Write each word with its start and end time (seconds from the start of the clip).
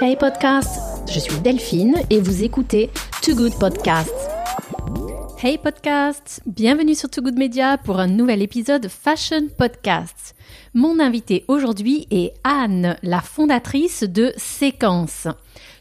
Hey 0.00 0.16
podcast, 0.16 0.80
je 1.12 1.18
suis 1.18 1.38
Delphine 1.40 1.96
et 2.08 2.18
vous 2.20 2.44
écoutez 2.44 2.88
Too 3.22 3.34
Good 3.34 3.58
Podcast. 3.58 4.10
Hey 5.42 5.58
podcast, 5.58 6.40
bienvenue 6.46 6.94
sur 6.94 7.10
Too 7.10 7.20
Good 7.20 7.36
Media 7.38 7.76
pour 7.76 7.98
un 7.98 8.06
nouvel 8.06 8.40
épisode 8.40 8.88
Fashion 8.88 9.48
Podcast. 9.58 10.34
Mon 10.72 10.98
invité 10.98 11.44
aujourd'hui 11.48 12.06
est 12.10 12.32
Anne, 12.42 12.96
la 13.02 13.20
fondatrice 13.20 14.02
de 14.02 14.32
Séquence. 14.38 15.28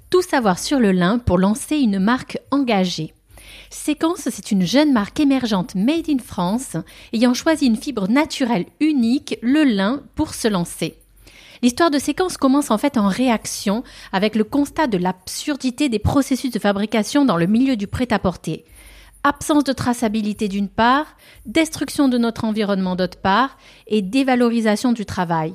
Tout 0.09 0.21
savoir 0.21 0.59
sur 0.59 0.79
le 0.79 0.91
lin 0.91 1.17
pour 1.17 1.37
lancer 1.37 1.77
une 1.77 1.99
marque 1.99 2.37
engagée. 2.51 3.13
Séquence, 3.69 4.27
c'est 4.29 4.51
une 4.51 4.65
jeune 4.65 4.91
marque 4.91 5.21
émergente 5.21 5.75
made 5.75 6.09
in 6.09 6.19
France 6.19 6.75
ayant 7.13 7.33
choisi 7.33 7.67
une 7.67 7.77
fibre 7.77 8.09
naturelle 8.09 8.65
unique, 8.81 9.37
le 9.41 9.63
lin, 9.63 10.01
pour 10.15 10.33
se 10.33 10.49
lancer. 10.49 10.98
L'histoire 11.61 11.91
de 11.91 11.99
séquence 11.99 12.37
commence 12.37 12.71
en 12.71 12.77
fait 12.77 12.97
en 12.97 13.07
réaction 13.07 13.83
avec 14.13 14.35
le 14.35 14.45
constat 14.45 14.87
de 14.87 14.97
l'absurdité 14.97 15.89
des 15.89 15.99
processus 15.99 16.51
de 16.51 16.59
fabrication 16.59 17.25
dans 17.25 17.35
le 17.35 17.47
milieu 17.47 17.75
du 17.75 17.87
prêt-à-porter. 17.87 18.63
Absence 19.23 19.65
de 19.65 19.73
traçabilité 19.73 20.47
d'une 20.47 20.69
part, 20.69 21.17
destruction 21.45 22.07
de 22.07 22.17
notre 22.17 22.45
environnement 22.45 22.95
d'autre 22.95 23.17
part, 23.17 23.57
et 23.87 24.01
dévalorisation 24.01 24.93
du 24.93 25.05
travail. 25.05 25.53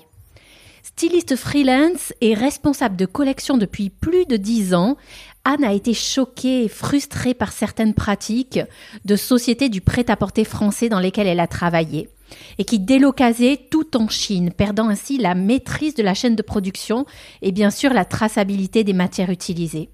Styliste 0.82 1.36
freelance 1.36 2.12
et 2.20 2.34
responsable 2.34 2.96
de 2.96 3.06
collection 3.06 3.56
depuis 3.56 3.88
plus 3.88 4.26
de 4.26 4.36
dix 4.36 4.74
ans, 4.74 4.98
Anne 5.44 5.64
a 5.64 5.72
été 5.72 5.94
choquée 5.94 6.64
et 6.64 6.68
frustrée 6.68 7.32
par 7.32 7.52
certaines 7.52 7.94
pratiques 7.94 8.60
de 9.06 9.16
sociétés 9.16 9.70
du 9.70 9.80
prêt-à-porter 9.80 10.44
français 10.44 10.90
dans 10.90 11.00
lesquelles 11.00 11.26
elle 11.26 11.40
a 11.40 11.46
travaillé 11.46 12.10
et 12.58 12.64
qui 12.64 12.78
délocalisaient 12.78 13.60
tout 13.70 13.96
en 13.96 14.08
Chine, 14.08 14.52
perdant 14.52 14.88
ainsi 14.88 15.18
la 15.18 15.34
maîtrise 15.34 15.94
de 15.94 16.02
la 16.02 16.14
chaîne 16.14 16.36
de 16.36 16.42
production 16.42 17.06
et 17.42 17.52
bien 17.52 17.70
sûr 17.70 17.92
la 17.92 18.04
traçabilité 18.04 18.84
des 18.84 18.92
matières 18.92 19.30
utilisées. 19.30 19.90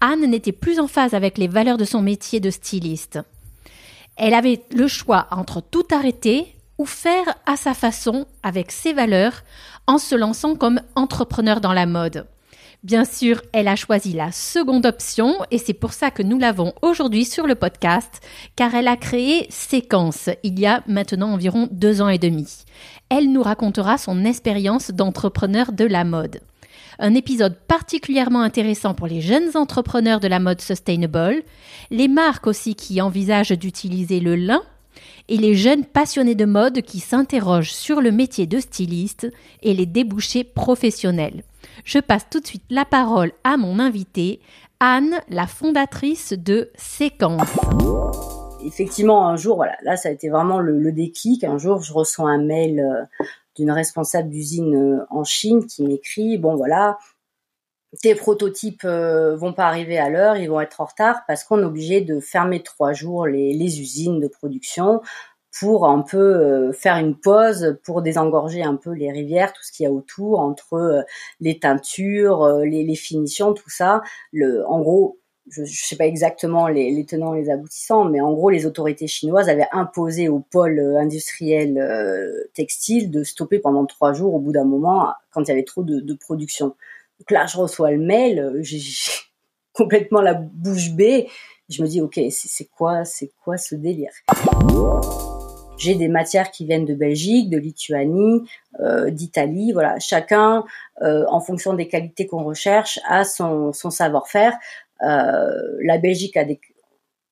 Anne 0.00 0.26
n'était 0.26 0.52
plus 0.52 0.78
en 0.78 0.86
phase 0.86 1.14
avec 1.14 1.38
les 1.38 1.48
valeurs 1.48 1.78
de 1.78 1.84
son 1.84 2.02
métier 2.02 2.40
de 2.40 2.50
styliste. 2.50 3.18
Elle 4.16 4.34
avait 4.34 4.62
le 4.74 4.88
choix 4.88 5.26
entre 5.30 5.60
tout 5.60 5.86
arrêter 5.90 6.56
ou 6.78 6.84
faire 6.84 7.34
à 7.46 7.56
sa 7.56 7.74
façon 7.74 8.26
avec 8.42 8.70
ses 8.70 8.92
valeurs 8.92 9.42
en 9.86 9.98
se 9.98 10.14
lançant 10.14 10.56
comme 10.56 10.80
entrepreneur 10.94 11.60
dans 11.60 11.72
la 11.72 11.86
mode. 11.86 12.26
Bien 12.86 13.04
sûr, 13.04 13.42
elle 13.52 13.66
a 13.66 13.74
choisi 13.74 14.12
la 14.12 14.30
seconde 14.30 14.86
option 14.86 15.34
et 15.50 15.58
c'est 15.58 15.74
pour 15.74 15.92
ça 15.92 16.12
que 16.12 16.22
nous 16.22 16.38
l'avons 16.38 16.72
aujourd'hui 16.82 17.24
sur 17.24 17.48
le 17.48 17.56
podcast, 17.56 18.20
car 18.54 18.76
elle 18.76 18.86
a 18.86 18.96
créé 18.96 19.48
Séquence 19.50 20.30
il 20.44 20.60
y 20.60 20.66
a 20.66 20.84
maintenant 20.86 21.32
environ 21.32 21.68
deux 21.72 22.00
ans 22.00 22.08
et 22.08 22.18
demi. 22.18 22.46
Elle 23.08 23.32
nous 23.32 23.42
racontera 23.42 23.98
son 23.98 24.24
expérience 24.24 24.92
d'entrepreneur 24.92 25.72
de 25.72 25.84
la 25.84 26.04
mode. 26.04 26.38
Un 27.00 27.14
épisode 27.14 27.58
particulièrement 27.66 28.42
intéressant 28.42 28.94
pour 28.94 29.08
les 29.08 29.20
jeunes 29.20 29.56
entrepreneurs 29.56 30.20
de 30.20 30.28
la 30.28 30.38
mode 30.38 30.60
sustainable, 30.60 31.42
les 31.90 32.06
marques 32.06 32.46
aussi 32.46 32.76
qui 32.76 33.00
envisagent 33.00 33.58
d'utiliser 33.58 34.20
le 34.20 34.36
lin 34.36 34.62
et 35.28 35.36
les 35.36 35.54
jeunes 35.54 35.84
passionnés 35.84 36.34
de 36.34 36.44
mode 36.44 36.82
qui 36.82 37.00
s'interrogent 37.00 37.72
sur 37.72 38.00
le 38.00 38.12
métier 38.12 38.46
de 38.46 38.60
styliste 38.60 39.30
et 39.62 39.74
les 39.74 39.86
débouchés 39.86 40.44
professionnels. 40.44 41.42
Je 41.84 41.98
passe 41.98 42.26
tout 42.30 42.40
de 42.40 42.46
suite 42.46 42.64
la 42.70 42.84
parole 42.84 43.32
à 43.44 43.56
mon 43.56 43.78
invité, 43.78 44.40
Anne, 44.80 45.20
la 45.28 45.46
fondatrice 45.46 46.32
de 46.32 46.70
Séquence. 46.76 47.48
Effectivement, 48.64 49.28
un 49.28 49.36
jour, 49.36 49.64
là, 49.82 49.96
ça 49.96 50.08
a 50.08 50.12
été 50.12 50.28
vraiment 50.28 50.58
le, 50.58 50.92
déclic. 50.92 51.44
Un 51.44 51.58
jour, 51.58 51.82
je 51.82 51.92
reçois 51.92 52.30
un 52.30 52.42
mail 52.42 52.80
euh, 52.80 53.24
d'une 53.56 53.70
responsable 53.70 54.28
d'usine 54.28 54.74
euh, 54.74 55.06
en 55.10 55.24
Chine 55.24 55.66
qui 55.66 55.82
m'écrit, 55.82 56.36
bon 56.36 56.56
voilà, 56.56 56.98
tes 58.00 58.14
prototypes 58.14 58.84
euh, 58.84 59.36
vont 59.36 59.52
pas 59.52 59.66
arriver 59.66 59.98
à 59.98 60.08
l'heure, 60.08 60.36
ils 60.36 60.48
vont 60.48 60.60
être 60.60 60.80
en 60.80 60.84
retard 60.84 61.22
parce 61.26 61.44
qu'on 61.44 61.60
est 61.60 61.64
obligé 61.64 62.00
de 62.00 62.20
fermer 62.20 62.62
trois 62.62 62.92
jours 62.92 63.26
les, 63.26 63.80
usines 63.80 64.20
de 64.20 64.28
production 64.28 65.00
pour 65.58 65.86
un 65.86 66.02
peu 66.02 66.18
euh, 66.18 66.72
faire 66.72 66.96
une 66.96 67.18
pause, 67.18 67.78
pour 67.84 68.02
désengorger 68.02 68.62
un 68.62 68.76
peu 68.76 68.90
les 68.90 69.10
rivières, 69.10 69.52
tout 69.52 69.62
ce 69.62 69.72
qu'il 69.72 69.84
y 69.84 69.86
a 69.86 69.92
autour, 69.92 70.40
entre 70.40 70.74
euh, 70.74 71.02
les 71.40 71.58
teintures, 71.58 72.58
les, 72.58 72.84
les, 72.84 72.94
finitions, 72.94 73.54
tout 73.54 73.70
ça. 73.70 74.02
En 74.68 74.80
gros, 74.80 75.18
je 75.48 75.62
ne 75.62 75.66
sais 75.66 75.96
pas 75.96 76.06
exactement 76.06 76.68
les, 76.68 77.06
tenants 77.06 77.34
et 77.34 77.42
les 77.42 77.50
aboutissants, 77.50 78.04
mais 78.04 78.20
en 78.20 78.32
gros, 78.32 78.50
les 78.50 78.66
autorités 78.66 79.06
chinoises 79.06 79.48
avaient 79.48 79.68
imposé 79.72 80.28
au 80.28 80.40
pôle 80.40 80.78
industriel 80.98 82.48
textile 82.52 83.10
de 83.10 83.22
stopper 83.22 83.58
pendant 83.58 83.86
trois 83.86 84.12
jours 84.12 84.34
au 84.34 84.40
bout 84.40 84.52
d'un 84.52 84.64
moment 84.64 85.12
quand 85.30 85.42
il 85.42 85.48
y 85.48 85.52
avait 85.52 85.64
trop 85.64 85.84
de 85.84 86.14
production. 86.14 86.74
Là, 87.30 87.46
je 87.46 87.56
reçois 87.56 87.90
le 87.90 87.98
mail, 87.98 88.38
euh, 88.38 88.58
j'ai 88.62 88.80
complètement 89.72 90.20
la 90.20 90.34
bouche 90.34 90.90
bée. 90.90 91.28
Je 91.68 91.82
me 91.82 91.88
dis, 91.88 92.00
ok, 92.00 92.20
c'est 92.30 92.68
quoi, 92.76 93.04
c'est 93.04 93.32
quoi 93.42 93.56
ce 93.56 93.74
délire? 93.74 94.12
J'ai 95.78 95.94
des 95.94 96.08
matières 96.08 96.50
qui 96.52 96.64
viennent 96.64 96.84
de 96.84 96.94
Belgique, 96.94 97.50
de 97.50 97.58
Lituanie, 97.58 98.48
euh, 98.80 99.10
d'Italie. 99.10 99.72
Voilà, 99.72 99.98
chacun, 99.98 100.64
euh, 101.02 101.24
en 101.28 101.40
fonction 101.40 101.74
des 101.74 101.88
qualités 101.88 102.26
qu'on 102.26 102.44
recherche, 102.44 103.00
a 103.08 103.24
son, 103.24 103.72
son 103.72 103.90
savoir-faire. 103.90 104.56
La 105.00 105.98
Belgique 105.98 106.36
a 106.36 106.44
des, 106.44 106.60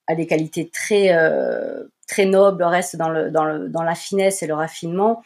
a 0.08 0.14
des 0.14 0.26
qualités 0.26 0.68
très 0.68 1.16
très 2.06 2.26
nobles, 2.26 2.62
reste 2.62 2.96
dans 2.96 3.08
le, 3.08 3.30
dans 3.30 3.44
le 3.44 3.70
dans 3.70 3.82
la 3.82 3.94
finesse 3.94 4.42
et 4.42 4.46
le 4.46 4.52
raffinement 4.52 5.22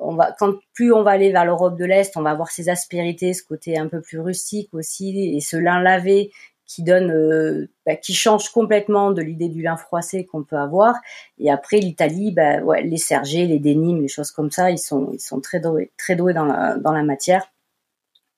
on 0.00 0.14
va 0.14 0.32
quand 0.38 0.54
plus 0.72 0.92
on 0.92 1.02
va 1.02 1.12
aller 1.12 1.32
vers 1.32 1.44
l'Europe 1.44 1.76
de 1.76 1.84
l'Est, 1.84 2.16
on 2.16 2.22
va 2.22 2.30
avoir 2.30 2.50
ces 2.50 2.68
aspérités, 2.68 3.32
ce 3.34 3.42
côté 3.42 3.78
un 3.78 3.88
peu 3.88 4.00
plus 4.00 4.20
rustique 4.20 4.68
aussi, 4.72 5.36
et 5.36 5.40
ce 5.40 5.56
lin 5.56 5.80
lavé 5.80 6.30
qui 6.66 6.82
donne, 6.82 7.10
euh, 7.10 7.68
bah, 7.86 7.96
qui 7.96 8.14
change 8.14 8.48
complètement 8.50 9.12
de 9.12 9.22
l'idée 9.22 9.48
du 9.48 9.62
lin 9.62 9.76
froissé 9.76 10.24
qu'on 10.24 10.42
peut 10.42 10.56
avoir. 10.56 10.96
Et 11.38 11.50
après 11.50 11.78
l'Italie, 11.78 12.32
bah, 12.32 12.60
ouais, 12.60 12.82
les 12.82 12.96
sergés, 12.96 13.46
les 13.46 13.58
dénimes, 13.58 14.00
les 14.02 14.08
choses 14.08 14.30
comme 14.30 14.50
ça, 14.50 14.70
ils 14.70 14.78
sont 14.78 15.10
ils 15.12 15.20
sont 15.20 15.40
très 15.40 15.60
doués, 15.60 15.92
très 15.98 16.16
doués 16.16 16.34
dans 16.34 16.46
la 16.46 16.76
dans 16.76 16.92
la 16.92 17.02
matière. 17.02 17.53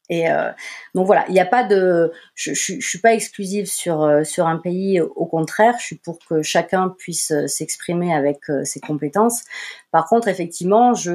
Et 0.09 0.31
euh, 0.31 0.51
donc 0.95 1.07
voilà, 1.07 1.25
il 1.29 1.33
n'y 1.33 1.41
a 1.41 1.47
pas 1.47 1.65
de, 1.65 2.13
je, 2.35 2.55
je, 2.55 2.81
suis 2.81 3.01
pas 3.01 3.13
exclusive 3.13 3.67
sur 3.67 4.03
euh, 4.03 4.23
sur 4.23 4.47
un 4.47 4.57
pays. 4.57 5.01
Au 5.01 5.27
contraire, 5.27 5.75
je 5.81 5.85
suis 5.85 5.97
pour 5.97 6.19
que 6.21 6.43
chacun 6.43 6.91
puisse 6.91 7.33
euh, 7.33 7.47
s'exprimer 7.49 8.15
avec 8.15 8.39
ses 8.65 8.81
compétences. 8.81 9.43
Par 9.91 10.07
contre, 10.07 10.29
effectivement, 10.29 10.95
je 10.95 11.13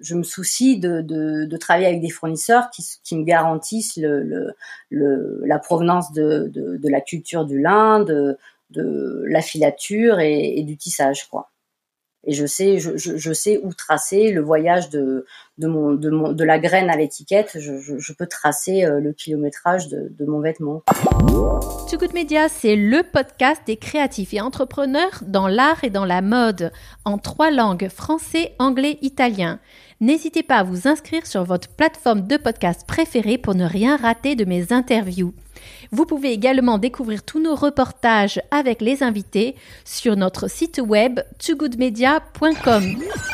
je 0.00 0.14
me 0.14 0.22
soucie 0.24 0.78
de, 0.80 1.02
de, 1.02 1.44
de 1.44 1.56
travailler 1.56 1.86
avec 1.86 2.00
des 2.00 2.10
fournisseurs 2.10 2.70
qui, 2.70 2.84
qui 3.04 3.16
me 3.16 3.24
garantissent 3.24 3.96
le, 3.96 4.22
le, 4.22 4.54
le 4.90 5.42
la 5.44 5.58
provenance 5.58 6.12
de, 6.12 6.50
de, 6.52 6.76
de, 6.76 6.88
la 6.88 7.00
culture 7.00 7.44
du 7.44 7.60
lin, 7.60 8.00
de 8.00 8.38
de 8.70 9.24
la 9.28 9.40
filature 9.40 10.20
et, 10.20 10.58
et 10.58 10.62
du 10.62 10.76
tissage, 10.76 11.28
quoi 11.28 11.50
et 12.24 12.32
je 12.32 12.46
sais, 12.46 12.78
je, 12.78 13.32
sais 13.32 13.60
où 13.62 13.72
tracer 13.72 14.32
le 14.32 14.40
voyage 14.40 14.90
de, 14.90 15.24
de, 15.58 15.66
mon, 15.68 15.92
de, 15.92 16.10
mon, 16.10 16.32
de 16.32 16.44
la 16.44 16.58
graine 16.58 16.90
à 16.90 16.96
l'étiquette. 16.96 17.56
Je, 17.58 17.78
je, 17.78 18.12
peux 18.12 18.26
tracer 18.26 18.84
euh, 18.84 19.00
le 19.00 19.12
kilométrage 19.12 19.88
de, 19.88 20.12
de 20.18 20.24
mon 20.26 20.40
vêtement. 20.40 20.82
Too 21.88 21.96
Good 21.96 22.14
Media, 22.14 22.48
c'est 22.48 22.76
le 22.76 23.02
podcast 23.02 23.62
des 23.66 23.76
créatifs 23.76 24.34
et 24.34 24.40
entrepreneurs 24.40 25.22
dans 25.26 25.46
l'art 25.46 25.84
et 25.84 25.90
dans 25.90 26.04
la 26.04 26.20
mode, 26.20 26.72
en 27.04 27.18
trois 27.18 27.50
langues, 27.50 27.88
français, 27.88 28.54
anglais, 28.58 28.98
italien. 29.00 29.60
N'hésitez 30.00 30.42
pas 30.42 30.56
à 30.56 30.62
vous 30.64 30.86
inscrire 30.86 31.26
sur 31.26 31.44
votre 31.44 31.68
plateforme 31.68 32.26
de 32.26 32.36
podcast 32.36 32.86
préférée 32.86 33.38
pour 33.38 33.54
ne 33.54 33.64
rien 33.64 33.96
rater 33.96 34.36
de 34.36 34.44
mes 34.44 34.72
interviews. 34.72 35.34
Vous 35.92 36.06
pouvez 36.06 36.32
également 36.32 36.78
découvrir 36.78 37.22
tous 37.22 37.40
nos 37.40 37.54
reportages 37.54 38.40
avec 38.50 38.80
les 38.80 39.02
invités 39.02 39.54
sur 39.84 40.16
notre 40.16 40.48
site 40.50 40.80
web 40.84 41.20
togoodmedia.com. 41.38 42.82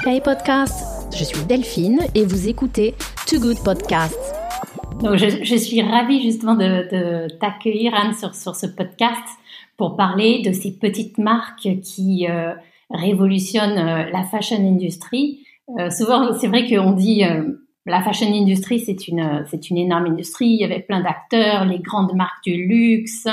Hey 0.06 0.20
podcast, 0.20 0.84
je 1.16 1.24
suis 1.24 1.44
Delphine 1.44 2.00
et 2.14 2.24
vous 2.24 2.48
écoutez 2.48 2.94
Too 3.26 3.40
Good 3.40 3.62
Podcast. 3.64 4.18
Donc 5.00 5.16
je, 5.16 5.56
suis 5.56 5.82
ravie 5.82 6.22
justement 6.22 6.54
de, 6.54 7.28
t'accueillir 7.38 7.94
Anne 7.94 8.14
sur, 8.14 8.34
sur 8.34 8.54
ce 8.54 8.66
podcast 8.66 9.26
pour 9.76 9.96
parler 9.96 10.42
de 10.42 10.52
ces 10.52 10.72
petites 10.72 11.18
marques 11.18 11.68
qui 11.82 12.26
euh, 12.28 12.54
révolutionnent 12.90 13.78
euh, 13.78 14.10
la 14.10 14.22
fashion 14.22 14.56
industry. 14.56 15.46
Euh, 15.78 15.90
souvent, 15.90 16.32
c'est 16.34 16.46
vrai 16.46 16.68
qu'on 16.68 16.92
dit 16.92 17.24
la 17.86 18.02
fashion 18.02 18.32
industry, 18.32 18.80
c'est 18.80 19.08
une, 19.08 19.44
c'est 19.50 19.70
une 19.70 19.78
énorme 19.78 20.06
industrie. 20.06 20.48
Il 20.48 20.60
y 20.60 20.64
avait 20.64 20.80
plein 20.80 21.02
d'acteurs, 21.02 21.64
les 21.64 21.80
grandes 21.80 22.14
marques 22.14 22.44
du 22.44 22.66
luxe, 22.66 23.26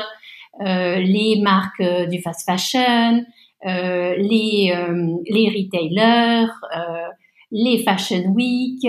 euh, 0.61 0.95
les 0.97 1.39
marques 1.41 1.79
euh, 1.79 2.05
du 2.05 2.21
fast 2.21 2.45
fashion, 2.45 3.23
euh, 3.65 4.15
les, 4.17 4.73
euh, 4.75 5.15
les 5.29 5.49
retailers, 5.49 6.51
euh, 6.75 7.07
les 7.51 7.83
fashion 7.83 8.31
week. 8.33 8.85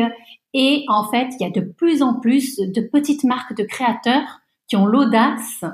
Et 0.55 0.85
en 0.89 1.05
fait, 1.11 1.29
il 1.39 1.43
y 1.43 1.47
a 1.47 1.51
de 1.51 1.61
plus 1.61 2.03
en 2.03 2.21
plus 2.21 2.57
de 2.57 2.81
petites 2.81 3.25
marques 3.25 3.57
de 3.57 3.65
créateurs 3.65 4.41
qui 4.69 4.77
ont 4.77 4.87
l'audace 4.87 5.65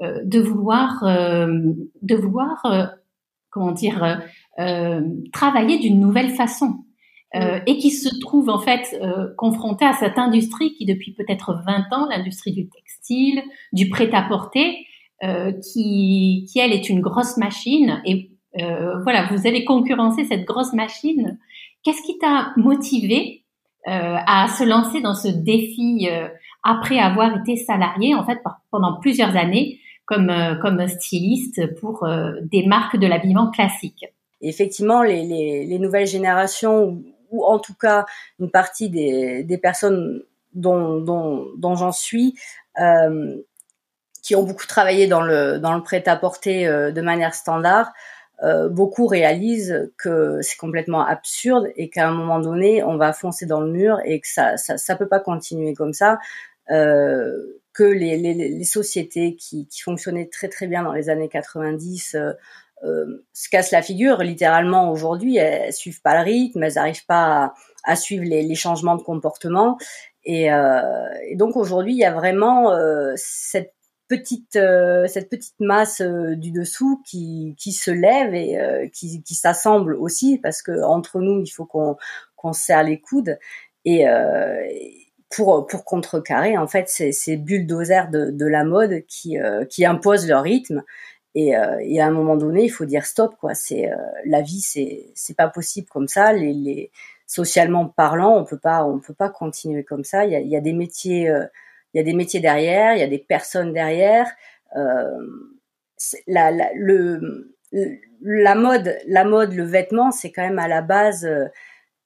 de 0.00 0.40
vouloir, 0.40 1.04
de 1.04 2.16
vouloir, 2.16 2.90
comment 3.50 3.70
dire, 3.70 4.20
travailler 5.32 5.78
d'une 5.78 6.00
nouvelle 6.00 6.30
façon. 6.30 6.84
Euh, 7.34 7.58
et 7.66 7.78
qui 7.78 7.90
se 7.90 8.08
trouve 8.20 8.48
en 8.48 8.60
fait 8.60 8.96
euh, 9.02 9.34
confronté 9.36 9.84
à 9.84 9.92
cette 9.94 10.18
industrie 10.18 10.74
qui 10.74 10.86
depuis 10.86 11.12
peut-être 11.12 11.60
20 11.66 11.92
ans, 11.92 12.06
l'industrie 12.08 12.52
du 12.52 12.68
textile, 12.68 13.42
du 13.72 13.88
prêt-à-porter, 13.88 14.86
euh, 15.22 15.52
qui, 15.52 16.46
qui 16.50 16.58
elle 16.58 16.72
est 16.72 16.88
une 16.88 17.00
grosse 17.00 17.36
machine. 17.38 18.02
Et 18.04 18.30
euh, 18.60 19.00
voilà, 19.02 19.26
vous 19.30 19.46
allez 19.46 19.64
concurrencer 19.64 20.24
cette 20.24 20.44
grosse 20.44 20.74
machine. 20.74 21.38
Qu'est-ce 21.82 22.02
qui 22.02 22.18
t'a 22.18 22.52
motivé 22.56 23.42
euh, 23.88 24.16
à 24.26 24.48
se 24.48 24.64
lancer 24.64 25.00
dans 25.00 25.14
ce 25.14 25.28
défi 25.28 26.08
après 26.62 26.98
avoir 26.98 27.38
été 27.38 27.56
salarié 27.56 28.14
en 28.14 28.24
fait 28.24 28.38
pendant 28.70 28.98
plusieurs 29.00 29.36
années 29.36 29.78
comme 30.06 30.32
comme 30.60 30.86
styliste 30.88 31.74
pour 31.80 32.06
des 32.42 32.66
marques 32.66 32.98
de 32.98 33.06
l'habillement 33.06 33.50
classique? 33.50 34.04
Effectivement, 34.40 35.02
les, 35.02 35.24
les, 35.24 35.64
les 35.64 35.78
nouvelles 35.78 36.06
générations 36.06 37.02
ou 37.34 37.44
en 37.44 37.58
tout 37.58 37.74
cas 37.74 38.06
une 38.38 38.50
partie 38.50 38.90
des, 38.90 39.58
personnes 39.58 40.22
dont, 40.54 41.76
j'en 41.76 41.92
suis, 41.92 42.34
euh, 42.78 43.36
qui 44.22 44.36
ont 44.36 44.42
beaucoup 44.42 44.66
travaillé 44.66 45.06
dans 45.06 45.20
le, 45.22 45.82
prêt-à-porter 45.82 46.66
euh, 46.66 46.92
de 46.92 47.00
manière 47.00 47.34
standard, 47.34 47.92
euh, 48.42 48.68
beaucoup 48.68 49.06
réalisent 49.06 49.90
que 49.96 50.40
c'est 50.42 50.56
complètement 50.56 51.06
absurde 51.06 51.68
et 51.76 51.88
qu'à 51.88 52.08
un 52.08 52.12
moment 52.12 52.40
donné, 52.40 52.82
on 52.82 52.96
va 52.96 53.12
foncer 53.12 53.46
dans 53.46 53.60
le 53.60 53.70
mur 53.70 53.98
et 54.04 54.20
que 54.20 54.28
ça 54.28 54.56
ça, 54.56 54.96
peut 54.96 55.08
pas 55.08 55.20
continuer 55.20 55.74
comme 55.74 55.92
ça. 55.92 56.18
Que 56.68 57.82
les 57.82 58.64
sociétés 58.64 59.34
qui, 59.34 59.66
qui, 59.66 59.80
fonctionnaient 59.82 60.28
très 60.28 60.48
très 60.48 60.68
bien 60.68 60.84
dans 60.84 60.92
les 60.92 61.10
années 61.10 61.28
90 61.28 62.16
euh, 62.82 63.24
se 63.32 63.48
cassent 63.48 63.70
la 63.70 63.82
figure 63.82 64.18
littéralement 64.18 64.90
aujourd'hui. 64.90 65.36
Elles, 65.36 65.72
suivent 65.72 66.02
pas 66.02 66.16
le 66.18 66.24
rythme, 66.24 66.62
elles 66.62 66.74
n'arrivent 66.74 67.06
pas 67.06 67.54
à, 67.84 67.96
suivre 67.96 68.24
les, 68.24 68.42
les, 68.42 68.54
changements 68.54 68.96
de 68.96 69.02
comportement. 69.02 69.78
Et, 70.24 70.52
euh, 70.52 70.80
donc 71.34 71.56
aujourd'hui, 71.56 71.92
il 71.92 71.98
y 71.98 72.04
a 72.04 72.12
vraiment 72.12 72.72
euh, 72.72 73.12
cette 73.16 73.74
petite 74.08 74.56
euh, 74.56 75.06
cette 75.06 75.28
petite 75.28 75.58
masse 75.60 76.00
euh, 76.00 76.36
du 76.36 76.50
dessous 76.50 77.02
qui, 77.06 77.54
qui 77.58 77.72
se 77.72 77.90
lève 77.90 78.34
et 78.34 78.58
euh, 78.58 78.86
qui, 78.92 79.22
qui 79.22 79.34
s'assemble 79.34 79.94
aussi 79.96 80.38
parce 80.38 80.62
que 80.62 80.82
entre 80.82 81.20
nous, 81.20 81.40
il 81.40 81.48
faut 81.48 81.64
qu'on 81.64 81.96
qu'on 82.36 82.52
serre 82.52 82.82
les 82.82 83.00
coudes 83.00 83.38
et 83.86 84.04
pour 85.30 85.66
pour 85.66 85.84
contrecarrer 85.84 86.56
en 86.56 86.66
fait 86.66 86.88
ces, 86.88 87.12
ces 87.12 87.36
bulldozers 87.36 88.08
de, 88.08 88.30
de 88.30 88.46
la 88.46 88.64
mode 88.64 89.04
qui 89.06 89.36
qui 89.68 89.84
imposent 89.84 90.26
leur 90.26 90.42
rythme 90.42 90.82
et, 91.34 91.56
euh, 91.56 91.78
et, 91.82 92.00
à 92.00 92.06
un 92.06 92.10
moment 92.10 92.36
donné, 92.36 92.64
il 92.64 92.68
faut 92.68 92.84
dire 92.84 93.06
stop, 93.06 93.36
quoi. 93.36 93.54
C'est 93.54 93.90
euh, 93.90 93.96
la 94.24 94.40
vie, 94.40 94.60
c'est 94.60 95.10
c'est 95.14 95.36
pas 95.36 95.48
possible 95.48 95.88
comme 95.88 96.06
ça. 96.08 96.32
Les, 96.32 96.90
socialement 97.26 97.86
parlant, 97.88 98.36
on 98.36 98.44
peut 98.44 98.58
pas 98.58 98.84
on 98.84 99.00
peut 99.00 99.14
pas 99.14 99.30
continuer 99.30 99.82
comme 99.82 100.04
ça. 100.04 100.24
Il 100.26 100.48
y 100.48 100.56
a, 100.56 100.60
des 100.60 100.72
métiers, 100.72 101.28
euh, 101.28 101.46
y 101.94 102.00
a 102.00 102.02
des 102.04 102.12
métiers 102.12 102.40
derrière, 102.40 102.94
il 102.94 103.00
y 103.00 103.02
a 103.02 103.08
des 103.08 103.18
personnes 103.18 103.72
derrière. 103.72 104.30
La, 106.26 106.50
la, 106.50 106.68
le, 106.74 107.54
la 108.20 108.54
mode, 108.54 108.98
la 109.06 109.24
mode, 109.24 109.54
le 109.54 109.64
vêtement, 109.64 110.10
c'est 110.10 110.30
quand 110.30 110.42
même 110.42 110.58
à 110.58 110.68
la 110.68 110.82
base, 110.82 111.28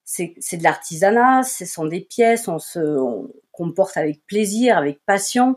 c'est 0.05 0.57
de 0.57 0.63
l'artisanat, 0.63 1.43
ce 1.43 1.67
sont 1.67 1.87
des 1.87 2.01
pièces, 2.01 2.49
on 2.49 2.59
se 2.59 2.79
on 2.79 3.31
comporte 3.53 3.97
avec 3.97 4.25
plaisir, 4.27 4.79
avec 4.79 5.05
passion 5.05 5.57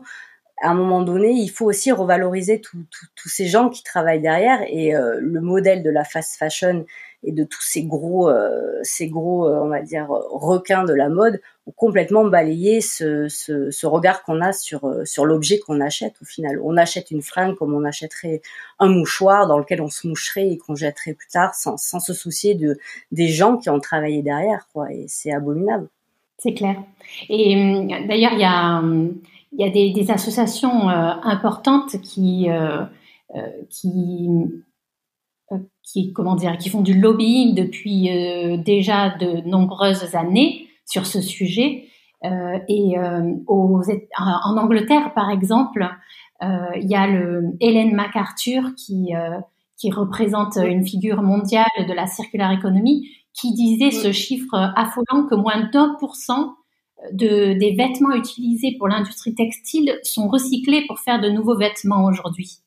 à 0.62 0.70
un 0.70 0.74
moment 0.74 1.02
donné, 1.02 1.32
il 1.32 1.48
faut 1.48 1.66
aussi 1.66 1.90
revaloriser 1.90 2.60
tous 2.60 3.28
ces 3.28 3.46
gens 3.46 3.68
qui 3.68 3.82
travaillent 3.82 4.22
derrière 4.22 4.60
et 4.68 4.94
euh, 4.94 5.18
le 5.20 5.40
modèle 5.40 5.82
de 5.82 5.90
la 5.90 6.04
fast 6.04 6.36
fashion 6.36 6.86
et 7.24 7.32
de 7.32 7.44
tous 7.44 7.62
ces 7.62 7.84
gros, 7.84 8.28
euh, 8.28 8.78
ces 8.82 9.08
gros, 9.08 9.46
euh, 9.46 9.60
on 9.60 9.68
va 9.68 9.82
dire 9.82 10.06
requins 10.08 10.84
de 10.84 10.92
la 10.92 11.08
mode 11.08 11.40
ont 11.66 11.72
complètement 11.72 12.24
balayé 12.24 12.80
ce, 12.80 13.86
regard 13.86 14.22
qu'on 14.22 14.40
a 14.40 14.52
sur 14.52 15.24
l'objet 15.24 15.58
qu'on 15.58 15.80
achète. 15.80 16.14
Au 16.22 16.24
final, 16.24 16.60
on 16.62 16.76
achète 16.76 17.10
une 17.10 17.22
fringue 17.22 17.56
comme 17.56 17.74
on 17.74 17.84
achèterait 17.84 18.40
un 18.78 18.88
mouchoir 18.88 19.48
dans 19.48 19.58
lequel 19.58 19.80
on 19.80 19.90
se 19.90 20.06
moucherait 20.06 20.48
et 20.48 20.58
qu'on 20.58 20.76
jetterait 20.76 21.14
plus 21.14 21.28
tard, 21.28 21.54
sans, 21.54 21.76
se 21.76 22.14
soucier 22.14 22.54
de 22.54 22.78
des 23.10 23.28
gens 23.28 23.56
qui 23.56 23.68
ont 23.68 23.80
travaillé 23.80 24.22
derrière. 24.22 24.68
Et 24.90 25.06
c'est 25.08 25.32
abominable. 25.32 25.88
C'est 26.38 26.54
clair. 26.54 26.76
Et 27.28 27.54
hum, 27.56 27.88
d'ailleurs, 28.08 28.32
il 28.32 28.40
y 28.40 28.44
a 28.44 28.78
hum, 28.78 29.14
il 29.52 29.64
y 29.64 29.68
a 29.68 29.70
des, 29.70 29.92
des 29.92 30.10
associations 30.10 30.88
euh, 30.88 31.12
importantes 31.22 32.00
qui, 32.00 32.50
euh, 32.50 32.84
euh, 33.34 33.48
qui, 33.70 34.28
qui, 35.82 36.12
comment 36.12 36.34
dire, 36.34 36.56
qui 36.56 36.70
font 36.70 36.80
du 36.80 36.98
lobbying 36.98 37.54
depuis 37.54 38.08
déjà 38.64 39.10
de 39.10 39.46
nombreuses 39.46 40.14
années 40.14 40.68
sur 40.86 41.04
ce 41.04 41.20
sujet. 41.20 41.88
et 42.24 42.94
aux, 43.46 43.82
en 44.18 44.56
Angleterre, 44.56 45.12
par 45.12 45.28
exemple, 45.28 45.86
il 46.40 46.88
y 46.88 46.94
a 46.94 47.06
le 47.06 47.54
Hélène 47.60 47.94
MacArthur 47.94 48.74
qui, 48.76 49.10
qui 49.76 49.90
représente 49.90 50.56
une 50.56 50.86
figure 50.86 51.20
mondiale 51.20 51.66
de 51.86 51.92
la 51.92 52.06
circular 52.06 52.50
economy, 52.52 53.08
qui 53.34 53.52
disait 53.52 53.90
ce 53.90 54.10
chiffre 54.10 54.54
affolant 54.54 55.26
que 55.28 55.34
moins 55.34 55.68
d'un 55.70 55.96
pour 56.00 56.16
cent 56.16 56.54
de, 57.12 57.54
des 57.58 57.74
vêtements 57.74 58.14
utilisés 58.14 58.76
pour 58.78 58.88
l'industrie 58.88 59.34
textile 59.34 59.98
sont 60.02 60.28
recyclés 60.28 60.84
pour 60.86 60.98
faire 61.00 61.20
de 61.20 61.28
nouveaux 61.28 61.56
vêtements 61.56 62.04
aujourd'hui. 62.04 62.58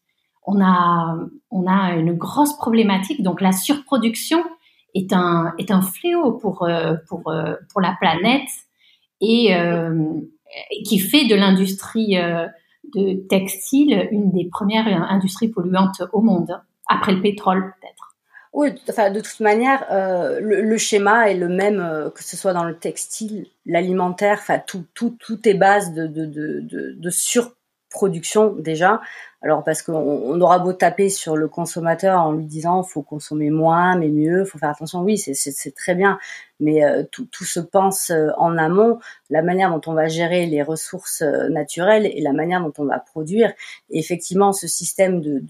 On 0.46 0.62
a, 0.62 1.18
on 1.50 1.66
a 1.68 1.96
une 1.96 2.14
grosse 2.14 2.56
problématique, 2.58 3.24
donc 3.24 3.42
la 3.42 3.52
surproduction 3.52 4.44
est 4.94 5.14
un, 5.14 5.54
est 5.58 5.72
un 5.72 5.82
fléau 5.82 6.34
pour, 6.34 6.64
euh, 6.64 6.96
pour, 7.08 7.30
euh, 7.30 7.56
pour 7.72 7.82
la 7.82 7.96
planète 8.00 8.50
et 9.22 9.56
euh, 9.56 10.06
qui 10.86 11.00
fait 11.00 11.26
de 11.26 11.36
l'industrie 11.36 12.18
de 12.96 13.28
textile 13.28 14.08
une 14.12 14.32
des 14.32 14.46
premières 14.46 14.88
industries 15.10 15.50
polluantes 15.50 16.02
au 16.14 16.22
monde, 16.22 16.62
après 16.88 17.14
le 17.14 17.22
pétrole 17.22 17.74
peut-être. 17.82 18.15
Oui, 18.56 18.74
enfin, 18.90 19.12
de 19.12 19.20
toute 19.20 19.42
manière, 19.42 19.86
euh, 19.92 20.40
le, 20.40 20.78
schéma 20.78 21.30
est 21.30 21.36
le 21.36 21.50
même, 21.50 21.82
euh, 21.82 22.10
que 22.10 22.24
ce 22.24 22.38
soit 22.38 22.54
dans 22.54 22.64
le 22.64 22.78
textile, 22.78 23.48
l'alimentaire, 23.66 24.38
enfin, 24.40 24.60
tout, 24.60 24.86
tout, 24.94 25.18
tout 25.20 25.46
est 25.46 25.56
base 25.56 25.92
de, 25.94 27.10
surproduction 27.10 28.54
déjà. 28.54 29.02
Alors, 29.42 29.62
parce 29.66 29.82
qu'on 29.82 29.96
on 29.96 30.40
aura 30.40 30.60
beau 30.60 30.72
taper 30.72 31.10
sur 31.10 31.36
le 31.36 31.50
consommateur 31.50 32.22
en 32.22 32.32
lui 32.32 32.46
disant 32.46 32.82
faut 32.84 33.02
consommer 33.02 33.50
moins, 33.50 33.98
mais 33.98 34.08
mieux, 34.08 34.46
faut 34.46 34.58
faire 34.58 34.70
attention, 34.70 35.02
oui, 35.02 35.18
c'est 35.18 35.76
très 35.76 35.94
bien, 35.94 36.18
mais 36.62 36.86
euh, 36.86 37.04
tout, 37.12 37.28
se 37.44 37.60
pense 37.60 38.10
en 38.38 38.58
amont, 38.58 39.00
la 39.30 39.42
manière 39.42 39.70
dont 39.70 39.82
on 39.92 39.94
va 39.94 40.08
gérer 40.08 40.46
les 40.46 40.64
ressources 40.64 41.24
naturelles 41.50 42.06
et 42.06 42.22
la 42.22 42.32
manière 42.32 42.62
dont 42.62 42.74
on 42.78 42.86
va 42.86 43.00
produire. 43.00 43.52
Et 43.90 44.00
effectivement, 44.00 44.54
ce 44.54 44.68
système 44.70 45.20
de, 45.20 45.44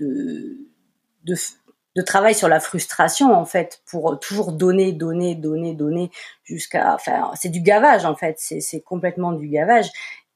de 1.95 2.01
travail 2.01 2.35
sur 2.35 2.47
la 2.49 2.59
frustration 2.59 3.33
en 3.33 3.45
fait 3.45 3.81
pour 3.85 4.19
toujours 4.19 4.51
donner 4.51 4.91
donner 4.91 5.35
donner 5.35 5.73
donner 5.73 6.11
jusqu'à 6.43 6.93
enfin 6.93 7.31
c'est 7.35 7.49
du 7.49 7.61
gavage 7.61 8.05
en 8.05 8.15
fait 8.15 8.35
c'est 8.37 8.81
complètement 8.81 9.31
du 9.31 9.47
gavage 9.47 9.89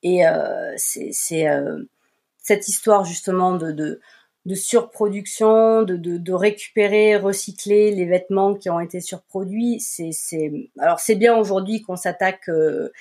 et 0.04 0.26
euh, 0.26 0.74
c'est 0.78 1.10
c'est 1.12 1.50
euh, 1.50 1.84
cette 2.38 2.68
histoire 2.68 3.04
justement 3.04 3.54
de 3.54 3.72
de 3.72 4.00
de 4.46 4.56
surproduction, 4.56 5.84
de, 5.84 5.96
de, 5.98 6.18
de, 6.18 6.34
récupérer, 6.34 7.18
recycler 7.18 7.92
les 7.92 8.06
vêtements 8.06 8.56
qui 8.56 8.70
ont 8.70 8.80
été 8.80 9.02
surproduits. 9.02 9.80
C'est, 9.80 10.12
c'est... 10.12 10.72
Alors 10.80 11.00
c'est 11.00 11.16
bien 11.16 11.36
aujourd'hui 11.38 11.82
qu'on 11.82 11.98
s'attaque 11.98 12.48
euh, 12.50 12.92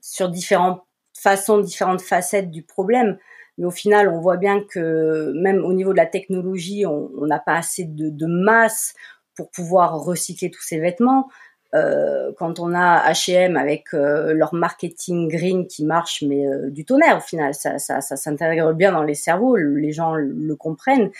sur 0.00 0.28
différentes 0.28 0.82
façons, 1.14 1.58
différentes 1.58 2.02
facettes 2.02 2.50
du 2.50 2.62
problème, 2.62 3.16
mais 3.58 3.66
au 3.66 3.70
final, 3.70 4.08
on 4.08 4.20
voit 4.20 4.36
bien 4.36 4.62
que 4.62 5.32
même 5.34 5.64
au 5.64 5.72
niveau 5.72 5.92
de 5.92 5.96
la 5.96 6.06
technologie, 6.06 6.86
on 6.86 7.26
n'a 7.26 7.40
pas 7.40 7.56
assez 7.56 7.84
de, 7.84 8.26
masse 8.26 8.94
pour 9.34 9.50
pouvoir 9.50 10.00
recycler 10.00 10.50
tous 10.50 10.62
ces 10.62 10.78
vêtements. 10.78 11.28
Euh, 11.74 12.32
quand 12.38 12.60
on 12.60 12.72
a 12.72 13.12
H&M 13.12 13.56
avec 13.56 13.92
euh, 13.92 14.32
leur 14.32 14.54
marketing 14.54 15.28
green 15.28 15.66
qui 15.66 15.84
marche, 15.84 16.24
mais 16.26 16.46
euh, 16.46 16.70
du 16.70 16.86
tonnerre 16.86 17.18
au 17.18 17.20
final, 17.20 17.52
ça 17.52 17.78
s'intègre 17.78 18.72
bien 18.72 18.92
dans 18.92 19.02
les 19.02 19.14
cerveaux, 19.14 19.56
les 19.56 19.92
gens 19.92 20.14
le 20.14 20.54
comprennent. 20.56 21.10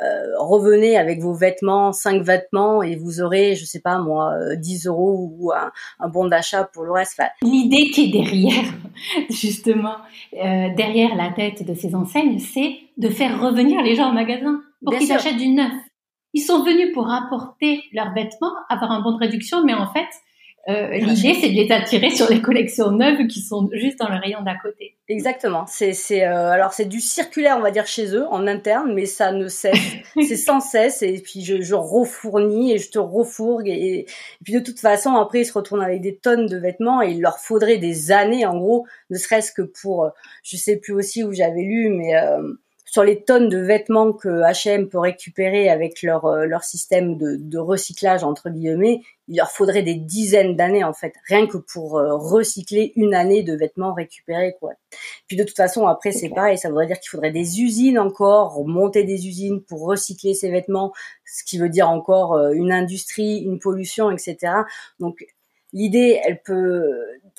Euh, 0.00 0.38
revenez 0.38 0.96
avec 0.96 1.20
vos 1.20 1.32
vêtements, 1.32 1.92
cinq 1.92 2.22
vêtements, 2.22 2.82
et 2.82 2.94
vous 2.96 3.20
aurez, 3.20 3.56
je 3.56 3.64
sais 3.64 3.80
pas 3.80 3.98
moi, 3.98 4.34
10 4.56 4.86
euh, 4.86 4.90
euros 4.90 5.32
ou 5.36 5.52
un, 5.52 6.08
bon 6.08 6.26
d'achat 6.28 6.64
pour 6.64 6.84
le 6.84 6.92
reste. 6.92 7.20
L'idée 7.42 7.90
qui 7.90 8.04
est 8.04 8.12
derrière, 8.12 8.72
justement, 9.30 9.96
euh, 10.34 10.68
derrière 10.76 11.16
la 11.16 11.30
tête 11.30 11.66
de 11.66 11.74
ces 11.74 11.94
enseignes, 11.94 12.38
c'est 12.38 12.76
de 12.96 13.08
faire 13.08 13.40
revenir 13.40 13.82
les 13.82 13.96
gens 13.96 14.10
au 14.10 14.14
magasin 14.14 14.60
pour 14.84 14.96
qu'ils 14.96 15.12
achètent 15.12 15.36
du 15.36 15.48
neuf. 15.48 15.72
Ils 16.34 16.42
sont 16.42 16.62
venus 16.62 16.92
pour 16.94 17.10
apporter 17.10 17.82
leurs 17.92 18.12
vêtements, 18.12 18.52
avoir 18.68 18.92
un 18.92 19.00
bon 19.00 19.12
de 19.12 19.18
réduction, 19.18 19.64
mais 19.64 19.74
en 19.74 19.90
fait, 19.92 20.06
euh, 20.68 20.88
l'idée, 20.98 21.34
c'est 21.40 21.48
de 21.48 21.54
les 21.54 21.72
attirer 21.72 22.10
sur 22.10 22.28
les 22.28 22.42
collections 22.42 22.90
neuves 22.90 23.26
qui 23.26 23.40
sont 23.40 23.70
juste 23.72 23.98
dans 23.98 24.08
le 24.08 24.16
rayon 24.16 24.42
d'à 24.42 24.54
côté. 24.54 24.96
Exactement. 25.08 25.64
C'est, 25.66 25.94
c'est, 25.94 26.26
euh, 26.26 26.50
alors 26.50 26.74
c'est 26.74 26.84
du 26.84 27.00
circulaire, 27.00 27.56
on 27.58 27.62
va 27.62 27.70
dire 27.70 27.86
chez 27.86 28.14
eux, 28.14 28.26
en 28.28 28.46
interne, 28.46 28.92
mais 28.92 29.06
ça 29.06 29.32
ne 29.32 29.48
cesse. 29.48 29.78
c'est 30.14 30.36
sans 30.36 30.60
cesse. 30.60 31.00
Et 31.00 31.22
puis 31.22 31.42
je, 31.42 31.62
je 31.62 31.74
refournis 31.74 32.74
et 32.74 32.78
je 32.78 32.90
te 32.90 32.98
refourgue. 32.98 33.66
Et, 33.66 34.00
et, 34.00 34.06
puis 34.44 34.52
de 34.52 34.60
toute 34.60 34.78
façon, 34.78 35.14
après, 35.14 35.40
ils 35.40 35.46
se 35.46 35.54
retournent 35.54 35.82
avec 35.82 36.02
des 36.02 36.16
tonnes 36.16 36.46
de 36.46 36.58
vêtements 36.58 37.00
et 37.00 37.12
il 37.12 37.22
leur 37.22 37.38
faudrait 37.38 37.78
des 37.78 38.12
années, 38.12 38.44
en 38.44 38.58
gros, 38.58 38.86
ne 39.08 39.16
serait-ce 39.16 39.52
que 39.52 39.62
pour, 39.62 40.10
je 40.42 40.58
sais 40.58 40.76
plus 40.76 40.92
aussi 40.92 41.24
où 41.24 41.32
j'avais 41.32 41.62
lu, 41.62 41.88
mais 41.88 42.14
euh, 42.14 42.42
sur 42.90 43.04
les 43.04 43.22
tonnes 43.22 43.48
de 43.48 43.58
vêtements 43.58 44.12
que 44.12 44.28
H&M 44.28 44.88
peut 44.88 44.98
récupérer 44.98 45.68
avec 45.68 46.02
leur 46.02 46.24
euh, 46.24 46.46
leur 46.46 46.64
système 46.64 47.18
de, 47.18 47.36
de, 47.36 47.58
recyclage 47.58 48.24
entre 48.24 48.48
guillemets, 48.50 49.02
il 49.28 49.36
leur 49.36 49.50
faudrait 49.50 49.82
des 49.82 49.94
dizaines 49.94 50.56
d'années 50.56 50.84
en 50.84 50.94
fait, 50.94 51.12
rien 51.28 51.46
que 51.46 51.58
pour 51.58 51.98
euh, 51.98 52.16
recycler 52.16 52.92
une 52.96 53.14
année 53.14 53.42
de 53.42 53.54
vêtements 53.54 53.92
récupérés 53.92 54.56
quoi. 54.58 54.72
Puis 55.26 55.36
de 55.36 55.44
toute 55.44 55.56
façon 55.56 55.86
après 55.86 56.12
c'est 56.12 56.30
pareil, 56.30 56.56
ça 56.56 56.68
voudrait 56.70 56.86
dire 56.86 56.98
qu'il 56.98 57.10
faudrait 57.10 57.32
des 57.32 57.60
usines 57.60 57.98
encore, 57.98 58.66
monter 58.66 59.04
des 59.04 59.26
usines 59.26 59.62
pour 59.62 59.86
recycler 59.86 60.34
ces 60.34 60.50
vêtements, 60.50 60.92
ce 61.26 61.44
qui 61.44 61.58
veut 61.58 61.68
dire 61.68 61.90
encore 61.90 62.34
euh, 62.34 62.52
une 62.52 62.72
industrie, 62.72 63.38
une 63.40 63.58
pollution, 63.58 64.10
etc. 64.10 64.52
Donc 64.98 65.24
l'idée, 65.72 66.20
elle 66.24 66.40
peut, 66.42 66.88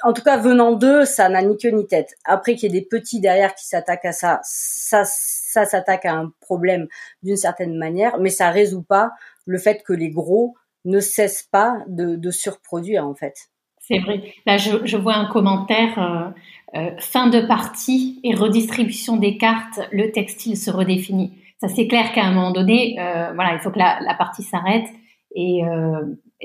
en 0.04 0.14
tout 0.14 0.22
cas 0.22 0.38
venant 0.38 0.74
d'eux, 0.74 1.06
ça 1.06 1.30
n'a 1.30 1.42
ni 1.42 1.58
queue 1.58 1.70
ni 1.70 1.88
tête. 1.88 2.16
Après 2.26 2.56
qu'il 2.56 2.72
y 2.72 2.78
ait 2.78 2.80
des 2.82 2.86
petits 2.86 3.20
derrière 3.20 3.56
qui 3.56 3.66
s'attaquent 3.66 4.06
à 4.06 4.12
ça, 4.12 4.40
ça 4.44 5.04
ça 5.50 5.66
s'attaque 5.66 6.06
à 6.06 6.14
un 6.14 6.32
problème 6.42 6.88
d'une 7.24 7.38
certaine 7.38 7.76
manière, 7.76 8.20
mais 8.20 8.30
ça 8.30 8.52
résout 8.52 8.84
pas 8.84 9.12
le 9.46 9.58
fait 9.58 9.84
que 9.84 9.94
les 9.94 10.10
gros 10.10 10.56
ne 10.86 11.00
cessent 11.00 11.48
pas 11.52 11.78
de, 11.88 12.32
surproduire 12.32 13.06
en 13.06 13.16
fait. 13.16 13.50
C'est 13.80 13.98
vrai. 14.00 14.22
Là, 14.46 14.58
je, 14.58 14.98
vois 14.98 15.16
un 15.16 15.26
commentaire 15.26 15.98
euh, 15.98 16.78
euh, 16.80 16.92
fin 17.00 17.28
de 17.28 17.42
partie 17.42 18.20
et 18.24 18.36
redistribution 18.36 19.18
des 19.18 19.38
cartes. 19.38 19.80
Le 19.92 20.12
textile 20.12 20.56
se 20.56 20.70
redéfinit. 20.70 21.34
Ça, 21.60 21.68
c'est 21.68 21.88
clair 21.88 22.12
qu'à 22.14 22.24
un 22.26 22.32
moment 22.32 22.52
donné, 22.52 22.98
euh, 23.00 23.32
voilà, 23.34 23.54
il 23.54 23.60
faut 23.60 23.72
que 23.72 23.80
la, 23.80 24.16
partie 24.20 24.44
s'arrête. 24.44 24.88
Et, 25.36 25.64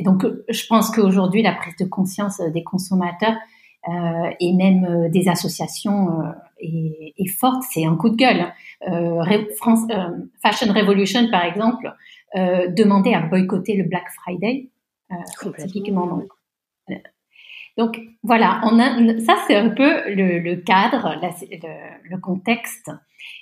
donc, 0.01 0.27
je 0.49 0.67
pense 0.67 0.91
qu'aujourd'hui, 0.91 1.43
la 1.43 1.53
prise 1.53 1.77
de 1.77 1.85
conscience 1.85 2.41
des 2.41 2.65
consommateurs 2.65 3.37
et 4.41 4.53
même 4.53 4.85
euh, 4.85 5.09
des 5.09 5.29
associations 5.29 6.09
est, 6.59 7.15
est, 7.19 7.29
forte. 7.29 7.63
C'est 7.71 7.85
un 7.85 7.97
coup 7.97 8.11
de 8.11 8.17
gueule. 8.17 8.53
France, 9.57 9.81
Fashion 10.43 10.73
Revolution, 10.73 11.31
par 11.31 11.45
exemple, 11.45 11.93
demandait 12.35 13.15
à 13.15 13.21
boycotter 13.21 13.77
le 13.77 13.85
Black 13.85 14.05
Friday, 14.23 14.69
typiquement. 15.59 16.07
Donc, 16.07 16.29
donc 17.77 18.01
voilà, 18.23 18.61
on 18.65 18.79
a, 18.79 19.21
ça 19.21 19.37
c'est 19.47 19.57
un 19.57 19.71
peu 19.71 20.09
le, 20.09 20.39
le 20.39 20.57
cadre, 20.57 21.17
la, 21.21 21.31
le, 21.51 22.11
le, 22.11 22.19
contexte. 22.19 22.91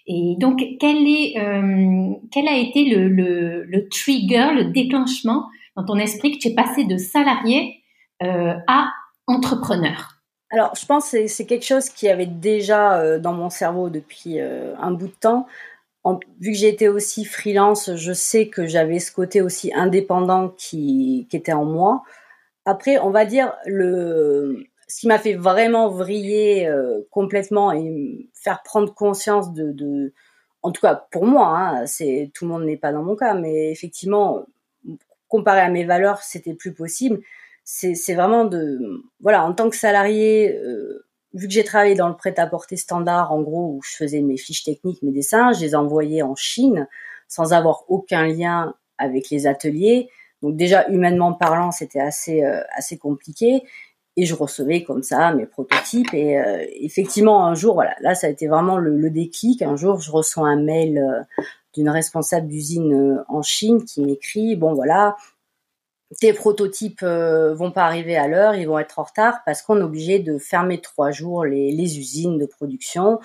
Et 0.07 0.37
donc 0.39 0.63
quel 0.81 1.07
est, 1.07 1.39
euh, 1.39 2.15
quel 2.31 2.49
a 2.49 2.57
été 2.57 2.87
le, 2.87 3.09
le, 3.09 3.65
le, 3.65 3.89
trigger, 3.89 4.55
le 4.55 4.65
déclenchement 4.73 5.49
dans 5.77 5.85
ton 5.85 5.97
esprit 5.97 6.33
que 6.33 6.39
tu 6.39 6.49
es 6.49 6.55
passé 6.55 6.85
de 6.85 6.97
salarié 6.97 7.83
euh, 8.23 8.55
à 8.69 8.91
entrepreneur? 9.27 10.12
Alors 10.53 10.75
je 10.77 10.85
pense 10.85 11.11
que 11.11 11.27
c'est 11.27 11.47
quelque 11.47 11.65
chose 11.65 11.89
qui 11.89 12.09
avait 12.09 12.27
déjà 12.27 13.01
euh, 13.01 13.19
dans 13.19 13.33
mon 13.33 13.49
cerveau 13.49 13.89
depuis 13.89 14.39
euh, 14.39 14.77
un 14.77 14.91
bout 14.93 15.09
de 15.09 15.13
temps. 15.13 15.47
Vu 16.41 16.53
que 16.53 16.59
j'ai 16.59 16.69
été 16.69 16.89
aussi 16.89 17.25
freelance, 17.25 17.95
je 17.95 18.13
sais 18.13 18.49
que 18.49 18.67
j'avais 18.67 18.99
ce 18.99 19.13
côté 19.13 19.41
aussi 19.41 19.73
indépendant 19.75 20.51
qui, 20.51 21.27
était 21.33 21.53
en 21.53 21.65
moi. 21.65 22.03
Après, 22.67 22.99
on 22.99 23.11
va 23.11 23.25
dire 23.25 23.55
le 23.67 24.65
ce 24.89 25.01
qui 25.01 25.09
m'a 25.09 25.19
fait 25.19 25.35
vraiment 25.35 25.89
vriller 25.89 26.67
euh, 26.69 27.01
complètement 27.11 27.73
et 27.73 28.29
faire 28.35 28.63
prendre 28.63 28.93
conscience 28.95 29.55
de, 29.55 29.73
de 29.73 30.13
en 30.63 30.71
tout 30.73 30.83
cas 30.83 31.07
pour 31.13 31.27
moi, 31.27 31.49
hein, 31.49 31.87
c'est 31.87 32.31
tout 32.35 32.45
le 32.45 32.51
monde 32.51 32.65
n'est 32.65 32.77
pas 32.77 32.93
dans 32.93 33.03
mon 33.03 33.17
cas, 33.17 33.35
mais 33.35 33.71
effectivement, 33.71 34.45
comparé 35.29 35.61
à 35.61 35.71
mes 35.71 35.85
valeurs, 35.85 36.23
c'était 36.23 36.55
plus 36.55 36.75
possible. 36.75 37.21
C'est 37.65 38.15
vraiment 38.15 38.45
de 38.45 39.03
voilà, 39.21 39.45
en 39.45 39.53
tant 39.55 39.71
que 39.71 39.77
salarié, 39.77 40.57
euh, 40.57 41.07
vu 41.33 41.47
que 41.47 41.53
j'ai 41.53 41.65
travaillé 41.65 41.95
dans 41.95 42.09
le 42.09 42.17
prêt-à-porter 42.17 42.77
standard, 42.77 43.33
en 43.33 43.41
gros, 43.41 43.77
où 43.77 43.81
je 43.83 43.97
faisais 43.97 44.21
mes 44.21 44.37
fiches 44.37 44.65
techniques, 44.65 45.03
mes 45.03 45.13
dessins, 45.13 45.53
je 45.53 45.61
les 45.61 45.75
envoyais 45.75 46.23
en 46.23 46.35
Chine 46.35 46.89
sans 47.29 47.53
avoir 47.53 47.85
aucun 47.89 48.27
lien 48.27 48.75
avec 48.99 49.31
les 49.31 49.47
ateliers. 49.47 50.09
Donc 50.43 50.57
déjà 50.57 50.87
humainement 50.89 51.33
parlant, 51.33 51.71
c'était 51.71 52.01
assez 52.01 52.45
euh, 52.45 52.61
assez 52.77 52.99
compliqué. 52.99 53.63
Et 54.17 54.27
je 54.27 54.35
recevais 54.35 54.83
comme 54.83 55.03
ça 55.03 55.33
mes 55.33 55.47
prototypes. 55.47 56.13
Et 56.13 56.39
euh, 56.39 56.67
effectivement 56.81 57.47
un 57.47 57.55
jour 57.55 57.75
voilà 57.75 57.95
là 58.01 58.15
ça 58.15 58.27
a 58.27 58.31
été 58.31 58.49
vraiment 58.49 58.77
le, 58.77 58.97
le 58.97 59.11
déclic. 59.11 59.63
Un 59.63 59.77
jour 59.77 60.01
je 60.01 60.11
reçois 60.11 60.49
un 60.49 60.61
mail 60.61 60.99
euh, 60.99 61.23
d'une 61.75 61.89
responsable 61.89 62.49
d'usine 62.49 62.93
euh, 62.93 63.25
en 63.29 63.43
Chine 63.43 63.85
qui 63.85 64.03
m'écrit 64.03 64.57
bon 64.57 64.75
voilà 64.75 65.17
tes 66.21 66.33
prototypes 66.33 67.03
vont 67.03 67.71
pas 67.71 67.85
arriver 67.85 68.17
à 68.17 68.29
l'heure 68.29 68.55
ils 68.55 68.67
vont 68.67 68.79
être 68.79 68.99
en 68.99 69.05
retard 69.05 69.39
parce 69.47 69.63
qu'on 69.63 69.79
est 69.79 69.83
obligé 69.83 70.19
de 70.19 70.39
fermer 70.39 70.81
trois 70.81 71.11
jours 71.11 71.45
les, 71.45 71.99
usines 71.99 72.39
de 72.39 72.47
production 72.47 73.19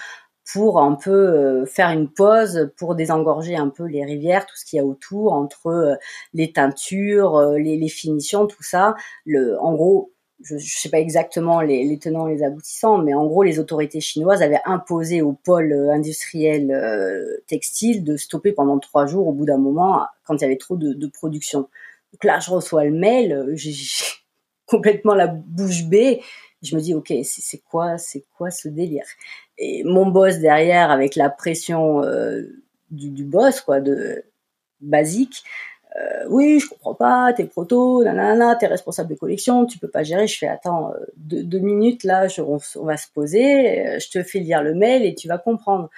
pour 0.52 0.80
un 0.80 0.96
peu 0.96 1.12
euh, 1.12 1.66
faire 1.66 1.90
une 1.90 2.10
pause, 2.10 2.72
pour 2.78 2.96
désengorger 2.96 3.56
un 3.56 3.70
peu 3.70 3.84
les 3.84 4.06
rivières, 4.06 4.46
tout 4.46 4.56
ce 4.56 4.66
qu'il 4.66 4.78
y 4.78 4.80
a 4.80 4.86
autour, 4.86 5.34
entre 5.34 5.68
euh, 5.68 5.96
les 6.34 6.54
teintures, 6.54 7.36
euh, 7.36 7.58
les, 7.58 7.90
finitions, 7.90 8.48
tout 8.48 8.64
ça. 8.64 8.96
Le, 9.26 9.60
en 9.62 9.74
gros, 9.74 10.12
je 10.42 10.56
ne 10.56 10.60
sais 10.60 10.90
pas 10.90 11.00
exactement 11.00 11.62
les, 11.62 11.98
tenants, 12.00 12.28
les 12.28 12.44
aboutissants, 12.44 13.00
mais 13.00 13.14
en 13.14 13.26
gros, 13.26 13.44
les 13.44 13.60
autorités 13.60 14.00
chinoises 14.00 14.42
avaient 14.42 14.62
imposé 14.66 15.22
au 15.22 15.34
pôle 15.34 15.74
industriel 15.92 16.72
euh, 16.72 17.42
textile 17.48 18.04
de 18.04 18.16
stopper 18.16 18.54
pendant 18.54 18.80
trois 18.80 19.06
jours 19.06 19.28
au 19.28 19.34
bout 19.34 19.46
d'un 19.46 19.58
moment 19.58 20.06
quand 20.26 20.36
il 20.36 20.42
y 20.42 20.46
avait 20.46 20.58
trop 20.58 20.78
de 20.78 21.08
production. 21.08 21.68
Donc 22.14 22.24
là, 22.24 22.40
je 22.40 22.52
reçois 22.52 22.86
le 22.86 22.92
mail, 22.92 23.46
j'ai 23.54 23.74
complètement 24.66 25.16
la 25.16 25.28
bouche 25.28 25.84
bée. 25.84 26.22
Je 26.64 26.76
me 26.76 26.82
dis, 26.82 26.96
ok, 26.96 27.14
c'est 27.24 27.62
quoi, 27.70 27.98
c'est 27.98 28.26
quoi 28.36 28.50
ce 28.50 28.68
délire? 28.68 29.06
Et 29.58 29.84
mon 29.84 30.08
boss 30.08 30.40
derrière 30.40 30.92
avec 30.92 31.16
la 31.16 31.30
pression 31.30 32.04
euh, 32.04 32.44
du, 32.92 33.24
boss 33.24 33.62
quoi 33.62 33.80
de 33.80 34.24
basique 34.82 35.44
euh, 35.98 36.26
oui 36.30 36.60
je 36.60 36.70
comprends 36.70 36.94
pas 36.94 37.34
t'es 37.34 37.46
proto 37.46 38.04
nanana 38.04 38.56
t'es 38.56 38.68
responsable 38.68 39.10
de 39.10 39.16
collection 39.16 39.66
tu 39.66 39.80
peux 39.80 39.88
pas 39.88 40.04
gérer. 40.04 40.28
Je 40.28 40.38
fais 40.38 40.48
attends 40.48 40.94
euh, 40.94 41.06
deux, 41.18 41.60
minutes 41.60 42.04
là 42.04 42.28
on, 42.40 42.58
va 42.84 42.98
se 42.98 43.08
poser 43.14 43.88
euh, 43.88 44.00
je 44.00 44.10
te 44.10 44.24
fais 44.24 44.40
lire 44.40 44.62
le 44.62 44.76
mail 44.76 45.06
et 45.06 45.16
tu 45.16 45.28
vas 45.28 45.38
comprendre 45.38 45.90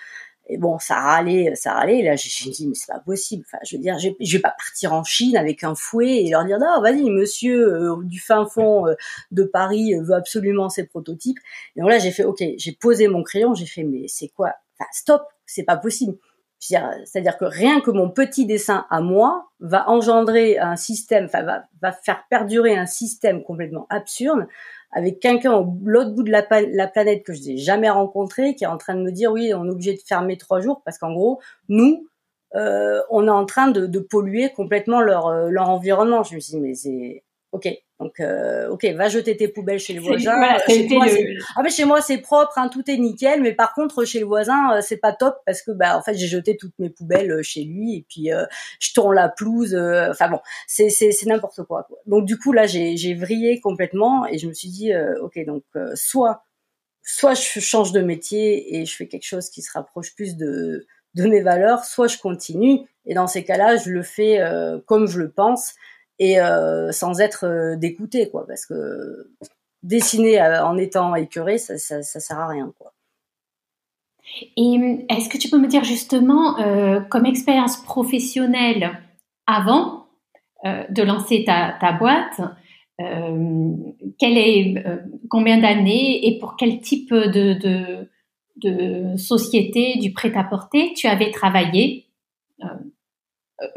et 0.52 0.58
bon, 0.58 0.80
ça 0.80 0.96
râlait, 0.96 1.54
ça 1.54 1.74
râlait. 1.74 2.02
Là, 2.02 2.16
j'ai 2.16 2.50
dit, 2.50 2.68
mais 2.68 2.74
c'est 2.74 2.92
pas 2.92 3.00
possible. 3.00 3.46
Enfin, 3.48 3.60
je 3.64 3.76
veux 3.76 3.82
dire, 3.82 4.00
je, 4.00 4.10
vais 4.10 4.42
pas 4.42 4.56
partir 4.58 4.94
en 4.94 5.04
Chine 5.04 5.38
avec 5.38 5.64
un 5.64 5.76
fouet 5.76 6.24
et 6.26 6.32
leur 6.32 6.44
dire, 6.44 6.58
non, 6.58 6.82
vas-y, 6.82 7.08
monsieur 7.12 7.72
euh, 7.72 7.96
du 8.04 8.20
fin 8.20 8.48
fond 8.48 8.88
euh, 8.88 8.96
de 9.32 9.44
Paris 9.44 9.94
veut 10.02 10.16
absolument 10.16 10.68
ses 10.70 10.88
prototypes. 10.88 11.38
Et 11.76 11.82
donc 11.82 11.90
là, 11.92 12.00
j'ai 12.00 12.10
fait, 12.10 12.24
ok, 12.24 12.44
j'ai 12.58 12.72
posé 12.72 13.08
mon 13.08 13.22
crayon, 13.22 13.54
j'ai 13.54 13.68
fait, 13.68 13.84
mais 13.84 14.08
c'est 14.08 14.30
quoi? 14.30 14.56
Enfin, 14.80 14.90
stop, 14.92 15.22
c'est 15.46 15.64
pas 15.64 15.78
possible. 15.78 16.18
C'est-à-dire 16.60 17.38
que 17.38 17.46
rien 17.46 17.80
que 17.80 17.92
mon 17.92 18.10
petit 18.10 18.46
dessin 18.46 18.86
à 18.90 19.00
moi 19.00 19.50
va 19.62 19.88
engendrer 19.88 20.58
un 20.58 20.76
système, 20.76 21.26
enfin 21.26 21.46
va 21.82 21.92
faire 21.94 22.26
perdurer 22.30 22.76
un 22.76 22.86
système 22.86 23.44
complètement 23.44 23.88
absurde 23.90 24.46
avec 24.92 25.20
quelqu'un 25.20 25.54
au 25.54 25.78
l'autre 25.84 26.12
bout 26.12 26.24
de 26.24 26.32
la, 26.32 26.46
la, 26.72 26.88
planète 26.88 27.24
que 27.24 27.34
je 27.34 27.42
n'ai 27.44 27.58
jamais 27.58 27.90
rencontré, 27.90 28.56
qui 28.56 28.64
est 28.64 28.68
en 28.68 28.78
train 28.78 28.96
de 28.96 29.02
me 29.02 29.12
dire 29.12 29.32
oui, 29.32 29.54
on 29.54 29.66
est 29.66 29.70
obligé 29.70 29.94
de 29.94 30.02
fermer 30.06 30.38
trois 30.38 30.62
jours 30.62 30.82
parce 30.84 30.98
qu'en 30.98 31.14
gros, 31.14 31.40
nous, 31.68 32.08
euh, 32.56 33.02
on 33.10 33.28
est 33.28 33.32
en 33.32 33.46
train 33.46 33.70
de, 33.70 34.00
polluer 34.00 34.50
complètement 34.50 35.02
leur, 35.02 35.28
euh, 35.28 35.50
leur 35.50 35.70
environnement. 35.70 36.24
Je 36.24 36.36
me 36.36 36.40
suis 36.40 36.58
mais 36.58 36.74
c'est 36.74 37.24
ok. 37.52 37.68
Donc, 38.00 38.22
euh, 38.22 38.70
ok, 38.70 38.86
va 38.96 39.10
jeter 39.10 39.36
tes 39.36 39.50
poubelles 39.50 39.80
chez 39.80 39.92
les 39.92 40.00
voisins. 40.00 40.38
Voilà, 40.38 40.60
chez, 40.66 40.88
moi, 40.88 41.06
le... 41.06 41.38
ah, 41.58 41.62
mais 41.62 41.70
chez 41.70 41.84
moi, 41.84 42.02
c'est 42.02 42.20
propre, 42.20 42.58
hein, 42.58 42.70
tout 42.70 42.90
est 42.90 42.96
nickel. 42.96 43.42
Mais 43.42 43.54
par 43.54 43.74
contre, 43.74 44.06
chez 44.06 44.20
le 44.20 44.26
voisin, 44.26 44.78
euh, 44.78 44.82
c'est 44.82 44.98
pas 44.98 45.12
top 45.12 45.36
parce 45.46 45.62
que, 45.62 45.72
bah, 45.72 45.98
en 45.98 46.02
fait, 46.02 46.14
j'ai 46.14 46.28
jeté 46.28 46.56
toutes 46.56 46.78
mes 46.80 46.90
poubelles 46.90 47.30
euh, 47.32 47.44
chez 47.44 47.64
lui 47.64 47.98
et 47.98 48.06
puis 48.08 48.32
euh, 48.32 48.46
je 48.80 48.94
tourne 48.94 49.16
la 49.16 49.28
pelouse. 49.28 49.76
Euh, 49.76 50.10
enfin 50.12 50.30
bon, 50.30 50.40
c'est 50.66 50.90
c'est 50.90 51.12
c'est 51.12 51.26
n'importe 51.26 51.64
quoi, 51.64 51.84
quoi, 51.84 51.98
Donc 52.06 52.26
du 52.26 52.38
coup, 52.38 52.54
là, 52.54 52.68
j'ai 52.68 52.96
j'ai 52.96 53.16
vrillé 53.16 53.60
complètement 53.60 54.26
et 54.26 54.38
je 54.38 54.48
me 54.48 54.54
suis 54.54 54.70
dit, 54.70 54.94
ok, 55.22 55.44
donc 55.46 55.64
soit 55.96 56.44
soit 57.04 57.34
je 57.34 57.60
change 57.60 57.92
de 57.92 58.02
métier 58.02 58.78
et 58.78 58.86
je 58.86 58.96
fais 58.96 59.08
quelque 59.08 59.26
chose 59.26 59.50
qui 59.50 59.62
se 59.62 59.72
rapproche 59.74 60.16
plus 60.16 60.38
de 60.38 60.86
de 61.16 61.26
mes 61.26 61.42
valeurs, 61.42 61.84
soit 61.84 62.08
je 62.08 62.18
continue 62.18 62.80
et 63.06 63.14
dans 63.14 63.28
ces 63.28 63.44
cas-là, 63.44 63.76
je 63.76 63.90
le 63.90 64.04
fais 64.04 64.40
comme 64.86 65.08
je 65.08 65.20
le 65.20 65.32
pense 65.32 65.74
et 66.20 66.40
euh, 66.40 66.92
sans 66.92 67.20
être 67.22 67.46
euh, 67.46 68.26
quoi 68.32 68.46
parce 68.46 68.66
que 68.66 69.32
dessiner 69.82 70.42
euh, 70.42 70.66
en 70.66 70.78
étant 70.78 71.16
écœuré 71.16 71.58
ça, 71.58 71.78
ça, 71.78 72.04
sert 72.04 72.40
à 72.40 72.48
rien 72.48 72.72
quoi. 72.78 72.94
Et 74.58 75.06
est-ce 75.10 75.28
que 75.28 75.40
tu 75.40 75.50
peux 75.50 75.58
me 75.58 75.68
dire 75.68 75.84
justement 75.84 76.60
euh, 76.60 77.00
comme 77.00 77.26
expérience 77.26 77.78
professionnelle 77.78 79.00
avant 79.48 80.06
de 80.64 81.02
lancer 81.04 81.46
ta, 81.46 81.94
boîte 81.94 82.42
combien 85.30 85.58
d'années 85.58 86.28
et 86.28 86.38
pour 86.38 86.58
quel 86.58 86.82
type 86.82 87.14
de 87.14 88.08
société 89.16 89.98
du 90.00 90.12
prêt-à-porter 90.12 90.94
tu 90.96 91.08
avais 91.08 91.32
travaillé 91.32 92.10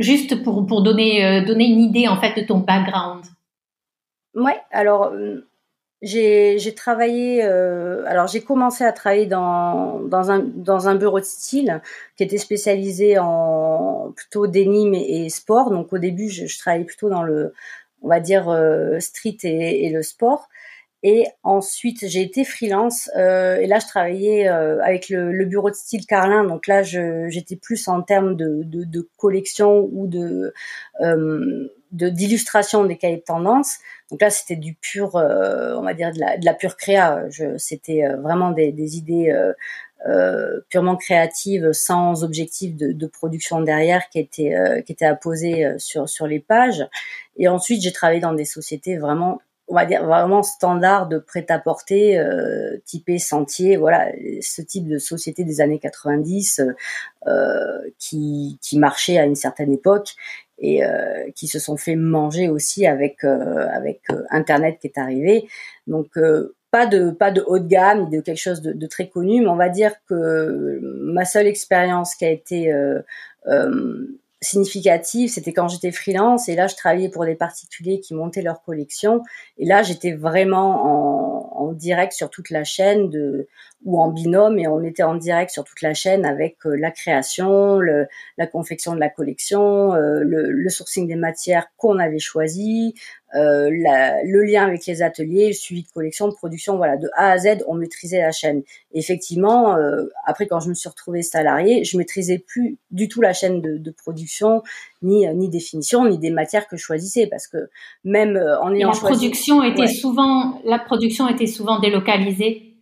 Juste 0.03 0.43
pour, 0.43 0.67
pour 0.67 0.83
donner, 0.83 1.39
une 1.49 1.61
idée 1.61 2.09
en 2.09 2.21
fait 2.21 2.39
de 2.41 2.47
ton 2.47 2.59
background. 2.59 3.25
Ouais, 4.35 4.61
alors 4.71 5.13
j'ai 6.03 6.75
travaillé, 6.75 7.45
euh, 7.45 8.05
alors 8.07 8.27
j'ai 8.27 8.43
commencé 8.43 8.85
à 8.85 8.93
travailler 8.93 9.27
dans, 9.27 10.01
un, 10.11 10.95
bureau 10.97 11.21
de 11.21 11.25
style 11.25 11.81
qui 12.17 12.25
était 12.25 12.39
spécialisé 12.39 13.19
en 13.19 14.13
plutôt 14.17 14.47
denim 14.47 14.95
et, 14.95 15.29
sport. 15.31 15.71
Donc 15.71 15.93
au 15.93 15.99
début, 15.99 16.29
je, 16.29 16.59
travaillais 16.59 16.85
plutôt 16.85 17.09
dans 17.09 17.23
le, 17.23 17.55
on 18.03 18.09
va 18.09 18.19
dire, 18.21 18.49
euh, 18.49 18.99
street 18.99 19.39
et, 19.45 19.87
et, 19.87 19.91
le 19.91 20.03
sport. 20.03 20.49
Et 21.05 21.27
ensuite, 21.43 22.07
j'ai 22.07 22.23
été 22.23 22.45
freelance 22.45 23.11
euh, 23.17 23.57
et 23.57 23.67
là, 23.67 23.81
je 23.81 23.87
travaillais 23.87 24.49
euh, 24.49 24.81
avec 24.83 25.09
le, 25.09 25.33
le, 25.33 25.45
bureau 25.47 25.69
de 25.69 25.75
style 25.75 26.07
Carlin. 26.07 26.45
Donc 26.45 26.69
là, 26.69 26.83
j'étais 26.85 27.57
plus 27.57 27.89
en 27.89 28.03
termes 28.03 28.37
de, 28.37 28.63
de, 28.65 28.85
de 28.85 29.09
collection 29.17 29.89
ou 29.93 30.07
de 30.07 30.55
euh, 31.01 31.69
d'illustration 31.93 32.85
des 32.85 32.97
cahiers 32.97 33.19
de 33.19 33.23
tendance. 33.23 33.79
Donc 34.11 34.23
là, 34.23 34.31
c'était 34.31 34.57
du 34.57 34.75
pur, 34.75 35.17
euh, 35.17 35.75
on 35.77 35.83
va 35.83 35.95
dire 35.95 36.13
de 36.13 36.21
la, 36.21 36.39
de 36.39 36.45
la 36.45 36.55
pure 36.55 36.77
créa. 36.77 37.25
C'était 37.59 38.05
euh, 38.05 38.17
vraiment 38.17 38.51
des, 38.51 38.73
des 38.73 38.97
idées 38.97 39.31
euh, 40.07 40.61
purement 40.69 40.97
créatives, 40.97 41.73
sans 41.73 42.25
objectif 42.25 42.77
de, 42.77 43.07
production 43.07 43.61
derrière, 43.61 44.09
qui 44.09 44.19
étaient 44.19 44.83
qui 44.85 44.93
étaient 44.93 45.05
apposées 45.05 45.75
sur 45.79 46.09
sur 46.09 46.27
les 46.27 46.41
pages. 46.41 46.87
Et 47.37 47.47
ensuite, 47.49 47.83
j'ai 47.83 47.93
travaillé 47.93 48.21
dans 48.21 48.33
des 48.33 48.45
sociétés 48.45 48.97
vraiment 48.97 49.41
on 49.73 49.75
va 49.75 49.87
dire 49.87 50.05
vraiment 50.05 50.43
standard 50.43 51.09
de 51.09 51.17
prêt-à-porter 51.17 52.19
euh, 52.19 52.77
typé 52.85 53.19
Sentier, 53.19 53.79
voilà, 53.79 54.13
ce 54.43 54.61
type 54.61 54.87
de 54.87 54.99
société 54.99 55.45
des 55.45 55.63
années 55.63 55.79
90 55.79 56.61
euh, 57.27 57.79
qui, 57.99 58.59
qui 58.61 58.79
marchait 58.79 59.17
à 59.17 59.25
une 59.25 59.35
certaine 59.35 59.73
époque 59.73 60.15
et 60.59 60.85
euh, 60.85 61.31
qui 61.35 61.49
se 61.49 61.59
sont 61.59 61.79
fait 61.79 61.97
manger 61.97 62.51
aussi 62.51 62.87
avec 62.87 63.25
euh, 63.25 63.67
avec 63.73 64.03
euh, 64.11 64.25
Internet 64.29 64.77
qui 64.79 64.89
est 64.89 64.99
arrivé. 64.99 65.49
Donc 65.87 66.19
pas 66.71 66.85
de 66.85 67.11
pas 67.11 67.31
de 67.31 67.43
haut 67.47 67.59
de 67.59 67.67
gamme, 67.67 68.11
de 68.11 68.21
quelque 68.21 68.41
chose 68.41 68.61
de, 68.61 68.75
de, 68.75 68.87
très 68.87 69.09
connu, 69.09 69.41
mais 69.41 69.49
on 69.49 69.57
va 69.57 69.71
dire 69.71 69.95
que 70.07 70.81
ma 70.83 71.25
seule 71.25 71.47
expérience 71.47 72.15
qui 72.15 72.27
a 72.27 72.31
été 72.31 72.71
significative, 74.43 75.31
c'était 75.31 75.53
quand 75.53 75.69
j'étais 75.69 75.93
freelance 75.93 76.49
et 76.49 76.57
là 76.57 76.67
je 76.67 76.75
travaillais 76.75 77.09
pour 77.09 77.25
des 77.25 77.37
particuliers 77.37 78.01
qui 78.01 78.15
montaient 78.15 78.43
leur 78.43 78.63
collection 78.63 79.23
et 79.57 79.65
là 79.65 79.83
j'étais 79.83 80.13
vraiment 80.13 81.55
en, 81.57 81.69
en, 81.69 81.73
direct 81.73 82.13
sur 82.13 82.29
toute 82.29 82.51
la 82.51 82.65
chaîne 82.65 83.09
de 83.09 83.49
ou 83.85 84.01
en 84.01 84.11
binôme 84.11 84.59
et 84.59 84.67
on 84.67 84.83
était 84.83 85.03
en 85.03 85.15
direct 85.15 85.51
sur 85.51 85.65
toute 85.65 85.81
la 85.81 85.95
chaîne 85.95 86.25
avec 86.25 86.57
euh, 86.67 86.77
la 86.77 86.91
création, 86.91 87.79
le, 87.79 88.07
la 88.37 88.47
confection 88.47 88.95
de 88.95 89.01
la 89.01 89.09
collection, 89.09 89.95
euh, 89.95 90.21
le, 90.23 90.51
le, 90.51 90.71
sourcing 90.71 91.09
des 91.09 91.17
matières 91.17 91.67
qu'on 91.77 91.99
avait 91.99 92.19
choisi, 92.19 92.95
euh, 93.35 93.71
la, 93.83 94.23
le 94.25 94.45
lien 94.45 94.67
avec 94.67 94.85
les 94.85 95.01
ateliers, 95.01 95.49
le 95.49 95.53
suivi 95.55 95.83
de 95.83 95.89
collection, 95.89 96.29
de 96.29 96.35
production, 96.35 96.77
voilà, 96.77 96.99
de 96.99 97.09
A 97.17 97.31
à 97.31 97.39
Z, 97.39 97.65
on 97.67 97.75
maîtrisait 97.75 98.21
la 98.21 98.31
chaîne. 98.31 98.63
effectivement, 98.93 99.75
euh, 99.77 100.05
après 100.27 100.47
quand 100.47 100.61
je 100.61 100.69
me 100.69 100.75
suis 100.75 100.89
retrouvée 100.89 101.23
salariée, 101.23 101.83
je 101.85 101.97
maîtrisais 101.97 102.39
plus 102.39 102.77
du 102.91 103.09
tout 103.09 103.23
la 103.23 103.33
chaîne 103.33 103.63
de, 103.63 103.79
de 103.79 103.91
production, 103.91 104.63
ni 105.01 105.27
ni 105.35 105.49
définition, 105.49 106.07
ni 106.07 106.19
des 106.19 106.31
matières 106.31 106.69
que 106.69 106.77
je 106.77 106.83
choisissais, 106.83 107.27
parce 107.27 107.47
que 107.47 107.71
même 108.05 108.37
en 108.61 108.75
ayant 108.75 108.91
la 108.91 108.99
production 108.99 109.63
était 109.63 109.87
souvent, 109.87 110.61
la 110.65 110.79
production 110.79 111.27
était 111.29 111.47
souvent 111.47 111.81
délocalisée 111.81 112.75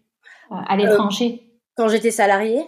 à 0.51 0.77
l'étranger? 0.77 1.43
quand 1.77 1.89
j'étais 1.89 2.11
salariée? 2.11 2.67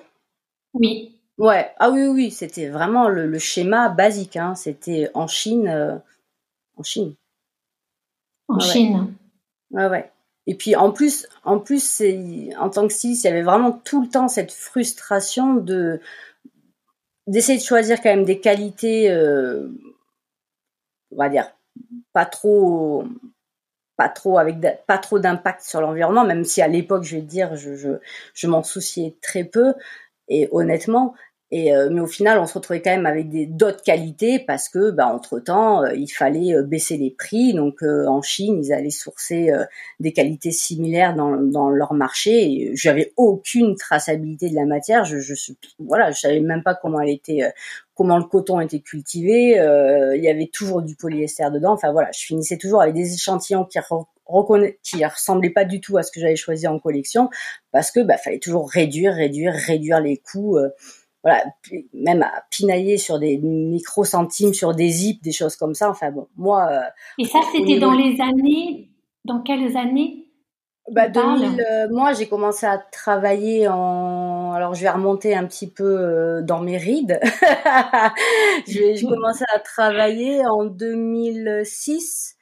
Oui. 0.72 1.18
Ouais, 1.36 1.70
ah 1.78 1.90
oui, 1.90 2.06
oui, 2.06 2.30
c'était 2.30 2.68
vraiment 2.68 3.08
le, 3.08 3.26
le, 3.26 3.38
schéma 3.38 3.88
basique. 3.88 4.36
Hein. 4.36 4.54
C'était 4.54 5.10
en 5.14 5.26
Chine, 5.26 6.00
en 6.76 6.82
Chine. 6.82 7.14
En 8.56 8.60
Chine. 8.60 9.14
Ouais. 9.70 9.86
ouais, 9.86 10.10
Et 10.46 10.54
puis 10.54 10.76
en 10.76 10.90
plus, 10.90 11.26
en 11.44 11.58
plus, 11.58 12.02
en 12.58 12.70
tant 12.70 12.86
que 12.86 12.92
styliste, 12.92 13.24
il 13.24 13.28
y 13.28 13.30
avait 13.30 13.42
vraiment 13.42 13.72
tout 13.72 14.02
le 14.02 14.08
temps 14.08 14.28
cette 14.28 14.52
frustration 14.52 15.54
de 15.54 16.00
d'essayer 17.26 17.58
de 17.58 17.64
choisir 17.64 18.02
quand 18.02 18.10
même 18.10 18.24
des 18.24 18.40
qualités, 18.40 19.10
euh, 19.10 19.68
on 21.12 21.16
va 21.16 21.28
dire, 21.28 21.46
pas 22.12 22.26
trop, 22.26 23.04
pas 23.96 24.08
trop 24.08 24.38
avec 24.38 24.56
pas 24.86 24.98
trop 24.98 25.18
d'impact 25.18 25.62
sur 25.62 25.80
l'environnement, 25.80 26.24
même 26.24 26.44
si 26.44 26.62
à 26.62 26.68
l'époque, 26.68 27.04
je 27.04 27.16
vais 27.16 27.22
dire, 27.22 27.54
je, 27.56 27.76
je, 27.76 27.90
je 28.34 28.46
m'en 28.46 28.62
souciais 28.62 29.16
très 29.22 29.44
peu. 29.44 29.74
Et 30.28 30.48
honnêtement, 30.50 31.14
et 31.54 31.76
euh, 31.76 31.90
mais 31.92 32.00
au 32.00 32.06
final, 32.06 32.38
on 32.38 32.46
se 32.46 32.54
retrouvait 32.54 32.80
quand 32.80 32.92
même 32.92 33.04
avec 33.04 33.28
d'autres 33.54 33.82
qualités 33.82 34.38
parce 34.38 34.70
que, 34.70 34.90
bah, 34.90 35.06
entre 35.06 35.38
temps, 35.38 35.84
euh, 35.84 35.94
il 35.94 36.08
fallait 36.08 36.54
euh, 36.54 36.62
baisser 36.62 36.96
les 36.96 37.10
prix. 37.10 37.52
Donc, 37.52 37.82
en 37.82 38.22
Chine, 38.22 38.58
ils 38.64 38.72
allaient 38.72 38.88
sourcer 38.88 39.52
des 40.00 40.12
qualités 40.14 40.50
similaires 40.50 41.14
dans, 41.14 41.36
dans 41.36 41.68
leur 41.68 41.92
marché. 41.92 42.30
Et 42.30 42.70
j'avais 42.74 43.12
aucune 43.18 43.76
traçabilité 43.76 44.48
de 44.48 44.54
la 44.54 44.64
matière. 44.64 45.04
Je, 45.04 45.18
je 45.18 45.34
voilà, 45.78 46.10
je 46.10 46.20
savais 46.20 46.40
même 46.40 46.62
pas 46.62 46.74
comment 46.74 47.00
elle 47.00 47.10
était, 47.10 47.42
comment 47.94 48.16
le 48.16 48.24
coton 48.24 48.60
était 48.60 48.80
cultivé. 48.80 49.50
il 50.16 50.24
y 50.24 50.28
avait 50.28 50.48
toujours 50.50 50.80
du 50.80 50.96
polyester 50.96 51.44
dedans. 51.52 51.72
Enfin 51.72 51.92
voilà, 51.92 52.08
je 52.16 52.24
finissais 52.24 52.56
toujours 52.56 52.80
avec 52.80 52.94
des 52.94 53.12
échantillons 53.12 53.66
qui 53.66 53.78
qui 54.82 55.04
ressemblaient 55.04 55.50
pas 55.50 55.66
du 55.66 55.82
tout 55.82 55.98
à 55.98 56.02
ce 56.02 56.10
que 56.10 56.20
j'avais 56.20 56.36
choisi 56.36 56.66
en 56.66 56.78
collection 56.78 57.28
parce 57.72 57.90
que 57.90 58.00
bah 58.00 58.16
fallait 58.16 58.38
toujours 58.38 58.70
réduire, 58.70 59.12
réduire, 59.12 59.52
réduire 59.52 60.00
les 60.00 60.16
coûts 60.16 60.56
voilà, 61.22 61.44
même 61.92 62.22
à 62.22 62.44
pinailler 62.50 62.98
sur 62.98 63.20
des 63.20 63.38
micro 63.38 64.04
centimes, 64.04 64.54
sur 64.54 64.74
des 64.74 64.88
zips, 64.88 65.22
des 65.22 65.32
choses 65.32 65.56
comme 65.56 65.74
ça. 65.74 65.88
Enfin 65.88 66.10
bon, 66.10 66.26
moi. 66.36 66.68
Euh, 66.70 66.80
Et 67.18 67.26
ça, 67.26 67.38
c'était 67.52 67.78
dans 67.78 67.94
les 67.94 68.20
années, 68.20 68.90
dans 69.24 69.40
quelles 69.40 69.76
années 69.76 70.18
bah, 70.90 71.08
2000, 71.08 71.60
euh, 71.60 71.86
moi, 71.92 72.12
j'ai 72.12 72.26
commencé 72.26 72.66
à 72.66 72.76
travailler 72.76 73.68
en. 73.68 74.52
Alors, 74.52 74.74
je 74.74 74.82
vais 74.82 74.90
remonter 74.90 75.32
un 75.32 75.46
petit 75.46 75.70
peu 75.70 75.84
euh, 75.84 76.42
dans 76.42 76.58
mes 76.58 76.76
rides. 76.76 77.20
j'ai 78.66 79.00
commencé 79.00 79.44
à 79.54 79.60
travailler 79.60 80.44
en 80.44 80.64
2006 80.64 82.34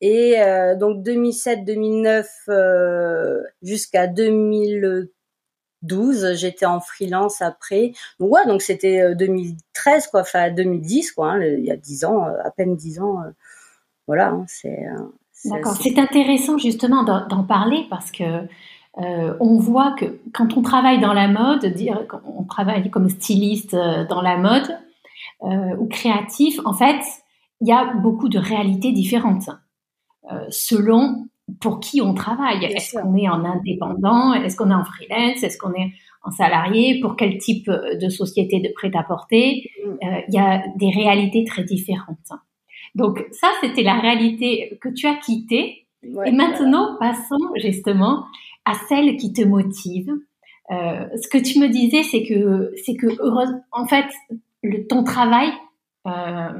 et 0.00 0.36
donc 0.78 1.04
2007-2009 1.04 3.42
jusqu'à 3.62 4.06
2000 4.06 5.10
12, 5.82 6.34
j'étais 6.34 6.66
en 6.66 6.80
freelance 6.80 7.42
après. 7.42 7.92
Donc 8.18 8.32
ouais, 8.32 8.46
donc 8.46 8.62
c'était 8.62 9.14
2013 9.14 10.06
euh, 10.06 10.10
quoi, 10.10 10.20
enfin 10.22 10.50
2010 10.50 11.12
quoi, 11.12 11.32
hein, 11.32 11.42
il 11.42 11.64
y 11.64 11.70
a 11.70 11.76
10 11.76 12.04
ans, 12.04 12.26
euh, 12.26 12.32
à 12.44 12.50
peine 12.50 12.76
10 12.76 13.00
ans. 13.00 13.22
Euh, 13.22 13.30
voilà, 14.06 14.30
hein, 14.30 14.44
c'est. 14.46 14.86
D'accord. 15.44 15.76
C'est 15.80 15.98
intéressant 15.98 16.58
justement 16.58 17.04
d'en 17.04 17.44
parler 17.44 17.86
parce 17.88 18.10
que 18.10 18.48
on 18.96 19.58
voit 19.60 19.92
que 19.92 20.18
quand 20.34 20.56
on 20.56 20.62
travaille 20.62 20.98
dans 20.98 21.12
la 21.12 21.28
mode, 21.28 21.64
dire 21.66 22.04
on 22.24 22.42
travaille 22.42 22.90
comme 22.90 23.08
styliste 23.08 23.76
dans 23.76 24.20
la 24.20 24.36
mode 24.36 24.76
ou 25.78 25.86
créatif, 25.86 26.58
en 26.64 26.72
fait, 26.72 27.00
il 27.60 27.68
y 27.68 27.72
a 27.72 27.94
beaucoup 27.94 28.28
de 28.28 28.40
réalités 28.40 28.90
différentes 28.90 29.50
selon 30.50 31.28
pour 31.60 31.80
qui 31.80 32.00
on 32.00 32.14
travaille. 32.14 32.64
Est-ce 32.64 32.98
qu'on 32.98 33.16
est 33.16 33.28
en 33.28 33.44
indépendant? 33.44 34.34
Est-ce 34.34 34.56
qu'on 34.56 34.70
est 34.70 34.74
en 34.74 34.84
freelance? 34.84 35.42
Est-ce 35.42 35.58
qu'on 35.58 35.72
est 35.72 35.92
en 36.22 36.30
salarié? 36.30 37.00
Pour 37.00 37.16
quel 37.16 37.38
type 37.38 37.70
de 37.70 38.08
société 38.08 38.60
de 38.60 38.68
prêt-à-porter? 38.74 39.70
Mm. 39.84 39.88
euh, 39.88 40.20
Il 40.28 40.34
y 40.34 40.38
a 40.38 40.62
des 40.76 40.90
réalités 40.90 41.44
très 41.44 41.64
différentes. 41.64 42.18
Donc 42.94 43.24
ça, 43.32 43.48
c'était 43.60 43.82
la 43.82 43.98
réalité 43.98 44.78
que 44.80 44.88
tu 44.88 45.06
as 45.06 45.14
quittée. 45.14 45.86
Et 46.02 46.32
maintenant, 46.32 46.96
passons 47.00 47.36
justement 47.56 48.24
à 48.64 48.74
celle 48.88 49.16
qui 49.16 49.32
te 49.32 49.42
motive. 49.42 50.10
Euh, 50.70 51.06
ce 51.20 51.28
que 51.28 51.38
tu 51.38 51.58
me 51.58 51.68
disais, 51.68 52.02
c'est 52.02 52.24
que 52.24 52.72
c'est 52.84 52.94
que 52.94 53.06
en 53.72 53.86
fait, 53.86 54.06
le, 54.62 54.86
ton 54.86 55.02
travail 55.02 55.48
euh, 56.06 56.50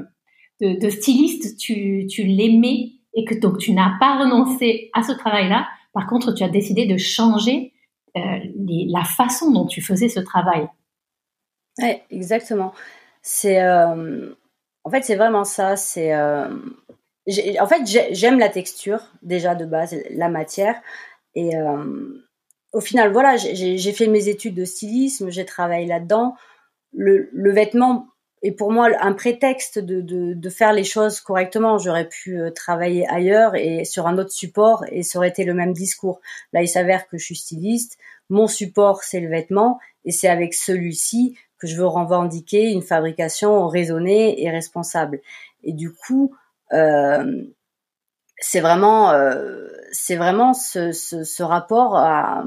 de, 0.61 0.79
de, 0.79 0.89
styliste, 0.89 1.57
tu, 1.57 2.07
tu 2.07 2.23
l'aimais 2.23 2.98
et 3.13 3.25
que 3.25 3.35
donc 3.35 3.57
tu 3.57 3.73
n'as 3.73 3.97
pas 3.99 4.19
renoncé 4.19 4.89
à 4.93 5.03
ce 5.03 5.11
travail-là. 5.11 5.67
Par 5.93 6.07
contre, 6.07 6.33
tu 6.33 6.43
as 6.43 6.49
décidé 6.49 6.85
de 6.85 6.97
changer 6.97 7.73
euh, 8.17 8.39
la 8.55 9.03
façon 9.03 9.51
dont 9.51 9.65
tu 9.65 9.81
faisais 9.81 10.09
ce 10.09 10.19
travail. 10.19 10.67
Oui, 11.79 11.93
exactement. 12.09 12.73
C'est 13.21 13.61
euh, 13.63 14.33
en 14.83 14.89
fait 14.89 15.03
c'est 15.03 15.15
vraiment 15.15 15.43
ça. 15.43 15.75
C'est 15.75 16.13
euh, 16.13 16.49
en 17.59 17.67
fait 17.67 17.83
j'aime 18.11 18.39
la 18.39 18.49
texture 18.49 19.01
déjà 19.21 19.55
de 19.55 19.65
base, 19.65 19.95
la 20.11 20.29
matière 20.29 20.81
et 21.35 21.51
au 22.73 22.81
final 22.81 23.11
voilà 23.11 23.37
j'ai 23.37 23.93
fait 23.93 24.07
mes 24.07 24.29
études 24.29 24.55
de 24.55 24.65
stylisme, 24.65 25.29
j'ai 25.29 25.45
travaillé 25.45 25.85
là-dedans. 25.85 26.35
Le, 26.91 27.29
vêtement 27.51 28.07
et 28.41 28.51
pour 28.51 28.71
moi 28.71 28.89
un 28.99 29.13
prétexte 29.13 29.79
de, 29.79 30.01
de, 30.01 30.33
de 30.33 30.49
faire 30.49 30.73
les 30.73 30.83
choses 30.83 31.19
correctement. 31.19 31.77
J'aurais 31.77 32.07
pu 32.07 32.39
euh, 32.39 32.51
travailler 32.51 33.07
ailleurs 33.07 33.55
et 33.55 33.85
sur 33.85 34.07
un 34.07 34.17
autre 34.17 34.31
support 34.31 34.85
et 34.91 35.03
ça 35.03 35.19
aurait 35.19 35.29
été 35.29 35.43
le 35.43 35.53
même 35.53 35.73
discours. 35.73 36.21
Là, 36.53 36.61
il 36.61 36.67
s'avère 36.67 37.07
que 37.07 37.17
je 37.17 37.25
suis 37.25 37.35
styliste, 37.35 37.97
mon 38.29 38.47
support 38.47 39.03
c'est 39.03 39.19
le 39.19 39.29
vêtement 39.29 39.79
et 40.05 40.11
c'est 40.11 40.29
avec 40.29 40.53
celui-ci 40.53 41.37
que 41.57 41.67
je 41.67 41.75
veux 41.75 41.87
revendiquer 41.87 42.71
une 42.71 42.81
fabrication 42.81 43.67
raisonnée 43.67 44.41
et 44.41 44.49
responsable. 44.49 45.19
Et 45.63 45.73
du 45.73 45.93
coup, 45.93 46.33
euh, 46.71 47.43
c'est 48.37 48.61
vraiment, 48.61 49.11
euh, 49.11 49.67
c'est 49.91 50.15
vraiment 50.15 50.53
ce, 50.53 50.93
ce, 50.93 51.23
ce, 51.23 51.43
rapport 51.43 51.97
à 51.97 52.45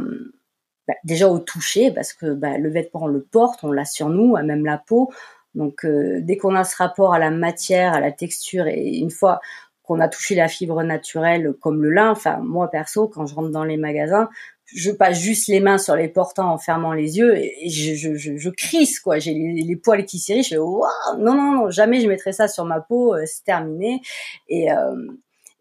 bah, 0.88 0.94
déjà 1.04 1.28
au 1.28 1.38
toucher 1.38 1.90
parce 1.90 2.12
que 2.12 2.32
bah, 2.32 2.56
le 2.56 2.70
vêtement 2.70 3.02
on 3.02 3.08
le 3.08 3.22
porte, 3.22 3.62
on 3.62 3.70
l'a 3.70 3.84
sur 3.84 4.08
nous, 4.08 4.36
à 4.36 4.42
même 4.42 4.64
la 4.64 4.78
peau. 4.78 5.12
Donc 5.54 5.84
euh, 5.84 6.20
dès 6.20 6.36
qu'on 6.36 6.54
a 6.54 6.64
ce 6.64 6.76
rapport 6.76 7.14
à 7.14 7.18
la 7.18 7.30
matière, 7.30 7.92
à 7.92 8.00
la 8.00 8.12
texture, 8.12 8.66
et 8.66 8.96
une 8.96 9.10
fois 9.10 9.40
qu'on 9.82 10.00
a 10.00 10.08
touché 10.08 10.34
la 10.34 10.48
fibre 10.48 10.82
naturelle 10.82 11.52
comme 11.60 11.82
le 11.82 11.90
lin, 11.90 12.10
enfin 12.10 12.38
moi 12.38 12.70
perso, 12.70 13.08
quand 13.08 13.26
je 13.26 13.34
rentre 13.34 13.50
dans 13.50 13.64
les 13.64 13.76
magasins, 13.76 14.28
je 14.74 14.90
passe 14.90 15.18
juste 15.18 15.48
les 15.48 15.60
mains 15.60 15.78
sur 15.78 15.96
les 15.96 16.08
portants 16.08 16.50
en 16.50 16.58
fermant 16.58 16.92
les 16.92 17.18
yeux 17.18 17.36
et, 17.36 17.68
je, 17.68 18.48
crisse 18.50 19.00
quoi. 19.00 19.18
J'ai 19.18 19.34
les, 19.34 19.62
les, 19.62 19.76
poils 19.76 20.04
qui 20.06 20.18
s'irrissent. 20.18 20.46
Je 20.46 20.54
fais 20.54 20.58
waouh 20.58 20.88
non 21.18 21.34
non 21.34 21.52
non 21.52 21.70
jamais 21.70 22.00
je 22.00 22.08
mettrai 22.08 22.32
ça 22.32 22.48
sur 22.48 22.64
ma 22.64 22.80
peau. 22.80 23.14
Euh, 23.14 23.24
c'est 23.26 23.44
terminé. 23.44 24.00
Et 24.48 24.72
euh, 24.72 24.94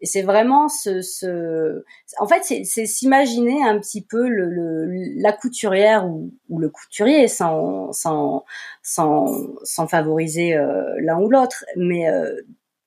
et 0.02 0.06
c'est 0.06 0.22
vraiment 0.22 0.68
ce, 0.68 1.00
ce, 1.00 1.84
en 2.18 2.26
fait, 2.26 2.42
c'est 2.42 2.86
s'imaginer 2.86 3.62
un 3.62 3.78
petit 3.78 4.04
peu 4.04 4.28
le, 4.28 4.50
le, 4.50 5.22
la 5.22 5.32
couturière 5.32 6.06
ou, 6.08 6.34
ou, 6.48 6.58
le 6.58 6.68
couturier 6.68 7.28
sans, 7.28 7.92
sans, 7.92 8.44
sans, 8.82 9.26
sans 9.62 9.86
favoriser 9.86 10.56
euh, 10.56 10.96
l'un 10.98 11.20
ou 11.20 11.30
l'autre, 11.30 11.64
mais 11.76 12.10
euh, 12.10 12.34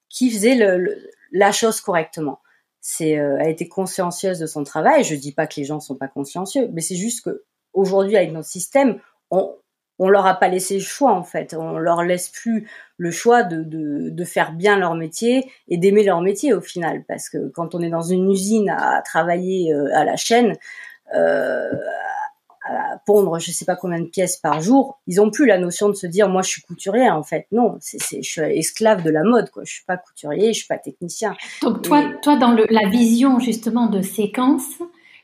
qui 0.10 0.30
faisait 0.30 0.56
le, 0.56 1.10
la 1.32 1.54
chose 1.54 1.80
correctement. 1.80 2.42
C'est, 2.82 3.18
euh, 3.18 3.40
a 3.40 3.48
été 3.48 3.70
consciencieuse 3.70 4.38
de 4.38 4.46
son 4.46 4.66
travail. 4.66 5.06
Je 5.06 5.16
dis 5.16 5.32
pas 5.32 5.48
que 5.48 5.56
les 5.56 5.66
gens 5.66 5.80
sont 5.80 5.96
pas 5.96 6.10
consciencieux, 6.10 6.70
mais 6.74 6.82
c'est 6.82 6.98
juste 6.98 7.24
que 7.24 7.46
aujourd'hui, 7.72 8.18
avec 8.18 8.34
notre 8.34 8.50
système, 8.50 9.00
on, 9.32 9.56
on 10.00 10.10
leur 10.10 10.26
a 10.26 10.36
pas 10.36 10.48
laissé 10.48 10.76
le 10.76 10.84
choix 10.84 11.14
en 11.14 11.24
fait. 11.24 11.56
On 11.58 11.78
leur 11.78 12.04
laisse 12.04 12.30
plus 12.30 12.68
le 12.98 13.12
choix 13.12 13.44
de, 13.44 13.64
de, 13.64 14.10
de 14.10 14.24
faire 14.24 14.54
bien 14.54 14.78
leur 14.78 14.96
métier 14.96 15.50
et 15.68 15.78
d'aimer 15.78 16.04
leur 16.04 16.22
métier 16.22 16.54
au 16.54 16.62
final. 16.62 17.04
Parce 17.08 17.30
que 17.30 17.50
quand 17.50 17.76
on 17.76 17.82
est 17.82 17.90
dans 17.90 18.02
une 18.02 18.30
usine 18.30 18.70
à 18.70 19.02
travailler 19.02 19.74
euh, 19.74 19.90
à 19.96 20.04
la 20.04 20.16
chaîne, 20.16 20.56
euh, 21.16 21.72
à 22.68 22.98
pondre 23.06 23.40
je 23.40 23.52
sais 23.52 23.66
pas 23.66 23.76
combien 23.76 24.00
de 24.00 24.08
pièces 24.08 24.38
par 24.38 24.60
jour, 24.60 25.00
ils 25.08 25.22
ont 25.22 25.30
plus 25.30 25.46
la 25.46 25.60
notion 25.60 25.88
de 25.88 25.94
se 25.94 26.08
dire 26.08 26.30
moi 26.30 26.42
je 26.42 26.50
suis 26.50 26.62
couturier 26.62 27.10
en 27.10 27.24
fait. 27.24 27.48
Non, 27.52 27.78
c'est, 27.80 28.02
c'est 28.02 28.22
je 28.22 28.30
suis 28.30 28.42
esclave 28.42 29.04
de 29.04 29.12
la 29.12 29.24
mode 29.24 29.50
quoi. 29.52 29.64
Je 29.66 29.72
suis 29.72 29.86
pas 29.86 29.98
couturier, 29.98 30.52
je 30.52 30.60
suis 30.60 30.68
pas 30.68 30.78
technicien. 30.78 31.36
Donc 31.62 31.84
toi, 31.84 32.04
toi 32.22 32.38
dans 32.38 32.52
le, 32.52 32.66
la 32.70 32.90
vision 32.90 33.40
justement 33.40 33.88
de 33.88 34.02
séquence, 34.02 34.66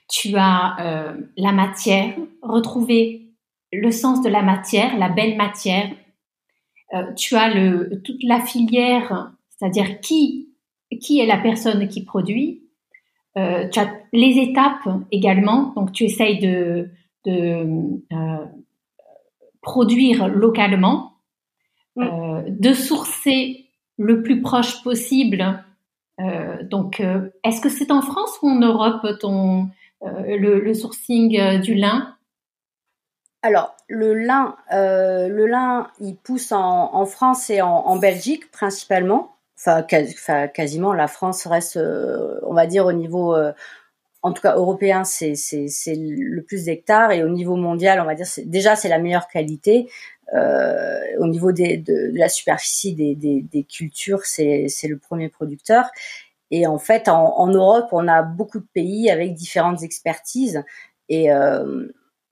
tu 0.07 0.35
as 0.37 0.75
euh, 0.81 1.13
la 1.37 1.51
matière, 1.51 2.13
retrouvée 2.41 3.20
le 3.71 3.91
sens 3.91 4.21
de 4.21 4.29
la 4.29 4.41
matière, 4.41 4.97
la 4.97 5.09
belle 5.09 5.37
matière. 5.37 5.89
Euh, 6.93 7.13
tu 7.13 7.35
as 7.35 7.53
le, 7.53 8.01
toute 8.03 8.21
la 8.23 8.41
filière, 8.41 9.31
c'est-à-dire 9.49 10.01
qui, 10.01 10.49
qui 10.99 11.19
est 11.19 11.25
la 11.25 11.37
personne 11.37 11.87
qui 11.87 12.03
produit. 12.03 12.63
Euh, 13.37 13.69
tu 13.69 13.79
as 13.79 13.89
les 14.11 14.39
étapes 14.39 14.89
également, 15.11 15.73
donc 15.75 15.93
tu 15.93 16.03
essayes 16.03 16.39
de, 16.39 16.89
de 17.25 18.01
euh, 18.11 18.45
produire 19.61 20.27
localement, 20.27 21.13
euh, 21.97 22.43
de 22.47 22.73
sourcer 22.73 23.67
le 23.97 24.23
plus 24.23 24.41
proche 24.41 24.83
possible. 24.83 25.63
Euh, 26.19 26.63
donc, 26.63 27.01
est-ce 27.43 27.61
que 27.61 27.69
c'est 27.69 27.91
en 27.91 28.01
France 28.01 28.37
ou 28.41 28.49
en 28.49 28.59
Europe 28.59 29.07
ton 29.19 29.69
le, 30.03 30.59
le, 30.59 30.73
sourcing 30.73 31.61
du 31.61 31.75
lin? 31.75 32.15
Alors, 33.43 33.75
le 33.87 34.13
lin, 34.13 34.55
euh, 34.71 35.27
le 35.27 35.47
lin, 35.47 35.87
il 35.99 36.15
pousse 36.15 36.51
en, 36.51 36.93
en 36.93 37.05
France 37.05 37.49
et 37.49 37.61
en, 37.61 37.69
en, 37.69 37.97
Belgique 37.97 38.51
principalement. 38.51 39.35
Enfin, 39.57 39.83
quasiment, 40.47 40.93
la 40.93 41.07
France 41.07 41.45
reste, 41.47 41.77
euh, 41.77 42.39
on 42.43 42.53
va 42.53 42.67
dire, 42.67 42.85
au 42.85 42.93
niveau, 42.93 43.35
euh, 43.35 43.51
en 44.21 44.31
tout 44.31 44.41
cas 44.41 44.55
européen, 44.55 45.03
c'est 45.03 45.33
le 45.95 46.41
plus 46.41 46.65
d'hectares. 46.65 47.11
Et 47.11 47.23
au 47.23 47.29
niveau 47.29 47.55
mondial, 47.55 47.99
on 47.99 48.05
va 48.05 48.15
dire, 48.15 48.27
déjà, 48.45 48.75
c'est 48.75 48.89
la 48.89 48.99
meilleure 48.99 49.27
qualité. 49.27 49.89
Euh, 50.33 50.99
au 51.19 51.27
niveau 51.27 51.51
des, 51.51 51.77
de, 51.77 52.11
de, 52.11 52.17
la 52.17 52.29
superficie 52.29 52.93
des, 52.93 53.15
des, 53.15 53.41
des 53.41 53.63
cultures, 53.63 54.25
c'est 54.25 54.67
le 54.83 54.97
premier 54.97 55.29
producteur. 55.29 55.85
Et 56.51 56.67
en 56.67 56.77
fait, 56.77 57.07
en, 57.09 57.37
en, 57.37 57.47
Europe, 57.47 57.87
on 57.91 58.07
a 58.07 58.21
beaucoup 58.21 58.59
de 58.59 58.67
pays 58.73 59.09
avec 59.09 59.33
différentes 59.33 59.83
expertises. 59.83 60.63
Et 61.09 61.31
euh, 61.31 61.87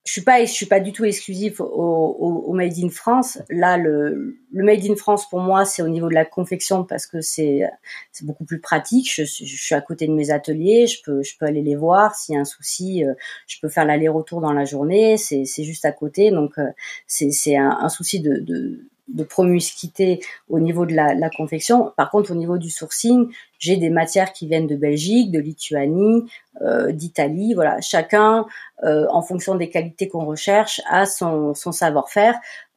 je 0.06 0.14
suis 0.14 0.22
pas 0.22 0.44
je 0.44 0.52
suis 0.52 0.66
pas 0.66 0.80
du 0.80 0.92
tout 0.92 1.06
exclusif 1.06 1.60
au, 1.60 1.66
au, 1.66 2.44
au, 2.48 2.54
made 2.54 2.78
in 2.80 2.90
France. 2.90 3.40
Là, 3.50 3.78
le, 3.78 4.40
le 4.52 4.64
made 4.64 4.84
in 4.86 4.96
France 4.96 5.30
pour 5.30 5.40
moi, 5.40 5.66
c'est 5.66 5.82
au 5.82 5.88
niveau 5.88 6.10
de 6.10 6.14
la 6.14 6.26
confection 6.26 6.84
parce 6.84 7.06
que 7.06 7.22
c'est 7.22 7.64
c'est 8.12 8.26
beaucoup 8.26 8.46
plus 8.46 8.60
pratique. 8.60 9.12
Je, 9.14 9.24
je, 9.24 9.46
suis 9.46 9.76
à 9.76 9.82
côté 9.82 10.08
de 10.08 10.14
mes 10.14 10.32
ateliers, 10.32 10.88
je 10.88 11.02
peux 11.04 11.22
je 11.22 11.38
peux 11.38 11.46
aller 11.46 11.62
les 11.62 11.76
voir. 11.76 12.16
S'il 12.16 12.36
y 12.36 12.38
a 12.38 12.42
un 12.42 12.46
souci, 12.46 13.06
euh, 13.06 13.14
je 13.48 13.58
peux 13.62 13.70
faire 13.70 13.86
l'aller-retour 13.86 14.42
dans 14.42 14.54
la 14.54 14.66
journée. 14.66 15.18
C'est 15.18 15.46
c'est 15.46 15.64
juste 15.64 15.86
à 15.86 15.92
côté, 15.92 16.32
donc 16.32 16.58
euh, 16.58 16.70
c'est 17.06 17.32
c'est 17.32 17.58
un, 17.58 17.78
un, 17.82 17.90
souci 17.90 18.20
de, 18.22 18.38
de 18.40 18.90
de 19.14 19.24
promiscuité 19.24 20.20
au 20.50 20.60
niveau 20.60 20.86
de 20.86 20.94
la, 20.94 21.30
confection. 21.30 21.92
Par 21.98 22.10
contre, 22.10 22.32
au 22.32 22.36
niveau 22.36 22.58
du 22.58 22.70
sourcing, 22.70 23.32
j'ai 23.58 23.78
des 23.78 23.90
matières 23.90 24.34
qui 24.34 24.48
viennent 24.48 24.68
de 24.68 24.76
Belgique, 24.76 25.32
de 25.32 25.40
Lituanie, 25.40 26.30
euh, 26.62 26.92
d'Italie. 26.92 27.54
Voilà, 27.54 27.82
chacun, 27.82 28.46
euh, 28.84 29.06
en 29.10 29.22
fonction 29.22 29.56
des 29.56 29.70
qualités 29.70 30.08
qu'on 30.08 30.26
recherche, 30.26 30.82
a 30.90 31.06
son, 31.06 31.54
savoir-faire. 31.54 32.36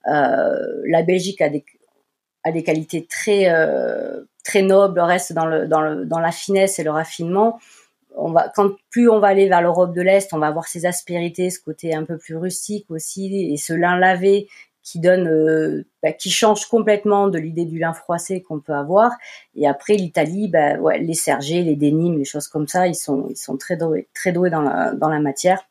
Euh, 0.08 0.56
la 0.86 1.02
Belgique 1.02 1.40
a 1.40 1.48
des, 1.48 1.64
a 2.44 2.52
des 2.52 2.62
qualités 2.62 3.06
très 3.06 3.46
très 4.44 4.62
nobles, 4.62 4.98
reste 4.98 5.32
dans 5.32 5.46
le, 5.46 5.68
dans 5.68 5.80
le 5.80 6.04
dans 6.04 6.18
la 6.18 6.32
finesse 6.32 6.78
et 6.78 6.82
le 6.82 6.90
raffinement. 6.90 7.60
On 8.16 8.32
va 8.32 8.50
quand 8.54 8.72
plus 8.90 9.08
on 9.08 9.20
va 9.20 9.28
aller 9.28 9.48
vers 9.48 9.62
l'Europe 9.62 9.94
de 9.94 10.02
l'Est, 10.02 10.34
on 10.34 10.38
va 10.38 10.48
avoir 10.48 10.66
ces 10.66 10.84
aspérités, 10.84 11.50
ce 11.50 11.60
côté 11.60 11.94
un 11.94 12.04
peu 12.04 12.18
plus 12.18 12.36
rustique 12.36 12.90
aussi, 12.90 13.52
et 13.52 13.56
ce 13.56 13.72
lin 13.72 13.96
lavé 13.96 14.48
qui 14.82 14.98
donne, 15.00 15.28
euh, 15.28 15.84
bah, 16.02 16.12
qui 16.12 16.30
change 16.30 16.66
complètement 16.66 17.28
de 17.28 17.38
l'idée 17.38 17.64
du 17.64 17.78
lin 17.78 17.92
froissé 17.92 18.42
qu'on 18.42 18.60
peut 18.60 18.74
avoir. 18.74 19.12
Et 19.54 19.66
après 19.66 19.94
l'Italie, 19.94 20.48
bah, 20.48 20.76
ouais, 20.76 20.98
les 20.98 21.14
sergés, 21.14 21.62
les 21.62 21.76
dénimes, 21.76 22.18
les 22.18 22.24
choses 22.24 22.48
comme 22.48 22.68
ça, 22.68 22.86
ils 22.86 22.94
sont, 22.94 23.28
ils 23.30 23.36
sont 23.36 23.56
très 23.56 23.76
doués, 23.76 24.08
très 24.14 24.32
doués 24.32 24.50
dans 24.50 24.62
la, 24.62 24.92
dans 24.92 25.08
la 25.08 25.20
matière. 25.20 25.64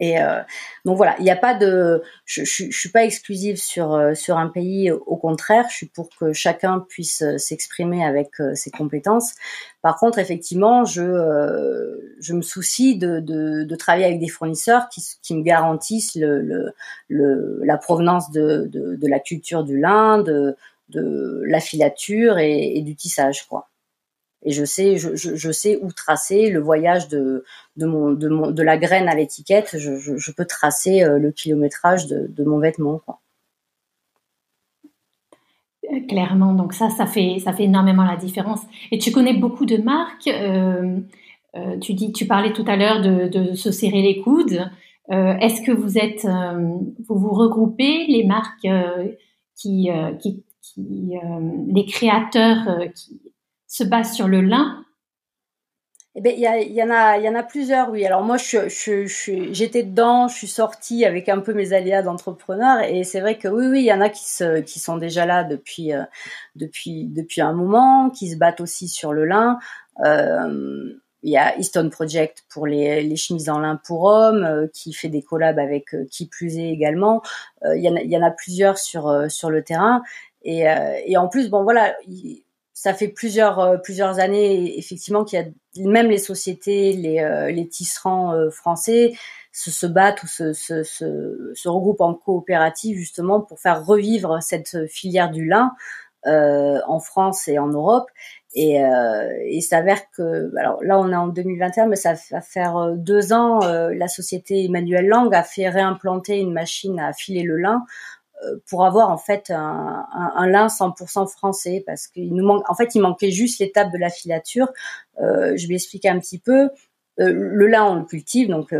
Et 0.00 0.20
euh, 0.20 0.40
donc 0.84 0.96
voilà, 0.96 1.16
il 1.18 1.24
n'y 1.24 1.30
a 1.30 1.36
pas 1.36 1.54
de, 1.54 2.02
je, 2.24 2.44
je, 2.44 2.70
suis 2.70 2.90
pas 2.90 3.04
exclusive 3.04 3.56
sur 3.56 3.94
euh, 3.94 4.14
sur 4.14 4.38
un 4.38 4.48
pays. 4.48 4.92
Au 4.92 5.16
contraire, 5.16 5.66
je 5.70 5.76
suis 5.76 5.86
pour 5.86 6.08
que 6.16 6.32
chacun 6.32 6.84
puisse 6.88 7.22
euh, 7.22 7.36
s'exprimer 7.36 8.04
avec 8.04 8.40
euh, 8.40 8.54
ses 8.54 8.70
compétences. 8.70 9.34
Par 9.82 9.98
contre, 9.98 10.18
effectivement, 10.18 10.84
je 10.84 11.02
je 12.20 12.32
me 12.32 12.42
soucie 12.42 12.96
de, 12.96 13.18
de, 13.20 13.64
de, 13.64 13.76
travailler 13.76 14.04
avec 14.04 14.20
des 14.20 14.28
fournisseurs 14.28 14.88
qui, 14.88 15.02
qui 15.22 15.34
me 15.34 15.42
garantissent 15.42 16.14
le, 16.14 16.42
le, 16.42 16.74
le 17.08 17.60
la 17.64 17.76
provenance 17.76 18.30
de, 18.30 18.66
de, 18.66 18.94
de, 18.94 19.08
la 19.08 19.18
culture 19.18 19.64
du 19.64 19.78
lin, 19.80 20.18
de 20.22 20.56
de 20.90 21.42
la 21.46 21.60
filature 21.60 22.38
et, 22.38 22.76
et 22.76 22.82
du 22.82 22.94
tissage, 22.94 23.46
quoi 23.48 23.68
et 24.44 24.52
je 24.52 24.64
sais, 24.64 24.96
je, 24.96 25.50
sais 25.50 25.78
où 25.82 25.92
tracer 25.92 26.50
le 26.50 26.60
voyage 26.60 27.08
de, 27.08 27.44
de, 27.76 28.62
la 28.62 28.78
graine 28.78 29.08
à 29.08 29.14
l'étiquette. 29.14 29.76
Je, 29.76 30.32
peux 30.32 30.44
tracer 30.44 31.02
euh, 31.02 31.18
le 31.18 31.32
kilométrage 31.32 32.06
de, 32.06 32.44
mon 32.44 32.58
vêtement. 32.58 33.00
Euh, 35.92 36.00
clairement, 36.08 36.54
donc 36.54 36.72
ça, 36.72 36.88
ça 36.90 37.06
fait, 37.06 37.40
ça 37.40 37.52
fait 37.52 37.64
énormément 37.64 38.04
la 38.04 38.16
différence. 38.16 38.60
Et 38.92 38.98
tu 38.98 39.10
connais 39.10 39.34
beaucoup 39.34 39.66
de 39.66 39.78
marques. 39.78 40.28
Euh, 40.28 41.00
tu 41.80 41.94
dis, 41.94 42.12
tu 42.12 42.26
parlais 42.26 42.52
tout 42.52 42.64
à 42.68 42.76
l'heure 42.76 43.00
de, 43.00 43.54
se 43.54 43.72
serrer 43.72 44.02
les 44.02 44.20
coudes. 44.20 44.70
Est-ce 45.10 45.62
que 45.62 45.72
vous 45.72 45.98
êtes, 45.98 46.28
vous 47.08 47.18
vous 47.18 47.32
regroupez 47.32 48.06
les 48.06 48.24
marques 48.24 48.68
qui, 49.56 49.88
qui 50.20 50.44
les 50.76 51.86
créateurs 51.86 52.78
qui 52.94 53.20
se 53.68 53.84
base 53.84 54.12
sur 54.12 54.26
le 54.26 54.40
lin? 54.40 54.84
Eh 56.14 56.20
ben, 56.20 56.34
il 56.36 56.40
y, 56.40 56.72
y, 56.74 56.82
en 56.82 56.90
a, 56.90 57.16
il 57.18 57.22
y 57.22 57.28
en 57.28 57.36
a 57.36 57.44
plusieurs, 57.44 57.90
oui. 57.90 58.04
Alors 58.04 58.22
moi, 58.22 58.38
j'étais 58.38 59.82
dedans, 59.84 60.26
je 60.26 60.34
suis 60.34 60.48
sortie 60.48 61.04
avec 61.04 61.28
un 61.28 61.38
peu 61.38 61.54
mes 61.54 61.72
aléas 61.72 62.02
d'entrepreneur, 62.02 62.82
et 62.82 63.04
c'est 63.04 63.20
vrai 63.20 63.38
que 63.38 63.46
oui, 63.46 63.66
oui, 63.68 63.80
il 63.82 63.84
y 63.84 63.92
en 63.92 64.00
a 64.00 64.08
qui 64.08 64.80
sont 64.80 64.96
déjà 64.96 65.26
là 65.26 65.44
depuis, 65.44 65.92
euh, 65.92 66.02
depuis, 66.56 67.04
depuis 67.04 67.40
un 67.40 67.52
moment, 67.52 68.10
qui 68.10 68.30
se 68.30 68.36
battent 68.36 68.60
aussi 68.60 68.88
sur 68.88 69.12
le 69.12 69.26
lin. 69.26 69.60
Euh, 70.04 70.92
il 71.22 71.30
y 71.30 71.36
a 71.36 71.56
Easton 71.56 71.88
Project 71.88 72.44
pour 72.48 72.66
les, 72.66 73.02
les 73.02 73.16
chemises 73.16 73.50
en 73.50 73.60
lin 73.60 73.80
pour 73.84 74.02
hommes, 74.04 74.42
euh, 74.42 74.66
qui 74.72 74.92
fait 74.94 75.08
des 75.08 75.22
collabs 75.22 75.58
avec 75.60 75.94
qui 76.10 76.26
plus 76.26 76.58
est 76.58 76.70
également. 76.70 77.22
Il, 77.64 77.82
y 77.82 77.88
en 77.88 77.94
a, 77.94 78.00
il 78.00 78.10
y 78.10 78.16
en 78.16 78.24
a 78.24 78.32
plusieurs 78.32 78.78
sur 78.78 79.30
sur 79.30 79.50
le 79.50 79.62
terrain. 79.62 80.02
Et, 80.42 80.64
et 81.04 81.16
en 81.16 81.28
plus, 81.28 81.50
bon 81.50 81.62
voilà, 81.64 81.94
ça 82.80 82.94
fait 82.94 83.08
plusieurs 83.08 83.80
plusieurs 83.82 84.20
années 84.20 84.78
effectivement 84.78 85.24
qu'il 85.24 85.38
y 85.38 85.42
a 85.42 85.88
même 85.88 86.08
les 86.08 86.18
sociétés, 86.18 86.92
les, 86.92 87.50
les 87.52 87.68
tisserands 87.68 88.50
français 88.50 89.12
se, 89.52 89.70
se 89.70 89.86
battent 89.86 90.22
ou 90.22 90.26
se, 90.26 90.52
se, 90.52 90.82
se, 90.82 91.52
se, 91.54 91.68
regroupent 91.68 92.00
en 92.00 92.14
coopérative 92.14 92.96
justement 92.96 93.40
pour 93.40 93.58
faire 93.58 93.84
revivre 93.84 94.42
cette 94.42 94.86
filière 94.88 95.30
du 95.30 95.46
lin 95.46 95.72
euh, 96.26 96.80
en 96.86 97.00
France 97.00 97.48
et 97.48 97.58
en 97.58 97.68
Europe. 97.68 98.08
Et 98.54 98.82
euh, 98.82 99.44
il 99.50 99.62
s'avère 99.62 100.10
que, 100.10 100.50
alors 100.56 100.82
là 100.82 100.98
on 100.98 101.12
est 101.12 101.16
en 101.16 101.28
2021, 101.28 101.86
mais 101.86 101.96
ça 101.96 102.14
va 102.30 102.40
faire 102.40 102.76
euh, 102.76 102.94
deux 102.96 103.32
ans, 103.32 103.62
euh, 103.62 103.92
la 103.94 104.08
société 104.08 104.64
Emmanuel 104.64 105.06
Lang 105.06 105.32
a 105.34 105.42
fait 105.42 105.68
réimplanter 105.68 106.38
une 106.38 106.52
machine 106.52 106.98
à 106.98 107.12
filer 107.12 107.42
le 107.42 107.56
lin 107.58 107.84
euh, 107.84 108.17
pour 108.66 108.84
avoir 108.84 109.10
en 109.10 109.18
fait 109.18 109.50
un, 109.50 110.46
lin 110.46 110.68
100% 110.68 111.28
français 111.28 111.82
parce 111.86 112.06
qu'il 112.06 112.34
nous 112.34 112.44
manque 112.44 112.68
en 112.70 112.74
fait 112.74 112.94
il 112.94 113.00
manquait 113.00 113.30
juste 113.30 113.58
l'étape 113.58 113.92
de 113.92 113.98
la 113.98 114.10
filature 114.10 114.68
euh, 115.20 115.56
je 115.56 115.66
vais 115.66 115.74
expliquer 115.74 116.08
un 116.08 116.18
petit 116.18 116.38
peu 116.38 116.70
euh, 117.20 117.32
le 117.32 117.66
lin 117.66 117.84
on 117.84 117.94
le 117.96 118.04
cultive 118.04 118.48
donc 118.48 118.72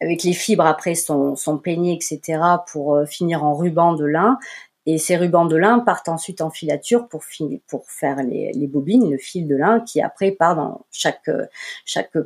avec 0.00 0.22
les 0.24 0.32
fibres 0.32 0.66
après 0.66 0.94
sont, 0.94 1.36
sont 1.36 1.58
peignées, 1.58 1.94
etc. 1.94 2.40
pour 2.70 2.94
euh, 2.94 3.06
finir 3.06 3.44
en 3.44 3.54
ruban 3.54 3.94
de 3.94 4.04
lin. 4.04 4.38
Et 4.86 4.98
ces 4.98 5.16
rubans 5.16 5.46
de 5.46 5.56
lin 5.56 5.80
partent 5.80 6.08
ensuite 6.08 6.40
en 6.40 6.50
filature 6.50 7.08
pour, 7.08 7.24
faire 7.24 8.22
les, 8.22 8.66
bobines, 8.68 9.10
le 9.10 9.18
fil 9.18 9.48
de 9.48 9.56
lin 9.56 9.80
qui 9.80 10.00
après 10.00 10.30
part 10.30 10.56
dans 10.56 10.86
chaque, 10.92 11.28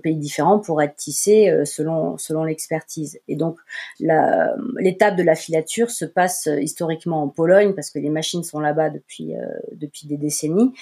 pays 0.02 0.16
différent 0.16 0.58
pour 0.58 0.82
être 0.82 0.96
tissé 0.96 1.48
euh, 1.48 1.64
selon, 1.64 2.44
l'expertise. 2.44 3.18
Et 3.28 3.36
donc 3.36 3.58
l'étape 3.98 5.16
de 5.16 5.22
la 5.22 5.34
filature 5.34 5.90
se 5.90 6.04
passe 6.04 6.46
euh, 6.46 6.60
historiquement 6.60 7.22
en 7.22 7.28
Pologne 7.28 7.74
parce 7.74 7.90
que 7.90 7.98
les 7.98 8.10
machines 8.10 8.44
sont 8.44 8.60
là-bas 8.60 8.90
depuis, 8.90 9.32
depuis 9.72 10.06
des 10.06 10.16
décennies. 10.16 10.72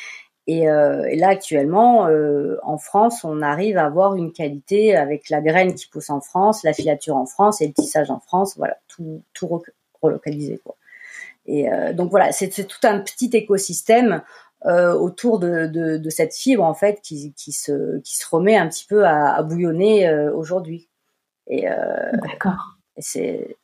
Euh, 0.48 1.04
et, 1.04 1.16
là, 1.16 1.28
actuellement, 1.28 2.06
euh, 2.06 2.56
en 2.62 2.78
France, 2.78 3.22
on 3.24 3.42
arrive 3.42 3.76
à 3.76 3.84
avoir 3.84 4.16
une 4.16 4.32
qualité 4.32 4.96
avec 4.96 5.28
la 5.28 5.40
graine 5.40 5.74
qui 5.74 5.86
pousse 5.88 6.10
en 6.10 6.20
France, 6.20 6.62
la 6.62 6.72
filature 6.72 7.16
en 7.16 7.26
France 7.26 7.60
et 7.60 7.66
le 7.66 7.72
tissage 7.74 8.10
en 8.10 8.20
France. 8.20 8.56
Voilà, 8.56 8.78
tout, 8.88 9.22
relocalisé. 10.00 10.60
Et 11.48 11.72
euh, 11.72 11.92
donc 11.92 12.10
voilà, 12.10 12.30
c'est 12.30 12.48
tout 12.48 12.86
un 12.86 13.00
petit 13.00 13.30
écosystème 13.32 14.22
autour 14.64 15.38
de, 15.38 15.66
de, 15.66 15.98
de, 15.98 16.10
cette 16.10 16.34
fibre 16.34 16.64
en 16.64 16.74
fait 16.74 17.00
qui, 17.00 17.32
qui, 17.34 17.52
se, 17.52 18.00
qui 18.00 18.16
se 18.16 18.26
remet 18.28 18.56
un 18.56 18.66
petit 18.66 18.86
peu 18.86 19.04
à, 19.04 19.34
à 19.34 19.42
bouillonner 19.44 20.10
aujourd'hui. 20.34 20.88
Et, 21.46 21.68
D'accord. 22.20 22.76
c'est 22.98 23.56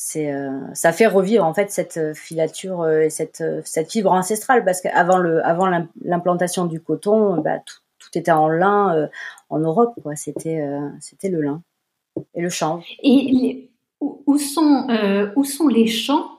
c'est 0.00 0.32
euh, 0.32 0.52
ça 0.74 0.92
fait 0.92 1.08
revivre 1.08 1.44
en 1.44 1.52
fait 1.52 1.72
cette 1.72 1.96
euh, 1.96 2.14
filature 2.14 2.82
euh, 2.82 3.00
et 3.00 3.10
cette 3.10 3.42
cette 3.64 3.90
fibre 3.90 4.12
ancestrale 4.12 4.64
parce 4.64 4.80
qu'avant 4.80 5.18
le 5.18 5.44
avant 5.44 5.66
l'implantation 6.00 6.66
du 6.66 6.80
coton 6.80 7.40
bah, 7.40 7.58
tout, 7.66 7.78
tout, 7.98 8.16
était 8.16 8.30
en 8.30 8.48
lin 8.48 9.08
en 9.50 9.58
Europe 9.58 9.94
quoi 10.00 10.14
c'était 10.14 10.64
c'était 11.00 11.28
le 11.28 11.40
lin 11.40 11.62
et 12.32 12.40
le 12.40 12.48
chanvre 12.48 12.84
et 13.02 13.72
où 14.00 14.38
sont 14.38 14.86
où 15.34 15.42
sont 15.42 15.66
les 15.66 15.88
champs 15.88 16.30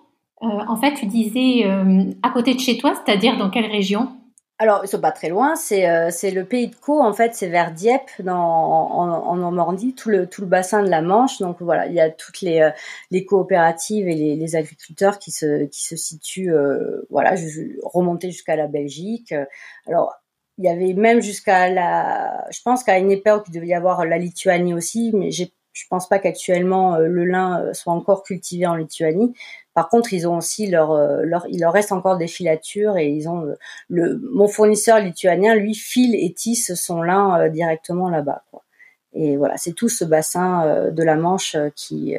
en 0.41 0.75
fait 0.77 0.93
tu 0.93 1.05
disais 1.05 1.65
à 2.23 2.29
côté 2.29 2.53
de 2.53 2.59
chez 2.59 2.77
toi 2.77 2.93
c'est-à-dire 2.95 3.37
dans 3.37 3.49
quelle 3.49 3.65
région? 3.65 4.09
Alors, 4.61 4.81
ils 4.83 4.89
sont 4.89 4.99
pas 4.99 5.13
très 5.13 5.29
loin. 5.29 5.55
C'est 5.55 5.89
euh, 5.89 6.09
c'est 6.11 6.31
le 6.31 6.43
pays 6.43 6.67
de 6.67 6.75
Caux, 6.75 7.01
en 7.01 7.13
fait, 7.13 7.33
c'est 7.33 7.47
vers 7.47 7.71
Dieppe, 7.71 8.09
dans, 8.19 8.35
en, 8.35 9.35
Normandie, 9.37 9.95
tout 9.95 10.09
le 10.09 10.27
tout 10.27 10.41
le 10.41 10.47
bassin 10.47 10.83
de 10.83 10.89
la 10.89 11.01
Manche. 11.01 11.39
Donc 11.39 11.61
voilà, 11.61 11.87
il 11.87 11.93
y 11.93 12.01
a 12.01 12.09
toutes 12.09 12.41
les 12.41 12.59
euh, 12.59 12.71
les 13.09 13.25
coopératives 13.25 14.09
et 14.09 14.15
les, 14.15 14.35
les, 14.35 14.55
agriculteurs 14.57 15.17
qui 15.17 15.31
se 15.31 15.63
qui 15.65 15.81
se 15.85 15.95
situent, 15.95 16.53
euh, 16.53 17.07
voilà, 17.09 17.35
remontés 17.83 18.31
jusqu'à 18.31 18.57
la 18.57 18.67
Belgique. 18.67 19.33
Alors 19.87 20.13
il 20.57 20.65
y 20.65 20.69
avait 20.69 20.93
même 20.93 21.21
jusqu'à 21.21 21.69
la, 21.69 22.45
je 22.51 22.61
pense 22.61 22.83
qu'à 22.83 22.97
une 22.99 23.11
époque 23.11 23.45
il 23.47 23.53
devait 23.53 23.67
y 23.67 23.73
avoir 23.73 24.05
la 24.05 24.17
Lituanie 24.17 24.73
aussi, 24.73 25.11
mais 25.13 25.31
j'ai 25.31 25.53
je 25.73 25.85
pense 25.89 26.09
pas 26.09 26.19
qu'actuellement 26.19 26.97
le 26.97 27.25
lin 27.25 27.73
soit 27.73 27.93
encore 27.93 28.23
cultivé 28.23 28.65
en 28.65 28.75
Lituanie. 28.75 29.33
Par 29.79 29.87
contre, 29.87 30.11
ils 30.11 30.27
ont 30.27 30.35
aussi 30.35 30.67
leur, 30.67 30.91
euh, 30.91 31.21
leur, 31.23 31.45
il 31.47 31.61
leur 31.61 31.71
reste 31.71 31.93
encore 31.93 32.17
des 32.17 32.27
filatures 32.27 32.97
et 32.97 33.07
ils 33.07 33.29
ont 33.29 33.45
euh, 33.45 33.53
le, 33.87 34.19
mon 34.33 34.49
fournisseur 34.49 34.99
lituanien, 34.99 35.55
lui, 35.55 35.73
file 35.73 36.15
et 36.15 36.33
tisse 36.33 36.73
son 36.73 37.01
lin 37.01 37.39
euh, 37.39 37.47
directement 37.47 38.09
là-bas. 38.09 38.43
Et 39.13 39.37
voilà, 39.37 39.55
c'est 39.55 39.71
tout 39.71 39.87
ce 39.87 40.03
bassin 40.03 40.91
de 40.91 41.01
la 41.01 41.15
Manche 41.15 41.55
qui, 41.77 42.15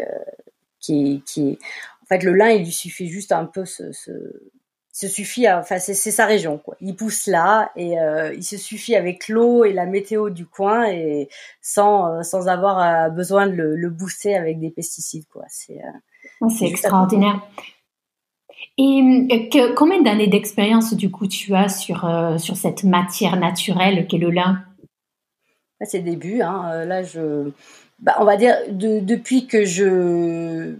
qui, 0.78 1.22
qui, 1.26 1.58
en 2.02 2.06
fait, 2.06 2.22
le 2.22 2.32
lin, 2.32 2.48
il 2.48 2.64
lui 2.64 2.72
suffit 2.72 3.08
juste 3.08 3.30
un 3.30 3.44
peu 3.44 3.66
ce 3.66 3.92
se 5.00 5.08
suffit 5.08 5.46
à, 5.46 5.58
enfin 5.58 5.78
c'est 5.78 5.94
sa 5.94 6.26
région 6.26 6.58
quoi. 6.58 6.76
Il 6.80 6.94
pousse 6.94 7.26
là 7.26 7.72
et 7.76 7.94
il 8.36 8.42
se 8.44 8.56
suffit 8.56 8.94
avec 8.94 9.28
l'eau 9.28 9.64
et 9.64 9.72
la 9.72 9.86
météo 9.86 10.30
du 10.30 10.46
coin 10.46 10.88
et 10.90 11.28
sans 11.60 12.22
sans 12.22 12.48
avoir 12.48 13.10
besoin 13.10 13.46
de 13.46 13.52
le, 13.52 13.76
le, 13.76 13.90
booster 13.90 14.34
avec 14.36 14.60
des 14.60 14.70
pesticides 14.70 15.26
quoi. 15.28 15.44
C'est 15.48 15.80
c'est 16.48 16.66
extraordinaire. 16.66 17.40
Et 18.78 19.28
euh, 19.30 19.48
que, 19.50 19.74
combien 19.74 20.00
d'années 20.02 20.26
d'expérience 20.26 20.94
du 20.94 21.10
coup 21.10 21.26
tu 21.26 21.54
as 21.54 21.68
sur, 21.68 22.04
euh, 22.04 22.38
sur 22.38 22.56
cette 22.56 22.84
matière 22.84 23.36
naturelle 23.36 24.06
qu'est 24.06 24.18
le 24.18 24.30
lin? 24.30 24.62
Bah, 25.78 25.86
C'est 25.86 26.00
début. 26.00 26.40
Hein. 26.40 26.70
Euh, 26.72 26.84
là, 26.84 27.02
je, 27.02 27.50
bah, 27.98 28.16
on 28.20 28.24
va 28.24 28.36
dire 28.36 28.56
de, 28.70 29.00
depuis 29.00 29.46
que 29.46 29.64
je, 29.64 30.74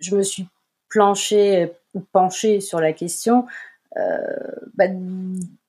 je 0.00 0.16
me 0.16 0.22
suis 0.22 0.46
planchée 0.88 1.72
ou 1.94 2.00
penchée 2.00 2.60
sur 2.60 2.80
la 2.80 2.92
question, 2.92 3.46
bah, 4.74 4.86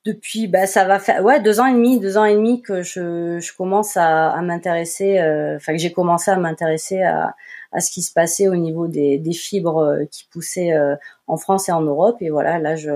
depuis, 0.04 0.48
bah, 0.48 0.66
ça 0.66 0.86
va 0.86 1.00
faire 1.00 1.24
ouais 1.24 1.40
deux 1.40 1.60
ans 1.60 1.68
et 1.68 1.74
demi, 1.74 2.00
deux 2.00 2.18
ans 2.18 2.26
et 2.26 2.36
demi 2.36 2.62
que 2.62 2.82
je, 2.82 3.40
je 3.40 3.56
commence 3.56 3.98
à, 3.98 4.32
à 4.32 4.42
m'intéresser, 4.42 5.20
enfin 5.56 5.74
que 5.74 5.80
j'ai 5.80 5.92
commencé 5.92 6.32
à 6.32 6.38
m'intéresser 6.38 7.04
à, 7.04 7.36
à 7.76 7.82
ce 7.82 7.92
qui 7.92 8.02
se 8.02 8.14
passait 8.14 8.48
au 8.48 8.56
niveau 8.56 8.88
des, 8.88 9.18
des 9.20 9.34
fibres 9.34 9.80
euh, 9.80 10.06
qui 10.10 10.26
poussaient 10.32 10.74
euh, 10.74 10.96
en 11.28 11.38
France 11.38 11.68
et 11.70 11.74
en 11.74 11.82
Europe. 11.82 12.18
Et 12.22 12.30
voilà, 12.30 12.58
là, 12.58 12.76
je, 12.76 12.92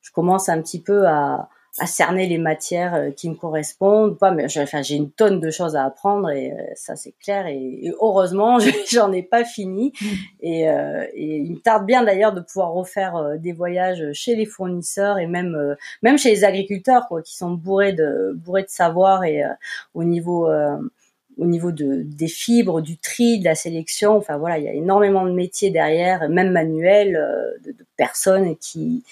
je 0.00 0.10
commence 0.12 0.48
un 0.48 0.60
petit 0.62 0.80
peu 0.80 1.06
à, 1.06 1.48
à 1.78 1.86
cerner 1.86 2.26
les 2.26 2.38
matières 2.38 2.94
euh, 2.94 3.10
qui 3.10 3.28
me 3.28 3.34
correspondent. 3.34 4.18
Pas, 4.18 4.30
mais 4.30 4.46
enfin, 4.58 4.82
j'ai 4.82 4.96
une 4.96 5.10
tonne 5.10 5.40
de 5.40 5.50
choses 5.50 5.76
à 5.76 5.84
apprendre 5.84 6.30
et 6.30 6.52
ça 6.76 6.96
c'est 6.96 7.14
clair. 7.18 7.46
Et, 7.46 7.92
heureusement, 8.00 8.58
j'en 8.90 9.12
ai 9.12 9.22
pas 9.22 9.44
fini. 9.44 9.92
Mm. 10.00 10.06
Et, 10.40 10.60
et, 10.62 11.36
il 11.38 11.52
me 11.52 11.58
tarde 11.58 11.86
bien 11.86 12.04
d'ailleurs 12.04 12.32
de 12.32 12.40
pouvoir 12.40 12.72
refaire 12.72 13.38
des 13.38 13.52
voyages 13.52 14.12
chez 14.12 14.34
les 14.36 14.46
fournisseurs 14.46 15.18
et 15.18 15.26
même 15.26 15.76
même 16.02 16.18
chez 16.18 16.30
les 16.30 16.44
agriculteurs 16.44 17.06
quoi, 17.08 17.22
qui 17.22 17.36
sont 17.36 17.50
bourrés 17.50 17.92
de 17.92 18.32
bourrés 18.34 18.62
de 18.62 18.68
savoir 18.68 19.24
et 19.24 19.42
au 19.94 20.04
niveau 20.04 20.48
au 21.38 21.46
niveau 21.46 21.72
de, 21.72 22.02
des 22.04 22.28
fibres, 22.28 22.80
du 22.80 22.98
tri, 22.98 23.38
de 23.38 23.44
la 23.44 23.54
sélection. 23.54 24.16
Enfin 24.16 24.36
voilà, 24.36 24.58
il 24.58 24.64
y 24.64 24.68
a 24.68 24.72
énormément 24.72 25.24
de 25.24 25.32
métiers 25.32 25.70
derrière, 25.70 26.28
même 26.28 26.52
manuels, 26.52 27.16
euh, 27.16 27.50
de, 27.64 27.72
de 27.72 27.86
personnes 27.96 28.56
qui, 28.56 29.04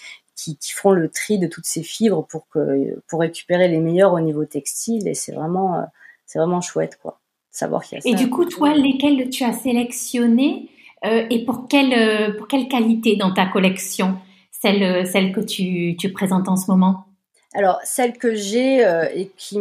qui, 0.43 0.57
qui, 0.57 0.73
font 0.73 0.91
le 0.91 1.09
tri 1.09 1.39
de 1.39 1.47
toutes 1.47 1.67
ces 1.67 1.83
fibres 1.83 2.27
pour 2.27 2.49
que 2.49 3.01
pour 3.09 3.21
récupérer 3.21 3.69
les 3.69 3.79
meilleurs 3.79 4.13
au 4.13 4.21
niveau 4.21 4.45
textile. 4.45 5.07
Et 5.07 5.15
c'est 5.15 5.33
vraiment 5.33 5.77
euh, 5.77 5.83
c'est 6.27 6.39
vraiment 6.39 6.61
chouette 6.61 6.99
quoi, 7.01 7.21
savoir 7.51 7.83
qu'il 7.85 7.97
y 7.97 7.99
a 7.99 8.01
ça. 8.03 8.09
Et 8.09 8.15
du 8.15 8.31
coup, 8.31 8.45
toi, 8.45 8.75
lesquels 8.75 9.29
tu 9.31 9.45
as 9.45 9.53
sélectionnés 9.53 10.69
euh, 11.05 11.27
et 11.31 11.45
pour 11.45 11.69
quelle 11.69 11.93
euh, 11.95 12.37
pour 12.37 12.49
quelle 12.49 12.69
qualité 12.69 13.17
dans 13.17 13.33
ta 13.33 13.47
collection, 13.47 14.17
celle 14.51 15.07
celle 15.07 15.33
que 15.33 15.41
tu 15.41 15.97
tu 15.97 16.13
présentes 16.13 16.49
en 16.49 16.57
ce 16.57 16.71
moment? 16.71 17.07
Alors, 17.55 17.81
celle 17.85 18.17
que 18.17 18.35
j'ai 18.35 18.85
euh, 18.85 19.07
et 19.15 19.29
qui, 19.37 19.57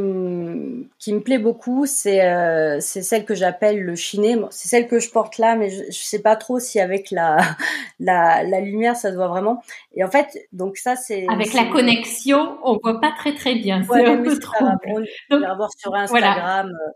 qui 0.98 1.14
me 1.14 1.20
plaît 1.20 1.40
beaucoup, 1.40 1.86
c'est 1.86 2.26
euh, 2.26 2.80
c'est 2.80 3.02
celle 3.02 3.26
que 3.26 3.36
j'appelle 3.36 3.82
le 3.82 3.96
chiné. 3.96 4.38
c'est 4.50 4.70
celle 4.70 4.88
que 4.88 5.00
je 5.00 5.10
porte 5.12 5.38
là, 5.38 5.56
mais 5.56 5.70
je, 5.70 5.84
je 5.88 6.02
sais 6.02 6.22
pas 6.22 6.38
trop 6.38 6.60
si 6.60 6.80
avec 6.80 7.12
la, 7.12 7.38
la, 8.00 8.44
la 8.44 8.62
lumière 8.62 8.96
ça 8.96 9.12
se 9.12 9.16
voit 9.16 9.28
vraiment. 9.28 9.62
Et 9.94 10.04
en 10.04 10.10
fait, 10.10 10.38
donc 10.54 10.78
ça 10.78 10.96
c'est 10.96 11.28
avec 11.30 11.54
la 11.54 11.66
connexion, 11.66 12.58
on 12.64 12.78
voit 12.82 13.02
pas 13.02 13.12
très 13.18 13.36
très 13.36 13.56
bien. 13.56 13.84
Ouais, 13.88 14.06
un 14.06 14.24
peu 14.24 14.40
trop. 14.40 14.66
On 15.32 15.40
va 15.40 15.56
voir 15.56 15.70
sur 15.78 15.94
Instagram. 15.94 16.68
Euh, 16.70 16.92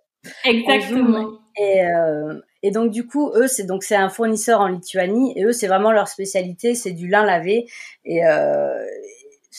Exactement. 0.46 1.30
Et, 1.58 1.84
euh, 1.84 2.40
et 2.64 2.72
donc 2.72 2.92
du 2.92 3.06
coup, 3.06 3.32
eux, 3.36 3.48
c'est 3.48 3.66
donc 3.66 3.84
c'est 3.84 3.96
un 3.96 4.10
fournisseur 4.10 4.60
en 4.60 4.68
Lituanie 4.68 5.34
et 5.38 5.44
eux, 5.44 5.54
c'est 5.54 5.68
vraiment 5.68 5.92
leur 5.92 6.08
spécialité, 6.08 6.76
c'est 6.76 6.92
du 6.92 7.08
lin 7.08 7.24
lavé 7.24 7.68
et 8.06 8.26
euh, 8.26 8.84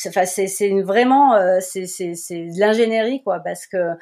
enfin 0.07 0.27
c'est 0.27 0.81
vraiment 0.83 1.35
euh, 1.35 1.59
c'est 1.61 1.85
de 1.87 2.61
l'ingénierie 2.61 3.23
quoi 3.23 3.41
parce 3.41 3.67
que 3.67 3.77
euh, 3.77 3.95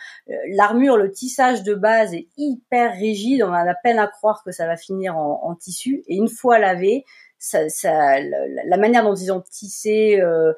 l'armure 0.55 0.97
le 0.97 1.11
tissage 1.11 1.63
de 1.63 1.75
base 1.75 2.15
est 2.15 2.29
hyper 2.37 2.93
rigide. 2.93 3.43
On 3.43 3.53
a 3.53 3.65
la 3.65 3.75
peine 3.75 3.99
à 3.99 4.07
croire 4.07 4.43
que 4.45 4.53
ça 4.53 4.67
va 4.67 4.77
finir 4.77 5.17
en, 5.17 5.55
tissu. 5.55 6.03
Et 6.09 6.17
une 6.17 6.29
fois 6.29 6.59
lavé 6.59 7.05
ça, 7.39 7.69
ça 7.69 8.21
la, 8.21 8.77
manière 8.77 9.05
dont 9.05 9.15
ils 9.15 9.31
ont 9.33 9.43
tissé 9.43 10.21
euh, 10.21 10.53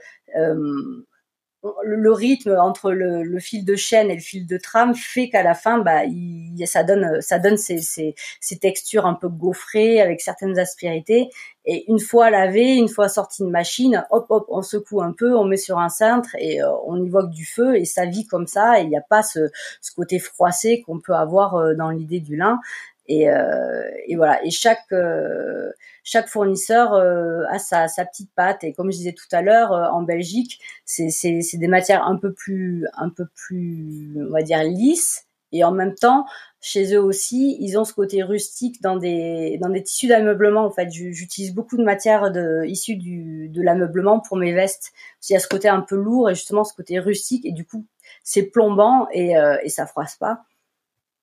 le, 1.85 2.13
rythme 2.13 2.57
entre 2.59 2.93
le, 2.93 3.39
fil 3.39 3.65
de 3.65 3.77
chaîne 3.77 4.11
et 4.11 4.15
le 4.15 4.21
fil 4.21 4.47
de 4.47 4.57
trame 4.57 4.95
fait 4.95 5.29
qu'à 5.29 5.43
la 5.43 5.55
fin, 5.55 5.79
bah, 5.79 6.05
il, 6.05 6.63
ça 6.67 6.85
donne, 6.85 7.21
ça 7.21 7.39
donne 7.39 7.57
ces, 7.57 7.79
ces, 7.79 8.15
ces, 8.41 8.59
textures 8.59 9.07
un 9.07 9.15
peu 9.15 9.29
gaufrées 9.29 10.01
avec 10.01 10.21
certaines 10.21 10.59
aspérités. 10.59 11.29
Et 11.65 11.85
une 11.91 11.99
fois 11.99 12.31
lavé, 12.31 12.77
une 12.77 12.89
fois 12.89 13.09
sorti 13.09 13.43
de 13.43 13.49
machine, 13.49 14.07
hop, 14.11 14.27
hop, 14.29 14.47
on 14.49 14.63
secoue 14.63 15.03
un 15.03 15.13
peu, 15.13 15.37
on 15.37 15.45
met 15.45 15.57
sur 15.57 15.79
un 15.79 15.89
cintre 15.89 16.31
et 16.39 16.63
euh, 16.63 16.71
on 16.87 17.03
y 17.03 17.09
voit 17.09 17.25
que 17.25 17.33
du 17.33 17.45
feu 17.45 17.77
et 17.77 17.85
ça 17.85 18.07
vit 18.07 18.27
comme 18.27 18.47
ça. 18.47 18.79
Et 18.79 18.85
il 18.85 18.89
n'y 18.89 18.97
a 18.97 19.05
pas 19.09 19.23
ce, 19.23 19.51
ce 19.81 19.93
côté 19.93 20.19
froissé 20.19 20.83
qu'on 20.83 21.01
peut 21.01 21.15
avoir 21.15 21.57
euh, 21.57 21.75
dans 21.75 21.91
l'idée 21.91 22.21
du 22.21 22.37
lin. 22.37 22.61
Et, 23.09 23.31
euh, 23.31 23.83
et, 24.07 24.17
voilà. 24.17 24.45
Et 24.45 24.51
chaque 24.51 24.93
euh, 24.93 25.71
chaque 26.05 26.29
fournisseur 26.29 26.95
euh, 26.95 27.45
a 27.51 27.59
sa, 27.59 27.89
sa 27.89 28.05
petite 28.05 28.31
pâte. 28.35 28.65
Et 28.65 28.73
comme 28.73 28.91
je 28.91 28.97
disais 28.97 29.13
tout 29.13 29.29
à 29.33 29.43
l'heure, 29.43 29.73
en 29.73 30.03
Belgique, 30.03 30.61
c'est 30.85 31.09
des 31.55 31.69
matières 31.69 32.05
un 32.07 32.17
peu 32.17 32.33
plus 32.33 32.87
un 32.97 33.11
peu 33.11 33.27
plus 33.35 34.17
on 34.29 34.33
va 34.33 34.43
dire 34.43 34.63
lisses. 34.65 35.25
Et 35.53 35.63
en 35.65 35.71
même 35.71 35.95
temps, 35.95 36.27
chez 36.61 36.93
eux 36.95 37.01
aussi, 37.01 37.57
ils 37.61 37.79
ont 37.79 37.85
ce 37.85 37.95
côté 37.95 38.23
rustique 38.25 38.83
dans 38.83 38.97
des 38.97 39.59
dans 39.63 39.69
des 39.69 39.83
tissus 39.83 40.09
d'ameublement. 40.09 40.65
En 40.67 40.71
fait, 40.71 40.91
j'utilise 40.91 41.55
beaucoup 41.55 41.77
de 41.77 41.85
matières 41.85 42.33
de 42.33 42.65
issues 42.67 42.97
du 42.97 43.49
de 43.49 43.63
l'ameublement 43.63 44.21
pour 44.21 44.37
mes 44.37 44.53
vestes. 44.53 44.93
Il 45.29 45.33
y 45.33 45.37
a 45.37 45.39
ce 45.39 45.49
côté 45.49 45.69
un 45.69 45.81
peu 45.81 45.97
lourd 45.97 46.31
et 46.31 46.35
justement 46.35 46.65
ce 46.65 46.75
côté 46.75 46.99
rustique. 46.99 47.47
Et 47.47 47.53
du 47.53 47.65
coup, 47.65 47.87
c'est 48.25 48.45
plombant 48.45 49.09
et 49.13 49.35
et 49.63 49.69
ça 49.69 49.87
froisse 49.87 50.17
pas. 50.17 50.43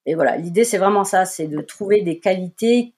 Et 0.05 0.15
voilà, 0.15 0.37
l'idée 0.37 0.63
c'est 0.63 0.77
vraiment 0.77 1.03
ça, 1.03 1.25
c'est 1.25 1.47
de 1.47 1.61
trouver 1.61 2.01
des 2.01 2.19
qualités 2.19 2.93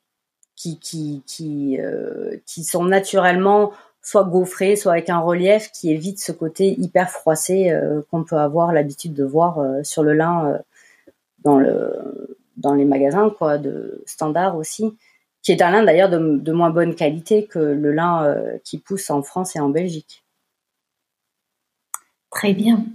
qui 0.56 0.80
qui 1.26 1.78
euh, 1.80 2.38
qui 2.46 2.64
sont 2.64 2.86
naturellement 2.86 3.72
soit 4.02 4.24
gaufrées, 4.24 4.76
soit 4.76 4.94
avec 4.94 5.10
un 5.10 5.20
relief 5.20 5.72
qui 5.72 5.92
évite 5.92 6.20
ce 6.20 6.32
côté 6.32 6.80
hyper 6.80 7.10
froissé 7.10 7.72
euh, 7.72 8.02
qu'on 8.10 8.24
peut 8.24 8.38
avoir 8.38 8.72
l'habitude 8.72 9.14
de 9.14 9.24
voir 9.24 9.60
euh, 9.60 9.84
sur 9.84 10.04
le 10.04 10.14
lin 10.14 10.60
dans 11.44 11.58
le 11.58 12.38
dans 12.58 12.74
les 12.74 12.86
magasins 12.86 13.30
quoi 13.30 13.58
de 13.58 14.04
standard 14.06 14.56
aussi, 14.58 14.98
qui 15.44 15.52
est 15.52 15.62
un 15.62 15.72
lin 15.72 15.84
d'ailleurs 15.84 16.10
de, 16.10 16.38
de, 16.38 16.52
moins 16.54 16.70
bonne 16.70 16.96
qualité 16.96 17.46
que 17.46 17.60
le 17.60 17.92
lin 17.92 18.36
qui 18.64 18.78
pousse 18.78 19.10
en 19.10 19.22
France 19.24 19.56
et 19.56 19.60
en 19.60 19.70
Belgique. 19.70 20.24
Très 22.32 22.54
bien. 22.54 22.86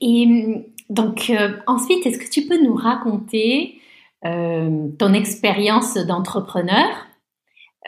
Et 0.00 0.66
donc 0.90 1.30
euh, 1.30 1.56
ensuite, 1.66 2.06
est-ce 2.06 2.18
que 2.18 2.30
tu 2.30 2.46
peux 2.46 2.62
nous 2.62 2.74
raconter 2.74 3.80
euh, 4.24 4.88
ton 4.98 5.12
expérience 5.12 5.94
d'entrepreneur? 5.94 6.88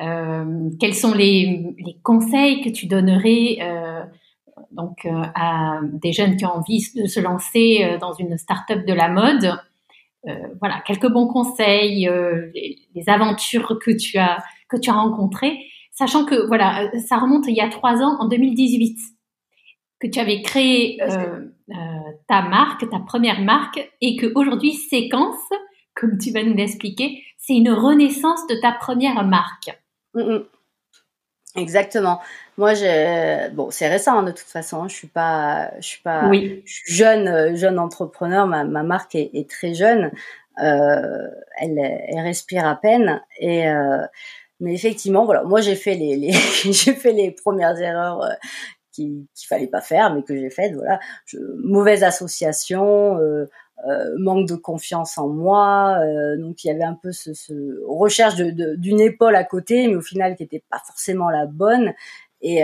Euh, 0.00 0.70
Quels 0.80 0.94
sont 0.94 1.14
les, 1.14 1.76
conseils 2.02 2.62
que 2.62 2.70
tu 2.70 2.86
donnerais 2.86 3.58
donc 4.72 5.06
à 5.34 5.80
des 5.82 6.12
jeunes 6.12 6.36
qui 6.36 6.44
ont 6.44 6.56
envie 6.56 6.84
de 6.94 7.06
se 7.06 7.20
lancer 7.20 7.96
dans 8.00 8.12
une 8.12 8.36
start-up 8.36 8.84
de 8.86 8.92
la 8.92 9.08
mode? 9.08 9.58
Voilà, 10.60 10.82
quelques 10.86 11.10
bons 11.10 11.28
conseils, 11.28 12.08
les, 12.54 12.76
les, 12.94 13.08
aventures 13.08 13.78
que 13.80 13.90
tu 13.90 14.18
as 14.18 14.42
que 14.68 14.76
tu 14.76 14.90
as 14.90 14.92
rencontrées, 14.92 15.58
sachant 15.92 16.26
que 16.26 16.46
voilà, 16.46 16.90
ça 17.06 17.16
remonte 17.16 17.46
il 17.48 17.54
y 17.54 17.60
a 17.60 17.68
trois 17.68 18.02
ans, 18.02 18.18
en 18.20 18.28
2018 18.28 18.98
que 20.00 20.06
tu 20.06 20.18
avais 20.20 20.42
créé 20.42 21.00
euh, 21.02 21.46
euh, 21.70 21.74
ta 22.28 22.42
marque, 22.42 22.88
ta 22.88 23.00
première 23.00 23.40
marque, 23.40 23.80
et 24.00 24.16
qu'aujourd'hui, 24.16 24.74
Séquence, 24.74 25.36
comme 25.94 26.18
tu 26.18 26.30
vas 26.30 26.42
nous 26.42 26.54
l'expliquer, 26.54 27.22
c'est 27.36 27.54
une 27.54 27.70
renaissance 27.70 28.46
de 28.46 28.54
ta 28.60 28.72
première 28.72 29.24
marque. 29.24 29.76
Mm, 30.14 30.20
mm. 30.20 30.44
Exactement. 31.56 32.20
Moi, 32.56 32.74
bon, 33.52 33.70
c'est 33.70 33.88
récent 33.88 34.18
hein, 34.18 34.22
de 34.22 34.30
toute 34.30 34.46
façon. 34.46 34.82
Hein. 34.82 34.88
Je 34.88 34.94
suis 34.94 35.08
pas, 35.08 35.72
je 35.80 35.86
suis 35.86 36.02
pas, 36.02 36.28
oui. 36.28 36.62
je 36.64 36.72
suis 36.72 36.94
jeune, 36.94 37.26
euh, 37.26 37.56
jeune 37.56 37.78
entrepreneur. 37.78 38.46
Ma, 38.46 38.64
ma 38.64 38.82
marque 38.82 39.14
est, 39.14 39.30
est, 39.34 39.48
très 39.48 39.74
jeune. 39.74 40.12
Euh, 40.62 41.28
elle, 41.56 41.78
elle, 41.78 42.20
respire 42.20 42.66
à 42.66 42.76
peine. 42.76 43.22
Et 43.40 43.64
mais 44.60 44.74
effectivement, 44.74 45.24
voilà, 45.24 45.44
moi 45.44 45.60
j'ai 45.60 45.76
fait 45.76 45.94
les, 45.94 46.16
les 46.16 46.32
j'ai 46.72 46.94
fait 46.94 47.12
les 47.12 47.30
premières 47.30 47.78
erreurs 47.80 48.28
qu'il 48.98 49.46
fallait 49.48 49.66
pas 49.66 49.80
faire, 49.80 50.14
mais 50.14 50.22
que 50.22 50.36
j'ai 50.36 50.50
fait. 50.50 50.72
Voilà, 50.72 50.98
mauvaise 51.62 52.04
association, 52.04 53.18
euh, 53.18 53.48
euh, 53.86 54.14
manque 54.18 54.48
de 54.48 54.56
confiance 54.56 55.18
en 55.18 55.28
moi. 55.28 55.98
Euh, 56.00 56.36
donc 56.36 56.64
il 56.64 56.68
y 56.68 56.70
avait 56.70 56.84
un 56.84 56.94
peu 56.94 57.12
ce, 57.12 57.84
recherche 57.86 58.36
d'une 58.36 59.00
épaule 59.00 59.36
à 59.36 59.44
côté, 59.44 59.86
mais 59.88 59.96
au 59.96 60.02
final 60.02 60.36
qui 60.36 60.42
n'était 60.42 60.64
pas 60.70 60.80
forcément 60.84 61.30
la 61.30 61.46
bonne. 61.46 61.94
Et 62.40 62.62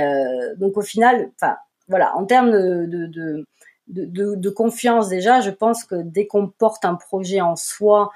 donc 0.57 0.77
au 0.77 0.83
final, 0.83 1.31
enfin 1.41 1.57
voilà, 1.89 2.17
en 2.17 2.27
termes 2.27 2.53
de, 2.53 3.45
de, 3.89 4.51
confiance 4.51 5.09
déjà, 5.09 5.41
je 5.41 5.51
pense 5.51 5.85
que 5.85 5.97
dès 5.97 6.29
qu'on 6.29 6.49
porte 6.49 6.85
un 6.85 6.95
projet 6.95 7.41
en 7.41 7.57
soi, 7.57 8.13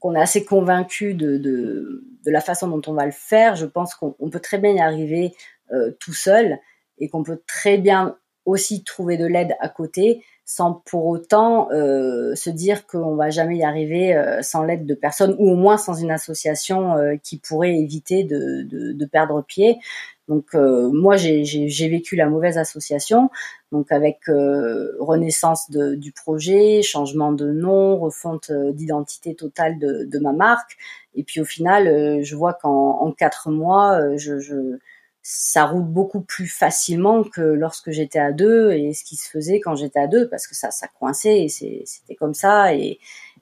qu'on 0.00 0.14
est 0.14 0.20
assez 0.20 0.44
convaincu 0.44 1.14
de, 1.14 2.04
la 2.26 2.40
façon 2.40 2.68
dont 2.68 2.82
on 2.86 2.92
va 2.92 3.06
le 3.06 3.12
faire, 3.12 3.56
je 3.56 3.66
pense 3.66 3.94
qu'on 3.94 4.30
peut 4.30 4.40
très 4.40 4.58
bien 4.58 4.72
y 4.72 4.80
arriver 4.80 5.34
euh, 5.72 5.90
tout 6.00 6.14
seul 6.14 6.58
et 6.98 7.08
qu'on 7.08 7.22
peut 7.22 7.42
très 7.46 7.76
bien 7.76 8.16
aussi 8.46 8.82
trouver 8.82 9.18
de 9.18 9.26
l'aide 9.26 9.54
à 9.60 9.68
côté 9.68 10.24
sans 10.46 10.72
pour 10.72 11.04
autant 11.04 11.70
euh, 11.72 12.34
se 12.34 12.48
dire 12.48 12.86
qu'on 12.86 13.16
va 13.16 13.28
jamais 13.28 13.58
y 13.58 13.64
arriver 13.64 14.16
euh, 14.16 14.40
sans 14.40 14.62
l'aide 14.62 14.86
de 14.86 14.94
personne 14.94 15.36
ou 15.38 15.50
au 15.50 15.56
moins 15.56 15.76
sans 15.76 15.92
une 15.92 16.10
association 16.10 16.94
qui 17.22 17.38
pourrait 17.38 17.76
éviter 17.76 18.24
de, 18.24 18.62
de, 18.62 18.92
de 18.92 19.04
perdre 19.04 19.42
pied. 19.42 19.78
Donc 20.26 20.52
moi 20.54 21.16
j'ai 21.16 21.88
vécu 21.88 22.14
la 22.14 22.26
mauvaise 22.26 22.58
association, 22.58 23.30
donc 23.72 23.90
avec 23.90 24.20
renaissance 24.26 25.70
de, 25.70 25.94
du 25.94 26.12
projet, 26.12 26.82
changement 26.82 27.32
de 27.32 27.50
nom, 27.50 27.98
refonte 27.98 28.52
d'identité 28.52 29.34
totale 29.34 29.78
de, 29.78 30.04
de, 30.04 30.18
ma 30.18 30.32
marque, 30.32 30.76
et 31.14 31.24
puis 31.24 31.40
au 31.40 31.46
final 31.46 32.22
je 32.22 32.36
vois 32.36 32.52
qu'en 32.52 33.10
quatre 33.12 33.50
mois 33.50 34.16
je, 34.18 34.38
je 34.38 34.78
ça 35.22 35.64
roule 35.66 35.84
beaucoup 35.84 36.20
plus 36.20 36.46
facilement 36.46 37.22
que 37.22 37.40
lorsque 37.40 37.90
j'étais 37.90 38.18
à 38.18 38.32
deux 38.32 38.72
et 38.72 38.94
ce 38.94 39.04
qui 39.04 39.16
se 39.16 39.28
faisait 39.28 39.60
quand 39.60 39.74
j'étais 39.76 39.98
à 39.98 40.06
deux 40.06 40.28
parce 40.28 40.46
que 40.46 40.54
ça 40.54 40.70
ça 40.70 40.88
coinçait 40.88 41.44
et 41.44 41.48
c'était 41.48 42.14
comme 42.14 42.34
ça 42.34 42.74
et 42.74 42.98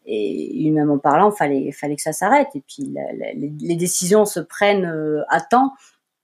et 0.07 0.73
en 0.81 0.99
parlant 0.99 1.33
fallait 1.33 1.73
fallait 1.73 1.97
que 1.97 2.03
ça 2.03 2.12
s'arrête. 2.12 2.49
Et 2.55 2.62
puis 2.67 2.95
les, 3.35 3.77
décisions 3.77 4.25
se 4.25 4.41
prennent 4.41 4.87
euh, 4.87 5.23
à 5.29 5.41
temps 5.41 5.73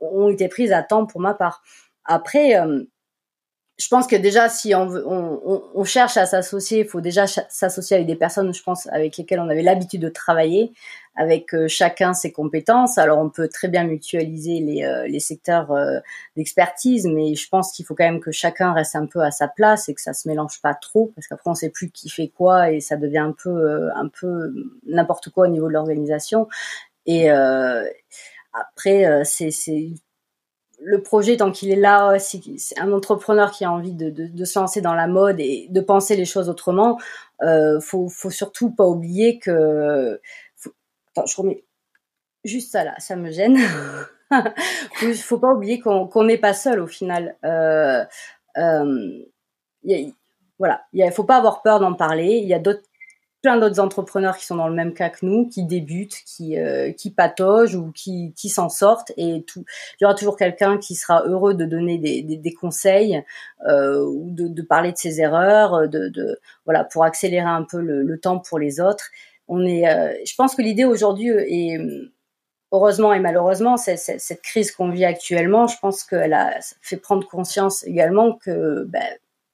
ont 0.01 0.29
été 0.29 0.49
prises 0.49 0.73
à 0.73 0.83
temps 0.83 1.07
pour 1.07 1.21
ma 1.21 1.35
part. 1.35 1.63
Après 2.05 2.57
euh, 2.57 2.85
je 3.83 3.89
pense 3.89 4.07
que 4.07 4.15
déjà, 4.15 4.49
si 4.49 4.75
on, 4.77 5.85
cherche 5.85 6.17
à 6.17 6.25
s'associer, 6.25 6.81
il 6.81 6.87
faut 6.87 7.01
déjà 7.01 7.27
s'associer 7.27 7.97
avec 7.97 8.07
des 8.07 8.15
personnes, 8.15 8.55
je 8.55 8.63
pense, 8.63 8.87
avec 8.89 9.17
lesquelles 9.17 9.41
on 9.41 9.49
avait 9.49 9.63
l'habitude 9.63 10.03
de 10.03 10.09
travailler, 10.09 10.73
avec 11.17 11.53
euh, 11.53 11.67
chacun 11.67 12.15
ses 12.15 12.31
compétences. 12.31 12.97
Alors, 12.97 13.19
on 13.19 13.29
peut 13.29 13.49
très 13.49 13.67
bien 13.67 13.83
mutualiser 13.83 14.61
les, 14.61 14.85
euh, 14.85 15.19
secteurs 15.19 15.73
euh, 15.73 15.99
d'expertise, 16.37 17.07
mais 17.07 17.35
je 17.35 17.49
pense 17.49 17.73
qu'il 17.73 17.85
faut 17.85 17.97
quand 17.97 18.05
même 18.05 18.21
que 18.21 18.31
chacun 18.31 18.73
reste 18.73 18.95
un 18.95 19.07
peu 19.07 19.21
à 19.21 19.33
sa 19.33 19.49
place 19.49 19.89
et 19.89 19.95
que 19.95 20.01
ça 20.01 20.13
se 20.13 20.29
mélange 20.29 20.61
pas 20.63 20.75
trop, 20.75 21.11
parce 21.17 21.27
qu'après, 21.27 21.51
on 21.51 21.55
sait 21.57 21.71
plus 21.71 21.91
qui 21.91 22.09
fait 22.09 22.29
quoi 22.29 22.71
et 22.71 22.81
ça 22.81 22.97
devient 22.97 23.19
un 23.19 23.33
peu, 23.33 23.91
un 23.97 24.09
peu 24.09 24.55
n'importe 24.87 25.31
quoi 25.31 25.49
au 25.49 25.51
niveau 25.51 25.67
de 25.67 25.73
l'organisation. 25.73 26.47
Et 27.07 27.31
après, 27.31 29.25
c'est 29.25 29.51
le 30.85 31.03
projet 31.03 31.37
tant 31.37 31.53
qu'il 31.53 31.71
est 31.71 31.77
là, 31.77 32.19
c'est 32.19 32.79
un 32.79 32.93
entrepreneur 32.93 33.51
qui 33.51 33.65
a 33.65 33.73
envie 33.73 33.93
de, 33.93 34.11
de, 34.11 34.45
se 34.45 34.59
lancer 34.59 34.81
dans 34.81 34.95
la 34.95 35.07
mode 35.07 35.41
et 35.41 35.67
de 35.71 35.81
penser 35.81 36.17
les 36.17 36.25
choses 36.25 36.49
autrement, 36.49 36.99
euh, 37.43 37.81
faut, 37.81 38.09
faut 38.09 38.31
surtout 38.31 38.71
pas 38.71 38.87
oublier 38.87 39.39
que. 39.39 40.21
Attends, 41.11 41.27
je 41.27 41.37
remets 41.37 41.65
juste 42.45 42.73
ça 42.73 42.85
là, 42.85 42.95
ça 42.99 43.17
me 43.17 43.31
gêne. 43.31 43.59
faut, 44.95 45.13
faut 45.15 45.39
pas 45.39 45.53
oublier 45.53 45.81
qu'on 45.81 46.25
n'est 46.25 46.39
pas 46.39 46.55
seul 46.55 46.81
au 46.81 46.87
final. 46.87 47.37
Euh, 47.45 48.05
euh, 48.57 49.25
voilà, 50.59 50.85
il 50.93 51.11
faut 51.13 51.25
pas 51.25 51.37
avoir 51.37 51.63
peur 51.63 51.81
d'en 51.81 51.95
parler. 51.95 52.41
Il 52.43 52.49
y 52.49 52.55
a 52.55 52.59
d'autres 52.59 52.83
plein 53.43 53.59
d'autres 53.59 53.81
entrepreneurs 53.81 54.37
qui 54.37 54.47
sont 54.47 54.57
dans 54.57 54.69
le 54.69 54.75
même 54.75 54.95
cas 54.95 55.11
que 55.11 55.27
nous, 55.27 55.49
qui 55.49 55.65
débutent, 55.65 56.17
qui 56.25 56.59
euh, 56.59 56.93
qui 56.93 57.11
pataugent 57.11 57.75
ou 57.75 57.91
qui 57.93 58.33
qui 58.37 58.49
s'en 58.49 58.69
sortent 58.69 59.13
et 59.17 59.45
tout. 59.47 59.65
Il 60.01 60.05
y 60.05 60.07
aura 60.07 60.15
toujours 60.15 60.37
quelqu'un 60.37 60.79
qui 60.79 60.95
sera 60.95 61.25
heureux 61.27 61.55
de 61.55 61.65
donner 61.65 61.99
des 61.99 62.23
des, 62.23 62.37
des 62.37 62.55
conseils 62.55 63.23
euh, 63.69 64.05
ou 64.05 64.31
de, 64.31 64.49
de, 64.49 64.63
parler 64.63 64.93
de 64.93 64.97
ses 64.97 65.21
erreurs, 65.21 65.89
de, 65.89 66.09
de 66.09 66.39
voilà 66.65 66.85
pour 66.85 67.05
accélérer 67.05 67.47
un 67.49 67.65
peu 67.65 67.81
le, 67.81 68.03
le 68.03 68.19
temps 68.19 68.39
pour 68.39 68.59
les 68.59 68.81
autres. 68.81 69.11
On 69.49 69.67
est, 69.67 69.89
euh, 69.89 70.13
je 70.25 70.35
pense 70.37 70.55
que 70.55 70.63
l'idée 70.63 70.85
aujourd'hui 70.85 71.29
est 71.29 71.79
heureusement 72.73 73.13
et 73.13 73.21
malheureusement, 73.21 73.77
c'est, 73.77 73.97
cette 73.97 74.43
crise 74.43 74.73
qu'on 74.73 74.91
vit 74.91 75.05
actuellement, 75.05 75.67
je 75.67 75.79
pense 75.79 76.05
qu'elle 76.05 76.33
a 76.33 76.59
fait 76.81 76.97
prendre 76.97 77.27
conscience 77.29 77.85
également 77.85 78.35
que 78.35 78.85
ben, 78.85 79.05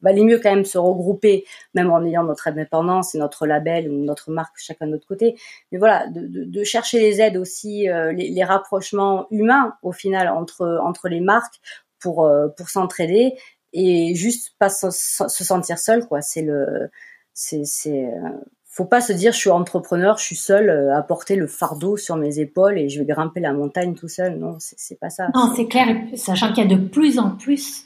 valait 0.02 0.24
mieux 0.24 0.38
quand 0.38 0.54
même 0.54 0.64
se 0.64 0.78
regrouper, 0.78 1.44
même 1.74 1.90
en 1.90 2.04
ayant 2.04 2.24
notre 2.24 2.48
indépendance 2.48 3.14
et 3.14 3.18
notre 3.18 3.46
label 3.46 3.90
ou 3.90 4.04
notre 4.04 4.30
marque 4.30 4.56
chacun 4.56 4.86
de 4.86 4.92
notre 4.92 5.06
côté. 5.06 5.36
Mais 5.72 5.78
voilà, 5.78 6.06
de, 6.08 6.26
de, 6.26 6.44
de 6.44 6.64
chercher 6.64 6.98
les 7.00 7.20
aides 7.20 7.36
aussi, 7.36 7.88
euh, 7.88 8.12
les, 8.12 8.30
les, 8.30 8.44
rapprochements 8.44 9.26
humains 9.30 9.74
au 9.82 9.92
final 9.92 10.28
entre 10.28 10.80
entre 10.82 11.08
les 11.08 11.20
marques 11.20 11.60
pour 12.00 12.24
euh, 12.24 12.48
pour 12.48 12.68
s'entraider 12.68 13.34
et 13.72 14.14
juste 14.14 14.54
pas 14.58 14.70
se, 14.70 14.88
sentir 14.90 15.78
seul 15.78 16.06
quoi. 16.06 16.22
C'est 16.22 16.42
le, 16.42 16.90
c'est, 17.34 17.64
c'est, 17.64 18.04
euh, 18.04 18.30
faut 18.64 18.84
pas 18.84 19.00
se 19.00 19.12
dire 19.12 19.32
je 19.32 19.38
suis 19.38 19.50
entrepreneur, 19.50 20.18
je 20.18 20.24
suis 20.24 20.36
seul 20.36 20.70
euh, 20.70 20.96
à 20.96 21.02
porter 21.02 21.36
le 21.36 21.46
fardeau 21.46 21.96
sur 21.96 22.16
mes 22.16 22.38
épaules 22.38 22.78
et 22.78 22.88
je 22.88 22.98
vais 23.00 23.06
grimper 23.06 23.40
la 23.40 23.52
montagne 23.52 23.94
tout 23.94 24.08
seul. 24.08 24.38
Non, 24.38 24.56
c'est 24.58 24.98
pas 24.98 25.10
ça. 25.10 25.28
Non, 25.34 25.52
c'est 25.54 25.66
clair, 25.66 25.88
sachant 26.14 26.52
qu'il 26.52 26.68
y 26.68 26.72
a 26.72 26.76
de 26.76 26.88
plus 26.88 27.18
en 27.18 27.36
plus 27.36 27.84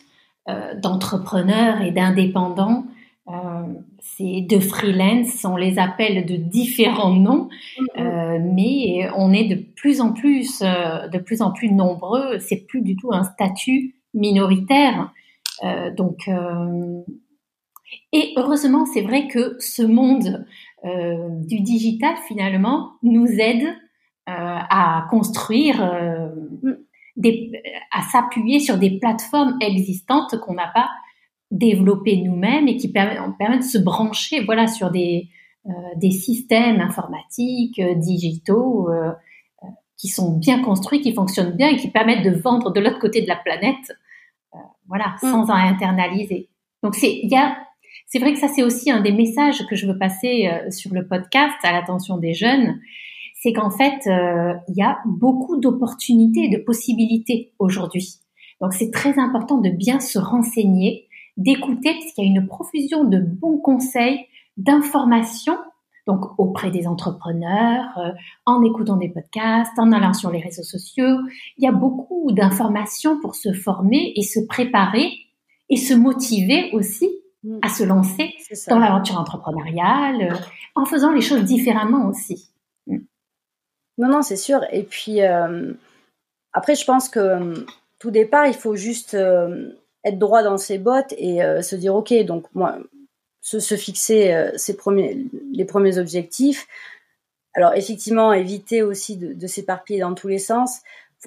d'entrepreneurs 0.82 1.80
et 1.82 1.92
d'indépendants, 1.92 2.84
euh, 3.28 3.32
c'est 4.00 4.40
de 4.40 4.58
freelance, 4.58 5.44
on 5.44 5.56
les 5.56 5.78
appelle 5.78 6.26
de 6.26 6.34
différents 6.34 7.14
noms, 7.14 7.48
mm-hmm. 7.78 8.52
mais 8.52 9.08
on 9.16 9.32
est 9.32 9.44
de 9.44 9.54
plus 9.54 10.00
en 10.00 10.12
plus, 10.12 10.60
de 10.60 11.18
plus 11.18 11.42
en 11.42 11.52
plus 11.52 11.70
nombreux. 11.70 12.38
C'est 12.40 12.66
plus 12.66 12.82
du 12.82 12.96
tout 12.96 13.12
un 13.12 13.22
statut 13.22 13.94
minoritaire. 14.14 15.12
donc 15.96 16.28
et 18.12 18.32
heureusement, 18.36 18.86
c'est 18.86 19.02
vrai 19.02 19.28
que 19.28 19.56
ce 19.58 19.82
monde 19.82 20.46
euh, 20.84 21.28
du 21.46 21.60
digital, 21.60 22.14
finalement, 22.28 22.92
nous 23.02 23.26
aide 23.26 23.64
euh, 23.64 23.68
à 24.28 25.06
construire, 25.10 25.82
euh, 25.82 26.28
des, 27.16 27.52
à 27.90 28.02
s'appuyer 28.02 28.60
sur 28.60 28.78
des 28.78 28.98
plateformes 28.98 29.56
existantes 29.60 30.38
qu'on 30.40 30.54
n'a 30.54 30.70
pas 30.74 30.88
développées 31.50 32.16
nous-mêmes 32.16 32.68
et 32.68 32.76
qui 32.76 32.90
permettent, 32.90 33.60
de 33.60 33.64
se 33.64 33.78
brancher 33.78 34.42
voilà, 34.44 34.66
sur 34.66 34.90
des, 34.90 35.28
des 35.96 36.10
systèmes 36.10 36.80
informatiques, 36.80 37.80
digitaux, 37.96 38.88
qui 39.98 40.08
sont 40.08 40.38
bien 40.38 40.62
construits, 40.62 41.02
qui 41.02 41.12
fonctionnent 41.12 41.54
bien 41.54 41.68
et 41.68 41.76
qui 41.76 41.90
permettent 41.90 42.24
de 42.24 42.30
vendre 42.30 42.72
de 42.72 42.80
l'autre 42.80 42.98
côté 42.98 43.20
de 43.20 43.28
la 43.28 43.36
planète, 43.36 43.92
voilà, 44.88 45.14
sans 45.20 45.46
mm. 45.46 45.50
en 45.50 45.54
internaliser. 45.54 46.48
Donc 46.82 46.94
c'est, 46.94 47.20
il 47.22 47.28
y 47.28 47.36
a 47.36 47.56
c'est 48.06 48.18
vrai 48.18 48.34
que 48.34 48.38
ça, 48.38 48.48
c'est 48.48 48.62
aussi 48.62 48.90
un 48.90 49.00
des 49.00 49.12
messages 49.12 49.66
que 49.66 49.76
je 49.76 49.86
veux 49.86 49.98
passer 49.98 50.46
euh, 50.46 50.70
sur 50.70 50.92
le 50.92 51.06
podcast 51.06 51.56
à 51.62 51.72
l'attention 51.72 52.18
des 52.18 52.34
jeunes. 52.34 52.78
C'est 53.42 53.52
qu'en 53.52 53.70
fait, 53.70 54.06
euh, 54.06 54.54
il 54.68 54.76
y 54.76 54.82
a 54.82 54.98
beaucoup 55.04 55.56
d'opportunités, 55.56 56.48
de 56.48 56.58
possibilités 56.58 57.52
aujourd'hui. 57.58 58.20
Donc, 58.60 58.72
c'est 58.72 58.92
très 58.92 59.18
important 59.18 59.58
de 59.58 59.68
bien 59.68 59.98
se 59.98 60.20
renseigner, 60.20 61.08
d'écouter, 61.36 61.92
parce 61.92 62.12
qu'il 62.12 62.24
y 62.24 62.28
a 62.28 62.30
une 62.30 62.46
profusion 62.46 63.02
de 63.02 63.18
bons 63.18 63.58
conseils, 63.58 64.26
d'informations, 64.56 65.58
donc 66.06 66.38
auprès 66.38 66.70
des 66.70 66.86
entrepreneurs, 66.86 67.86
euh, 67.98 68.12
en 68.46 68.62
écoutant 68.62 68.96
des 68.96 69.08
podcasts, 69.08 69.76
en 69.76 69.90
allant 69.90 70.12
sur 70.12 70.30
les 70.30 70.40
réseaux 70.40 70.62
sociaux. 70.62 71.18
Il 71.58 71.64
y 71.64 71.66
a 71.66 71.72
beaucoup 71.72 72.30
d'informations 72.30 73.20
pour 73.20 73.34
se 73.34 73.52
former 73.52 74.12
et 74.14 74.22
se 74.22 74.38
préparer 74.46 75.10
et 75.68 75.76
se 75.76 75.94
motiver 75.94 76.70
aussi 76.74 77.08
à 77.62 77.68
se 77.68 77.82
lancer 77.82 78.34
dans 78.68 78.78
l'aventure 78.78 79.18
entrepreneuriale, 79.18 80.30
euh, 80.30 80.36
en 80.76 80.84
faisant 80.84 81.10
les 81.10 81.22
choses 81.22 81.42
différemment 81.42 82.06
aussi. 82.06 82.51
Non, 83.98 84.08
non, 84.08 84.22
c'est 84.22 84.36
sûr. 84.36 84.64
Et 84.72 84.82
puis, 84.82 85.22
euh, 85.22 85.72
après, 86.52 86.74
je 86.74 86.84
pense 86.84 87.08
que 87.08 87.20
euh, 87.20 87.54
tout 87.98 88.10
départ, 88.10 88.46
il 88.46 88.54
faut 88.54 88.76
juste 88.76 89.14
être 89.14 90.18
droit 90.18 90.42
dans 90.42 90.58
ses 90.58 90.78
bottes 90.78 91.14
et 91.16 91.38
se 91.62 91.76
dire, 91.76 91.94
OK, 91.94 92.12
donc 92.24 92.46
moi, 92.54 92.78
se, 93.40 93.60
se 93.60 93.76
fixer 93.76 94.50
ses 94.56 94.76
premiers, 94.76 95.24
les 95.52 95.64
premiers 95.64 95.98
objectifs. 95.98 96.66
Alors, 97.54 97.74
effectivement, 97.74 98.32
éviter 98.32 98.82
aussi 98.82 99.16
de, 99.16 99.46
s'éparpiller 99.46 100.00
dans 100.00 100.14
tous 100.14 100.26
les 100.26 100.40
sens 100.40 100.80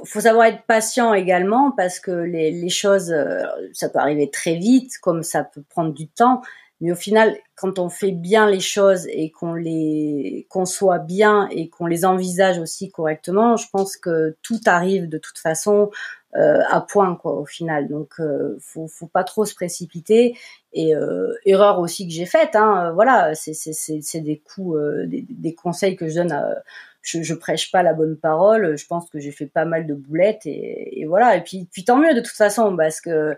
faut 0.04 0.20
savoir 0.20 0.48
être 0.48 0.64
patient 0.64 1.14
également 1.14 1.72
parce 1.72 2.00
que 2.00 2.12
les, 2.12 2.52
les, 2.52 2.70
choses, 2.70 3.12
euh, 3.12 3.44
ça 3.72 3.88
peut 3.88 4.00
arriver 4.00 4.30
très 4.30 4.56
vite, 4.56 4.98
comme 5.02 5.24
ça 5.24 5.44
peut 5.44 5.64
prendre 5.70 5.94
du 5.94 6.08
temps. 6.08 6.42
Mais 6.82 6.92
au 6.92 6.96
final, 6.96 7.38
quand 7.56 7.80
on 7.80 7.90
fait 7.90 8.12
bien 8.12 8.50
les 8.50 8.60
choses 8.60 9.08
et 9.08 9.32
qu'on 9.32 9.54
les 9.54 10.46
conçoit 10.50 11.00
bien 11.00 11.48
et 11.50 11.70
qu'on 11.70 11.86
les 11.86 12.04
envisage 12.04 12.60
aussi 12.60 12.92
correctement, 12.92 13.56
je 13.56 13.68
pense 13.72 13.96
que 13.96 14.36
tout 14.42 14.60
arrive 14.66 15.08
de 15.08 15.18
toute 15.18 15.38
façon 15.38 15.90
euh, 16.36 16.60
à 16.70 16.82
point 16.82 17.16
quoi 17.16 17.34
au 17.36 17.46
final. 17.46 17.88
Donc 17.88 18.16
euh, 18.20 18.58
faut, 18.60 18.88
faut 18.88 19.08
pas 19.08 19.24
trop 19.24 19.46
se 19.46 19.56
précipiter. 19.56 20.38
Et 20.74 20.94
euh, 20.94 21.34
erreur 21.46 21.80
aussi 21.80 22.06
que 22.08 22.14
j'ai 22.14 22.26
faite, 22.26 22.56
hein, 22.56 22.92
voilà, 22.94 23.34
c'est 23.36 23.54
c'est 23.54 24.20
des 24.20 24.40
coups, 24.40 24.78
euh, 24.78 25.06
des, 25.08 25.26
des, 25.30 25.56
conseils 25.56 25.96
que 25.96 26.10
je 26.10 26.16
donne 26.16 26.34
à 26.34 26.62
je, 27.02 27.22
je 27.22 27.34
prêche 27.34 27.72
pas 27.72 27.84
la 27.84 27.94
bonne 27.94 28.18
parole. 28.18 28.78
Je 28.78 28.86
pense 28.86 29.10
que 29.10 29.20
j'ai 29.20 29.32
fait 29.32 29.46
pas 29.46 29.64
mal 29.64 29.88
de 29.88 29.94
boulettes 29.94 30.46
et, 30.46 31.00
et, 31.00 31.06
voilà. 31.06 31.38
Et 31.38 31.42
puis, 31.42 31.70
puis 31.72 31.86
tant 31.86 31.98
mieux 31.98 32.14
de 32.14 32.20
toute 32.20 32.36
façon 32.36 32.76
parce 32.76 33.00
que 33.00 33.38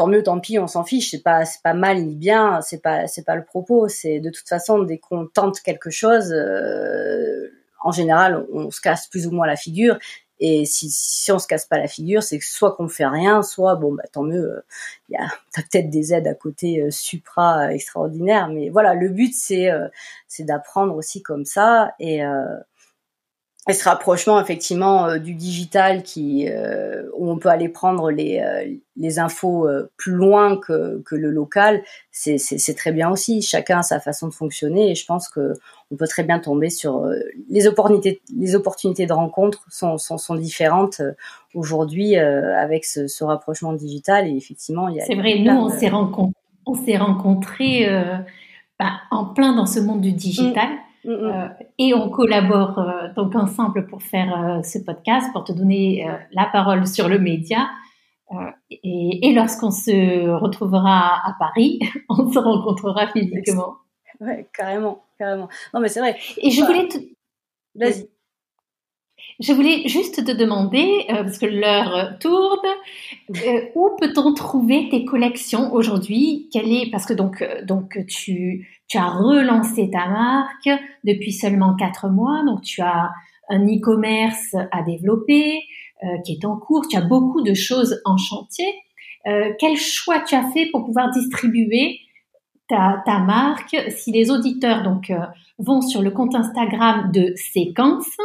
tant 0.00 0.06
mieux, 0.06 0.22
tant 0.22 0.40
pis, 0.40 0.58
on 0.58 0.66
s'en 0.66 0.82
fiche. 0.82 1.10
C'est 1.10 1.22
pas, 1.22 1.44
c'est 1.44 1.60
pas 1.62 1.74
mal 1.74 2.02
ni 2.02 2.16
bien. 2.16 2.62
C'est 2.62 2.80
pas, 2.80 3.06
c'est 3.06 3.22
pas 3.22 3.36
le 3.36 3.44
propos. 3.44 3.86
C'est 3.88 4.18
de 4.18 4.30
toute 4.30 4.48
façon 4.48 4.78
dès 4.82 4.96
qu'on 4.96 5.26
tente 5.26 5.60
quelque 5.60 5.90
chose, 5.90 6.32
euh, 6.32 7.50
en 7.82 7.92
général, 7.92 8.46
on 8.50 8.70
se 8.70 8.80
casse 8.80 9.08
plus 9.08 9.26
ou 9.26 9.30
moins 9.30 9.46
la 9.46 9.56
figure. 9.56 9.98
Et 10.38 10.64
si, 10.64 10.88
si 10.90 11.30
on 11.32 11.38
se 11.38 11.46
casse 11.46 11.66
pas 11.66 11.76
la 11.76 11.86
figure, 11.86 12.22
c'est 12.22 12.40
soit 12.40 12.74
qu'on 12.76 12.88
fait 12.88 13.04
rien, 13.04 13.42
soit 13.42 13.74
bon 13.74 13.92
bah 13.92 14.04
tant 14.10 14.22
mieux. 14.22 14.64
Il 15.10 15.12
y 15.12 15.16
a 15.16 15.28
peut-être 15.54 15.90
des 15.90 16.14
aides 16.14 16.26
à 16.26 16.34
côté 16.34 16.80
euh, 16.80 16.90
supra 16.90 17.74
extraordinaires, 17.74 18.48
mais 18.48 18.70
voilà, 18.70 18.94
le 18.94 19.10
but 19.10 19.34
c'est 19.34 19.70
euh, 19.70 19.88
c'est 20.28 20.44
d'apprendre 20.44 20.96
aussi 20.96 21.20
comme 21.22 21.44
ça 21.44 21.92
et 21.98 22.22
et 23.68 23.74
ce 23.74 23.84
rapprochement 23.84 24.40
effectivement 24.40 25.06
euh, 25.06 25.18
du 25.18 25.34
digital 25.34 26.02
qui 26.02 26.48
euh, 26.48 27.02
où 27.14 27.30
on 27.30 27.36
peut 27.36 27.50
aller 27.50 27.68
prendre 27.68 28.10
les, 28.10 28.40
euh, 28.40 28.74
les 28.96 29.18
infos 29.18 29.68
plus 29.98 30.12
loin 30.12 30.56
que, 30.56 31.02
que 31.02 31.14
le 31.14 31.30
local, 31.30 31.82
c'est, 32.10 32.38
c'est, 32.38 32.74
très 32.74 32.90
bien 32.90 33.10
aussi. 33.10 33.42
Chacun 33.42 33.80
a 33.80 33.82
sa 33.82 34.00
façon 34.00 34.28
de 34.28 34.32
fonctionner 34.32 34.90
et 34.90 34.94
je 34.94 35.04
pense 35.04 35.28
que 35.28 35.52
on 35.90 35.96
peut 35.96 36.06
très 36.06 36.22
bien 36.22 36.38
tomber 36.38 36.70
sur 36.70 37.06
les 37.48 37.66
opportunités. 37.66 38.22
Les 38.34 38.54
opportunités 38.54 39.06
de 39.06 39.12
rencontre 39.12 39.66
sont, 39.70 39.98
sont, 39.98 40.18
sont 40.18 40.36
différentes 40.36 41.02
aujourd'hui 41.54 42.16
avec 42.16 42.84
ce, 42.84 43.08
ce, 43.08 43.24
rapprochement 43.24 43.72
digital 43.72 44.26
et 44.26 44.36
effectivement 44.36 44.88
il 44.88 44.96
y 44.96 45.00
a. 45.00 45.04
C'est 45.04 45.16
vrai, 45.16 45.38
nous 45.38 45.52
on 45.52 45.68
s'est 45.68 45.88
rencontrés, 45.88 46.34
on 46.66 46.74
s'est 46.74 46.96
rencontrés 46.96 47.88
bah, 48.78 48.92
en 49.10 49.26
plein 49.26 49.54
dans 49.54 49.66
ce 49.66 49.80
monde 49.80 50.00
du 50.00 50.12
digital. 50.12 50.68
Mm. 50.68 50.89
Mm, 51.04 51.10
mm. 51.10 51.24
Euh, 51.24 51.48
et 51.78 51.94
on 51.94 52.10
collabore 52.10 52.78
euh, 52.78 53.12
donc 53.14 53.34
ensemble 53.34 53.86
pour 53.86 54.02
faire 54.02 54.38
euh, 54.38 54.62
ce 54.62 54.78
podcast, 54.78 55.32
pour 55.32 55.44
te 55.44 55.52
donner 55.52 56.06
la 56.32 56.46
parole 56.46 56.86
sur 56.86 57.08
le 57.08 57.18
média. 57.18 57.68
et, 58.70 59.28
et 59.28 59.32
lorsqu'on 59.32 59.70
se 59.70 60.28
retrouvera 60.28 61.26
à 61.26 61.34
Paris, 61.38 61.80
on 62.08 62.30
se 62.30 62.38
rencontrera 62.38 63.06
physiquement. 63.08 63.76
Ouais, 64.20 64.48
carrément, 64.52 65.04
carrément. 65.18 65.48
Non, 65.72 65.80
mais 65.80 65.88
c'est 65.88 66.00
vrai. 66.00 66.16
Et 66.38 66.50
je 66.50 66.62
voulais 66.62 66.88
te... 66.88 66.98
Vas-y. 67.74 68.08
Je 69.38 69.52
voulais 69.52 69.86
juste 69.86 70.24
te 70.24 70.32
demander, 70.32 71.04
parce 71.08 71.38
que 71.38 71.46
l'heure 71.46 72.18
tourne, 72.18 72.68
où 73.74 73.90
peut-on 73.98 74.34
trouver 74.34 74.88
tes 74.90 75.04
collections 75.04 75.72
aujourd'hui? 75.72 76.48
Quelle 76.52 76.72
est 76.72 76.90
parce 76.90 77.06
que 77.06 77.14
donc 77.14 77.44
donc 77.64 77.98
tu 78.06 78.68
tu 78.88 78.98
as 78.98 79.08
relancé 79.08 79.88
ta 79.90 80.08
marque 80.08 80.68
depuis 81.04 81.32
seulement 81.32 81.76
quatre 81.76 82.08
mois, 82.08 82.42
donc 82.44 82.62
tu 82.62 82.82
as 82.82 83.10
un 83.48 83.66
e-commerce 83.66 84.54
à 84.72 84.82
développer 84.82 85.60
euh, 86.02 86.18
qui 86.24 86.32
est 86.32 86.44
en 86.46 86.56
cours, 86.56 86.88
tu 86.88 86.96
as 86.96 87.02
beaucoup 87.02 87.42
de 87.42 87.52
choses 87.52 88.00
en 88.06 88.16
chantier. 88.16 88.64
Euh, 89.26 89.52
quel 89.58 89.76
choix 89.76 90.20
tu 90.20 90.34
as 90.34 90.50
fait 90.50 90.70
pour 90.72 90.86
pouvoir 90.86 91.10
distribuer 91.10 92.00
ta, 92.68 93.02
ta 93.04 93.18
marque 93.18 93.76
Si 93.90 94.10
les 94.10 94.30
auditeurs 94.30 94.82
donc 94.82 95.10
euh, 95.10 95.18
vont 95.58 95.82
sur 95.82 96.00
le 96.00 96.10
compte 96.10 96.34
Instagram 96.34 97.12
de 97.12 97.34
Séquence? 97.36 98.16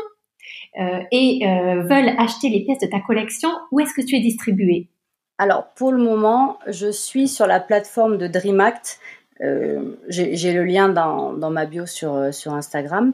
Et 0.77 1.41
veulent 1.43 2.13
acheter 2.17 2.49
les 2.49 2.63
pièces 2.65 2.79
de 2.79 2.87
ta 2.87 2.99
collection, 2.99 3.49
où 3.71 3.79
est-ce 3.79 3.93
que 3.93 4.05
tu 4.05 4.15
es 4.15 4.19
distribué 4.19 4.89
alors 5.37 5.73
pour 5.75 5.91
le 5.91 6.01
moment, 6.01 6.59
je 6.65 6.89
suis 6.89 7.27
sur 7.27 7.45
la 7.45 7.59
plateforme 7.59 8.17
de 8.17 8.25
DreamAct 8.25 9.01
euh, 9.41 9.97
j'ai 10.07 10.53
le 10.53 10.63
lien 10.63 10.89
dans, 10.89 11.49
ma 11.49 11.65
bio 11.65 11.85
sur, 11.85 12.13
euh, 12.13 12.31
Instagram. 12.45 13.13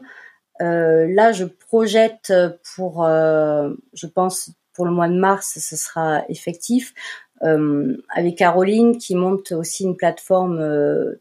Euh, 0.60 1.06
là, 1.12 1.32
je 1.32 1.44
projette 1.44 2.32
pour, 2.76 3.04
je 3.04 4.06
pense, 4.06 4.50
pour 4.74 4.84
le 4.84 4.92
mois 4.92 5.08
de 5.08 5.18
mars, 5.18 5.58
ce 5.58 5.76
sera 5.76 6.22
effectif. 6.28 6.94
Euh, 7.42 7.96
avec 8.14 8.36
Caroline 8.36 8.98
qui 8.98 9.16
monte 9.16 9.50
aussi 9.50 9.82
une 9.82 9.96
plateforme 9.96 10.60
euh, 10.60 11.16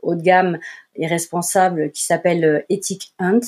haut 0.00 0.14
de 0.14 0.22
gamme 0.22 0.58
et 0.94 1.06
responsable 1.06 1.90
qui 1.90 2.04
s'appelle 2.04 2.64
Ethic 2.70 3.12
Hunt. 3.18 3.40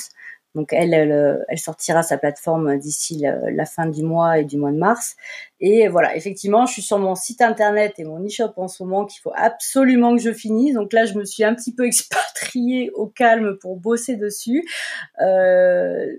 Donc 0.55 0.73
elle, 0.73 0.93
elle, 0.95 1.45
elle, 1.49 1.59
sortira 1.59 2.03
sa 2.03 2.19
plateforme 2.19 2.77
d'ici 2.79 3.25
la, 3.25 3.65
fin 3.67 3.87
du 3.87 4.03
mois 4.03 4.39
et 4.39 4.45
du 4.45 4.57
mois 4.57 4.73
de 4.73 4.79
mars. 4.79 5.17
Et 5.61 5.89
voilà, 5.89 6.17
effectivement, 6.17 6.67
je 6.67 6.73
suis 6.73 6.83
sur 6.83 6.99
mon 6.99 7.15
site 7.15 7.41
internet 7.41 7.95
et 7.99 8.05
mon 8.05 8.25
e-shop 8.25 8.53
en 8.57 8.67
ce 8.67 8.83
moment 8.83 9.07
qu'il 9.07 9.21
faut 9.21 9.33
absolument 9.37 10.17
que 10.17 10.23
je 10.23 10.33
finisse. 10.33 10.75
Donc 10.75 10.93
là, 10.93 11.05
je 11.05 11.15
me 11.15 11.25
suis 11.25 11.45
un 11.45 11.55
petit 11.55 11.75
peu 11.75 11.85
expatriée 11.87 12.91
au 12.95 13.07
calme 13.07 13.59
pour 13.59 13.77
bosser 13.77 14.17
dessus. 14.17 14.65
Euh, 15.21 16.17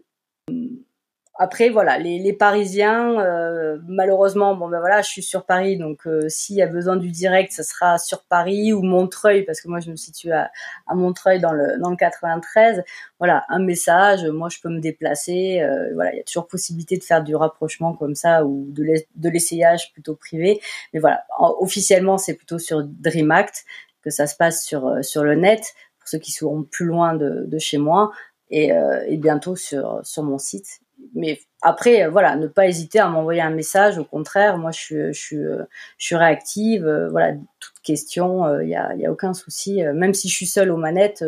après 1.41 1.69
voilà, 1.69 1.97
les, 1.97 2.19
les 2.19 2.33
Parisiens, 2.33 3.19
euh, 3.19 3.79
malheureusement, 3.87 4.53
bon 4.53 4.69
ben 4.69 4.79
voilà, 4.79 5.01
je 5.01 5.09
suis 5.09 5.23
sur 5.23 5.43
Paris, 5.43 5.75
donc 5.75 6.05
euh, 6.05 6.29
s'il 6.29 6.55
y 6.55 6.61
a 6.61 6.67
besoin 6.67 6.97
du 6.97 7.09
direct, 7.09 7.51
ça 7.51 7.63
sera 7.63 7.97
sur 7.97 8.21
Paris 8.25 8.73
ou 8.73 8.83
Montreuil, 8.83 9.41
parce 9.43 9.59
que 9.59 9.67
moi 9.67 9.79
je 9.79 9.89
me 9.89 9.95
situe 9.95 10.31
à, 10.31 10.51
Montreuil 10.93 11.39
dans 11.39 11.51
le 11.51 11.79
dans 11.79 11.89
le 11.89 11.95
93. 11.95 12.83
Voilà, 13.17 13.43
un 13.49 13.57
message, 13.57 14.23
moi 14.25 14.49
je 14.49 14.59
peux 14.61 14.69
me 14.69 14.79
déplacer. 14.79 15.61
Euh, 15.63 15.89
voilà, 15.95 16.13
il 16.13 16.17
y 16.17 16.19
a 16.19 16.23
toujours 16.23 16.47
possibilité 16.47 16.95
de 16.97 17.03
faire 17.03 17.23
du 17.23 17.35
rapprochement 17.35 17.95
comme 17.95 18.13
ça 18.13 18.45
ou 18.45 18.67
de 18.69 19.29
l'essayage 19.29 19.91
plutôt 19.93 20.15
privé. 20.15 20.61
Mais 20.93 20.99
voilà, 20.99 21.25
officiellement 21.39 22.19
c'est 22.19 22.35
plutôt 22.35 22.59
sur 22.59 22.83
DreamAct 22.83 23.65
que 24.03 24.11
ça 24.11 24.27
se 24.27 24.35
passe 24.35 24.63
sur 24.63 25.03
sur 25.03 25.23
le 25.23 25.33
net 25.33 25.73
pour 25.97 26.07
ceux 26.07 26.19
qui 26.19 26.31
seront 26.31 26.61
plus 26.61 26.85
loin 26.85 27.15
de, 27.15 27.57
chez 27.57 27.79
moi. 27.79 28.11
Et, 28.51 28.71
et, 29.07 29.17
bientôt 29.17 29.55
sur 29.55 30.01
sur 30.03 30.21
mon 30.21 30.37
site 30.37 30.81
mais 31.13 31.39
après, 31.61 32.03
euh, 32.03 32.09
voilà, 32.09 32.35
ne 32.35 32.47
pas 32.47 32.67
hésiter 32.67 32.99
à 32.99 33.07
m'envoyer 33.07 33.41
un 33.41 33.49
message. 33.51 33.97
Au 33.97 34.03
contraire, 34.03 34.57
moi, 34.57 34.71
je 34.71 35.11
euh, 35.35 35.65
suis 35.97 36.15
réactive. 36.15 36.85
Euh, 36.87 37.09
voilà, 37.09 37.33
toute 37.59 37.79
question, 37.83 38.59
il 38.59 38.67
n'y 38.67 38.75
a, 38.75 38.95
y 38.95 39.05
a 39.05 39.11
aucun 39.11 39.33
souci. 39.33 39.83
Même 39.93 40.13
si 40.13 40.29
je 40.29 40.35
suis 40.35 40.47
seule 40.47 40.71
aux 40.71 40.77
manettes, 40.77 41.23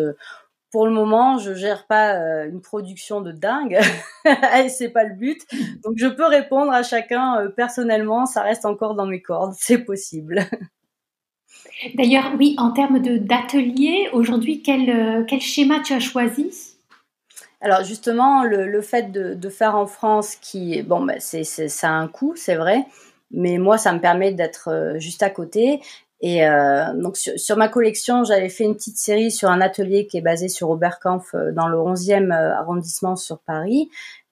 pour 0.71 0.87
le 0.87 0.93
moment, 0.93 1.37
je 1.37 1.53
gère 1.53 1.85
pas 1.85 2.15
une 2.45 2.61
production 2.61 3.21
de 3.21 3.31
dingue. 3.31 3.79
et 4.25 4.69
c'est 4.69 4.89
pas 4.89 5.03
le 5.03 5.13
but. 5.13 5.41
Donc, 5.83 5.93
je 5.97 6.07
peux 6.07 6.25
répondre 6.25 6.71
à 6.71 6.83
chacun 6.83 7.47
personnellement. 7.55 8.25
Ça 8.25 8.41
reste 8.41 8.65
encore 8.65 8.95
dans 8.95 9.05
mes 9.05 9.21
cordes. 9.21 9.53
C'est 9.57 9.79
possible. 9.79 10.45
D'ailleurs, 11.95 12.31
oui, 12.39 12.55
en 12.57 12.71
termes 12.71 12.99
d'atelier, 12.99 14.09
aujourd'hui, 14.13 14.61
quel, 14.61 15.25
quel 15.27 15.41
schéma 15.41 15.79
tu 15.81 15.93
as 15.93 15.99
choisi? 15.99 16.72
Alors 17.63 17.85
justement, 17.85 18.43
le, 18.43 18.81
fait 18.81 19.11
de, 19.11 19.49
faire 19.49 19.75
en 19.75 19.87
France, 19.87 20.35
qui 20.35 20.81
bon, 20.83 21.01
bah, 21.05 21.15
c'est, 21.19 21.45
ça 21.45 21.89
a 21.89 21.93
un 21.93 22.09
coût, 22.09 22.35
c'est 22.35 22.55
vrai, 22.55 22.85
mais 23.31 23.57
moi, 23.57 23.77
ça 23.77 23.93
me 23.93 23.99
permet 23.99 24.33
d'être 24.33 24.67
euh, 24.69 24.99
juste 24.99 25.23
à 25.23 25.29
côté. 25.29 25.81
Et 26.19 26.45
euh, 26.45 26.93
donc 26.93 27.15
sur, 27.15 27.57
ma 27.57 27.69
collection, 27.69 28.25
j'avais 28.25 28.49
fait 28.49 28.65
une 28.65 28.75
petite 28.75 28.97
série 28.97 29.31
sur 29.31 29.49
un 29.49 29.61
atelier 29.61 30.07
qui 30.07 30.17
est 30.17 30.21
basé 30.21 30.49
sur 30.49 30.69
Oberkampf 30.69 31.33
euh, 31.33 31.51
dans 31.53 31.67
le 31.69 31.77
11e 31.77 32.31
arrondissement 32.33 33.15
sur 33.15 33.39
Paris. 33.39 33.89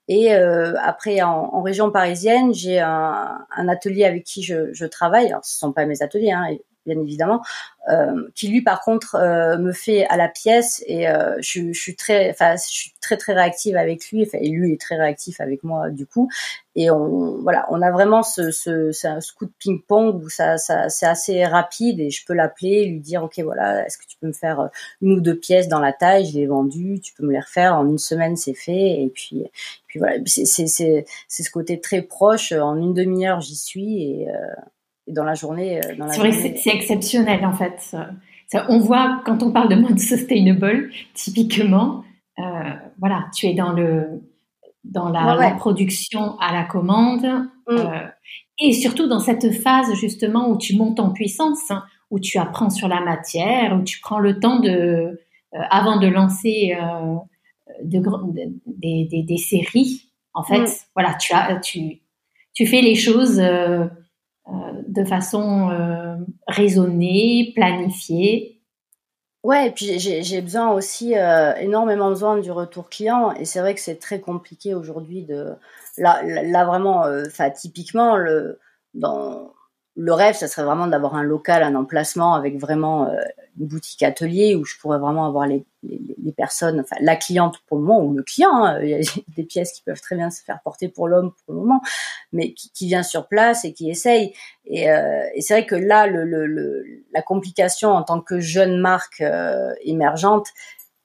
Et 0.09 0.33
après, 0.33 1.21
en, 1.21 1.61
région 1.61 1.89
parisienne, 1.89 2.53
j'ai 2.53 2.81
un, 2.81 3.45
atelier 3.69 4.03
avec 4.03 4.25
qui 4.25 4.43
je, 4.43 4.73
je 4.73 4.85
travaille. 4.85 5.27
Alors, 5.27 5.45
ce 5.45 5.57
sont 5.57 5.71
pas 5.71 5.85
mes 5.85 6.03
ateliers, 6.03 6.33
hein, 6.33 6.57
bien 6.85 6.99
évidemment, 6.99 7.41
euh, 7.89 8.29
qui 8.35 8.47
lui 8.47 8.61
par 8.61 8.81
contre 8.81 9.15
euh, 9.15 9.57
me 9.57 9.71
fait 9.71 10.05
à 10.07 10.17
la 10.17 10.27
pièce 10.27 10.83
et 10.87 11.09
euh, 11.09 11.35
je, 11.41 11.73
je, 11.73 11.79
suis 11.79 11.95
très, 11.95 12.29
enfin 12.29 12.55
je 12.55 12.71
suis 12.71 12.93
très 13.01 13.17
très 13.17 13.33
réactive 13.33 13.75
avec 13.75 14.09
lui, 14.09 14.27
et 14.33 14.49
lui 14.49 14.73
est 14.73 14.81
très 14.81 14.97
réactif 14.97 15.41
avec 15.41 15.63
moi 15.63 15.89
du 15.89 16.05
coup, 16.05 16.29
et 16.75 16.89
on 16.89 17.41
voilà, 17.41 17.65
on 17.69 17.81
a 17.81 17.91
vraiment 17.91 18.23
ce, 18.23 18.51
ce, 18.51 18.91
ce 18.91 19.33
coup 19.33 19.45
de 19.45 19.51
ping-pong 19.59 20.23
où 20.23 20.29
ça, 20.29 20.57
ça 20.57 20.89
c'est 20.89 21.05
assez 21.05 21.45
rapide 21.45 21.99
et 21.99 22.09
je 22.09 22.25
peux 22.25 22.33
l'appeler, 22.33 22.85
lui 22.85 22.99
dire 22.99 23.23
ok 23.23 23.39
voilà, 23.39 23.85
est-ce 23.85 23.97
que 23.97 24.05
tu 24.07 24.17
peux 24.19 24.27
me 24.27 24.33
faire 24.33 24.69
une 25.01 25.13
ou 25.13 25.21
deux 25.21 25.37
pièces 25.37 25.67
dans 25.67 25.79
la 25.79 25.93
taille, 25.93 26.25
je 26.25 26.33
l'ai 26.33 26.47
vendu, 26.47 26.99
tu 27.01 27.13
peux 27.13 27.25
me 27.25 27.31
les 27.31 27.39
refaire. 27.39 27.75
En 27.75 27.87
une 27.87 27.97
semaine 27.97 28.35
c'est 28.37 28.53
fait. 28.53 29.01
Et 29.01 29.11
puis 29.13 29.43
puis 29.87 29.99
voilà, 29.99 30.17
c'est 30.25 30.45
c'est 30.45 31.05
c'est 31.27 31.43
ce 31.43 31.51
côté 31.51 31.79
très 31.81 32.01
proche, 32.01 32.51
en 32.53 32.75
une 32.77 32.93
demi-heure 32.93 33.41
j'y 33.41 33.55
suis 33.55 34.03
et 34.03 34.27
dans 35.07 35.23
la 35.23 35.33
journée. 35.33 35.79
Euh, 35.79 36.07
c'est 36.11 36.19
vrai 36.19 36.31
que 36.31 36.57
c'est 36.57 36.73
exceptionnel 36.73 37.45
en 37.45 37.53
fait. 37.53 37.95
Ça, 38.47 38.65
on 38.69 38.79
voit 38.79 39.21
quand 39.25 39.43
on 39.43 39.51
parle 39.51 39.69
de 39.69 39.75
mode 39.75 39.99
sustainable, 39.99 40.89
typiquement, 41.13 42.03
euh, 42.39 42.43
voilà, 42.99 43.25
tu 43.33 43.47
es 43.47 43.53
dans 43.53 43.71
le 43.71 44.21
dans 44.83 45.09
la, 45.09 45.51
production 45.51 46.39
à 46.39 46.51
la 46.51 46.63
commande 46.63 47.23
mm. 47.23 47.77
euh, 47.77 48.07
et 48.59 48.73
surtout 48.73 49.07
dans 49.07 49.19
cette 49.19 49.51
phase 49.61 49.93
justement 49.93 50.49
où 50.49 50.57
tu 50.57 50.75
montes 50.75 50.99
en 50.99 51.11
puissance, 51.11 51.69
hein, 51.69 51.83
où 52.09 52.19
tu 52.19 52.39
apprends 52.39 52.71
sur 52.71 52.87
la 52.87 52.99
matière, 52.99 53.77
où 53.79 53.83
tu 53.83 53.99
prends 54.01 54.19
le 54.19 54.39
temps 54.39 54.59
de 54.59 55.19
avant 55.69 55.99
de 55.99 56.07
lancer 56.07 56.75
de, 57.83 58.01
des, 58.65 59.23
des, 59.23 59.37
séries. 59.37 60.09
En 60.33 60.43
fait, 60.43 60.61
mm. 60.61 60.67
voilà, 60.95 61.13
tu 61.15 61.33
as 61.33 61.57
tu 61.57 62.01
tu 62.53 62.65
fais 62.65 62.81
les 62.81 62.95
choses 62.95 63.39
de 64.91 65.03
façon 65.05 65.69
euh, 65.71 66.15
raisonnée, 66.47 67.51
planifiée. 67.55 68.61
Ouais, 69.43 69.67
et 69.67 69.71
puis 69.71 69.97
j'ai 69.97 70.41
besoin 70.41 70.71
aussi 70.71 71.17
euh, 71.17 71.55
énormément 71.55 72.09
besoin 72.09 72.37
du 72.37 72.51
retour 72.51 72.89
client 72.89 73.33
et 73.33 73.45
c'est 73.45 73.59
vrai 73.59 73.73
que 73.73 73.79
c'est 73.81 73.95
très 73.95 74.19
compliqué 74.19 74.75
aujourd'hui 74.75 75.23
de 75.23 75.53
là, 75.97 76.21
là 76.23 76.63
vraiment, 76.65 77.05
enfin 77.25 77.49
typiquement 77.49 78.17
le 78.17 78.59
dans 78.93 79.51
le 79.95 80.13
rêve, 80.13 80.35
ça 80.35 80.47
serait 80.47 80.65
vraiment 80.65 80.87
d'avoir 80.87 81.15
un 81.15 81.23
local, 81.23 81.63
un 81.63 81.75
emplacement 81.75 82.33
avec 82.33 82.57
vraiment 82.57 83.09
euh, 83.09 83.17
une 83.59 83.67
boutique 83.67 84.03
atelier 84.03 84.55
où 84.55 84.63
je 84.63 84.77
pourrais 84.79 84.99
vraiment 84.99 85.25
avoir 85.25 85.47
les, 85.47 85.65
les, 85.83 86.31
personnes, 86.31 86.79
enfin 86.79 86.95
la 87.01 87.17
cliente 87.17 87.57
pour 87.67 87.77
le 87.77 87.83
moment 87.83 88.01
ou 88.01 88.13
le 88.13 88.23
client. 88.23 88.63
Hein. 88.63 88.79
il 88.81 88.89
y 88.89 88.93
a 88.93 88.99
des 89.35 89.43
pièces 89.43 89.73
qui 89.73 89.83
peuvent 89.83 89.99
très 89.99 90.15
bien 90.15 90.29
se 90.29 90.41
faire 90.43 90.61
porter 90.63 90.87
pour 90.87 91.09
l'homme 91.09 91.33
pour 91.45 91.53
le 91.53 91.59
moment, 91.59 91.81
mais 92.31 92.53
qui, 92.53 92.71
qui, 92.71 92.87
vient 92.87 93.03
sur 93.03 93.27
place 93.27 93.65
et 93.65 93.73
qui 93.73 93.89
essaye. 93.89 94.33
Et, 94.65 94.89
euh, 94.89 95.25
et 95.35 95.41
c'est 95.41 95.55
vrai 95.55 95.65
que 95.65 95.75
là, 95.75 96.07
le, 96.07 96.23
le, 96.23 96.85
la 97.13 97.21
complication 97.21 97.89
en 97.89 98.03
tant 98.03 98.21
que 98.21 98.39
jeune 98.39 98.79
marque 98.79 99.19
euh, 99.19 99.73
émergente, 99.81 100.47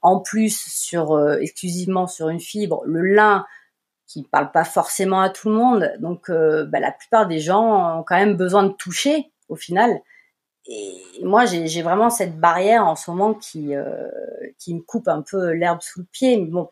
en 0.01 0.21
plus 0.21 0.57
sur 0.57 1.21
exclusivement 1.41 2.07
sur 2.07 2.29
une 2.29 2.39
fibre, 2.39 2.83
le 2.87 3.03
lin 3.03 3.45
qui 4.07 4.23
parle 4.23 4.53
pas 4.53 4.65
forcément 4.65 5.21
à 5.21 5.31
tout 5.31 5.49
le 5.49 5.57
monde. 5.57 5.93
Donc, 5.99 6.31
euh, 6.31 6.65
bah, 6.65 6.81
la 6.81 6.93
plupart 6.93 7.27
des 7.27 7.41
gens 7.41 7.99
ont 7.99 8.03
quand 8.03 8.17
même 8.17 8.37
besoin 8.37 8.63
de 8.63 8.73
toucher 8.73 9.33
au 9.49 9.57
final. 9.57 10.01
Et 10.69 10.95
moi, 11.23 11.45
j'ai 11.45 11.83
vraiment 11.83 12.11
cette 12.11 12.39
barrière 12.39 12.87
en 12.87 12.97
ce 12.97 13.11
moment 13.11 13.35
qui 13.35 13.75
euh, 13.75 14.09
qui 14.59 14.75
me 14.75 14.81
coupe 14.81 15.07
un 15.07 15.23
peu 15.23 15.53
l'herbe 15.53 15.81
sous 15.81 16.01
le 16.01 16.07
pied. 16.11 16.37
Mais 16.37 16.51
bon, 16.51 16.69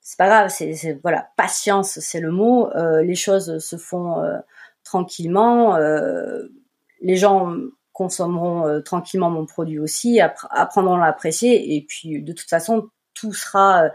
c'est 0.00 0.18
pas 0.18 0.26
grave. 0.26 0.48
C'est 0.48 0.98
voilà, 1.02 1.28
patience, 1.36 2.00
c'est 2.00 2.20
le 2.20 2.32
mot. 2.32 2.68
Euh, 2.74 3.02
les 3.02 3.14
choses 3.14 3.58
se 3.58 3.76
font 3.76 4.22
tranquillement. 4.84 5.76
les 7.00 7.16
gens 7.16 7.54
consommeront 7.92 8.80
tranquillement 8.82 9.30
mon 9.30 9.46
produit 9.46 9.78
aussi, 9.78 10.20
apprendront 10.20 10.96
à 10.96 11.06
l'apprécier. 11.06 11.76
Et 11.76 11.82
puis, 11.82 12.22
de 12.22 12.32
toute 12.32 12.48
façon, 12.48 12.90
tout 13.14 13.32
sera 13.32 13.90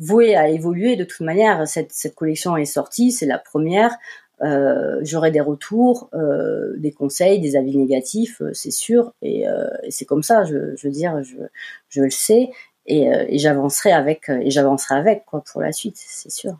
voué 0.00 0.34
à 0.34 0.48
évoluer 0.48 0.96
de 0.96 1.04
toute 1.04 1.20
manière. 1.20 1.68
Cette, 1.68 1.92
cette 1.92 2.14
collection 2.14 2.56
est 2.56 2.64
sortie, 2.64 3.12
c'est 3.12 3.26
la 3.26 3.38
première. 3.38 3.96
Euh, 4.42 4.98
J'aurai 5.02 5.30
des 5.30 5.40
retours, 5.40 6.08
euh, 6.14 6.74
des 6.78 6.92
conseils, 6.92 7.40
des 7.40 7.56
avis 7.56 7.76
négatifs, 7.76 8.40
euh, 8.40 8.50
c'est 8.54 8.70
sûr, 8.70 9.12
et, 9.20 9.44
c'est 9.90 10.06
comme 10.06 10.22
ça. 10.22 10.44
Je, 10.44 10.74
veux 10.82 10.90
dire, 10.90 11.22
je, 11.90 12.00
le 12.00 12.10
sais, 12.10 12.50
et, 12.86 13.06
et 13.28 13.38
j'avancerai 13.38 13.92
avec, 13.92 14.28
et 14.30 14.50
j'avancerai 14.50 14.94
avec 14.94 15.24
quoi 15.26 15.44
pour 15.52 15.60
la 15.60 15.72
suite, 15.72 15.96
c'est 15.96 16.32
sûr. 16.32 16.56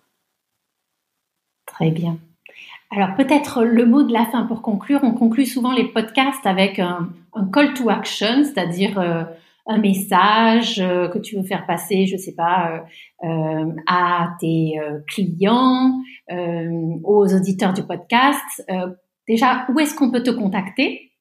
Très 1.66 1.90
bien. 1.90 2.18
Alors 2.92 3.14
peut-être 3.16 3.62
le 3.62 3.86
mot 3.86 4.02
de 4.02 4.12
la 4.12 4.26
fin 4.26 4.42
pour 4.42 4.62
conclure. 4.62 5.00
On 5.04 5.12
conclut 5.12 5.46
souvent 5.46 5.72
les 5.72 5.84
podcasts 5.84 6.44
avec 6.44 6.80
un, 6.80 7.08
un 7.34 7.46
call 7.46 7.72
to 7.74 7.88
action, 7.88 8.42
c'est-à-dire 8.42 9.28
un 9.66 9.78
message 9.78 10.80
euh, 10.80 11.08
que 11.08 11.18
tu 11.18 11.36
veux 11.36 11.42
faire 11.42 11.66
passer, 11.66 12.06
je 12.06 12.16
sais 12.16 12.34
pas, 12.34 12.82
euh, 13.24 13.28
euh, 13.28 13.72
à 13.86 14.30
tes 14.40 14.78
clients, 15.08 16.00
aux 17.04 17.34
auditeurs 17.34 17.72
du 17.72 17.82
podcast. 17.82 18.64
déjà, 19.26 19.66
où 19.68 19.80
est-ce 19.80 19.94
qu'on 19.94 20.10
peut 20.10 20.22
te 20.22 20.30
contacter? 20.30 21.12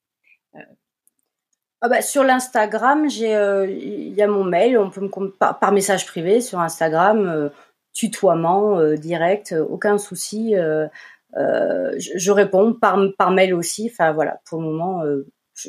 Ah 1.81 1.87
bah, 1.87 2.01
sur 2.01 2.23
l'Instagram, 2.23 3.09
j'ai 3.09 3.31
il 3.69 4.13
y 4.13 4.21
a 4.21 4.27
mon 4.27 4.43
mail, 4.43 4.77
on 4.77 4.89
peut 4.89 5.01
me 5.01 5.29
par, 5.29 5.59
par 5.59 5.71
message 5.71 6.05
privé 6.05 6.41
sur 6.41 6.59
Instagram, 6.59 7.49
tutoiement 7.93 8.93
direct, 8.95 9.55
aucun 9.69 9.97
souci. 9.97 10.53
Je, 10.53 11.97
je, 11.97 12.31
réponds 12.31 12.73
par 12.73 12.99
par 13.17 13.31
mail 13.31 13.53
aussi. 13.53 13.89
Enfin 13.91 14.11
voilà, 14.11 14.41
pour 14.45 14.61
le 14.61 14.67
moment 14.67 15.03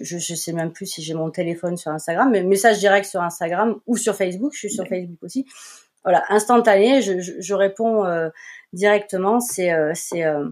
je, 0.03 0.19
je 0.19 0.35
sais 0.35 0.53
même 0.53 0.73
plus 0.73 0.87
si 0.87 1.03
j'ai 1.03 1.15
mon 1.15 1.31
téléphone 1.31 1.77
sur 1.77 1.91
Instagram, 1.91 2.31
mais 2.31 2.43
message 2.43 2.79
direct 2.79 3.07
sur 3.07 3.23
Instagram 3.23 3.81
ou 3.87 3.97
sur 3.97 4.15
Facebook. 4.15 4.53
Je 4.55 4.59
suis 4.59 4.71
sur 4.71 4.87
Facebook 4.87 5.23
aussi. 5.23 5.47
Voilà, 6.05 6.25
instantané, 6.31 7.03
je, 7.03 7.21
je, 7.21 7.55
réponds 7.55 8.07
euh, 8.07 8.31
directement. 8.73 9.41
C'est 9.41 9.73
euh, 9.73 9.93
c'est 9.95 10.25
euh, 10.25 10.49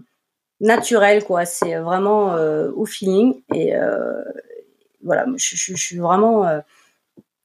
naturel 0.59 1.23
quoi. 1.23 1.45
C'est 1.45 1.75
vraiment 1.77 2.35
au 2.75 2.85
feeling 2.85 3.41
et 3.53 3.73
voilà. 5.03 5.25
Je, 5.37 5.55
je, 5.55 5.75
suis 5.75 5.97
vraiment 5.97 6.45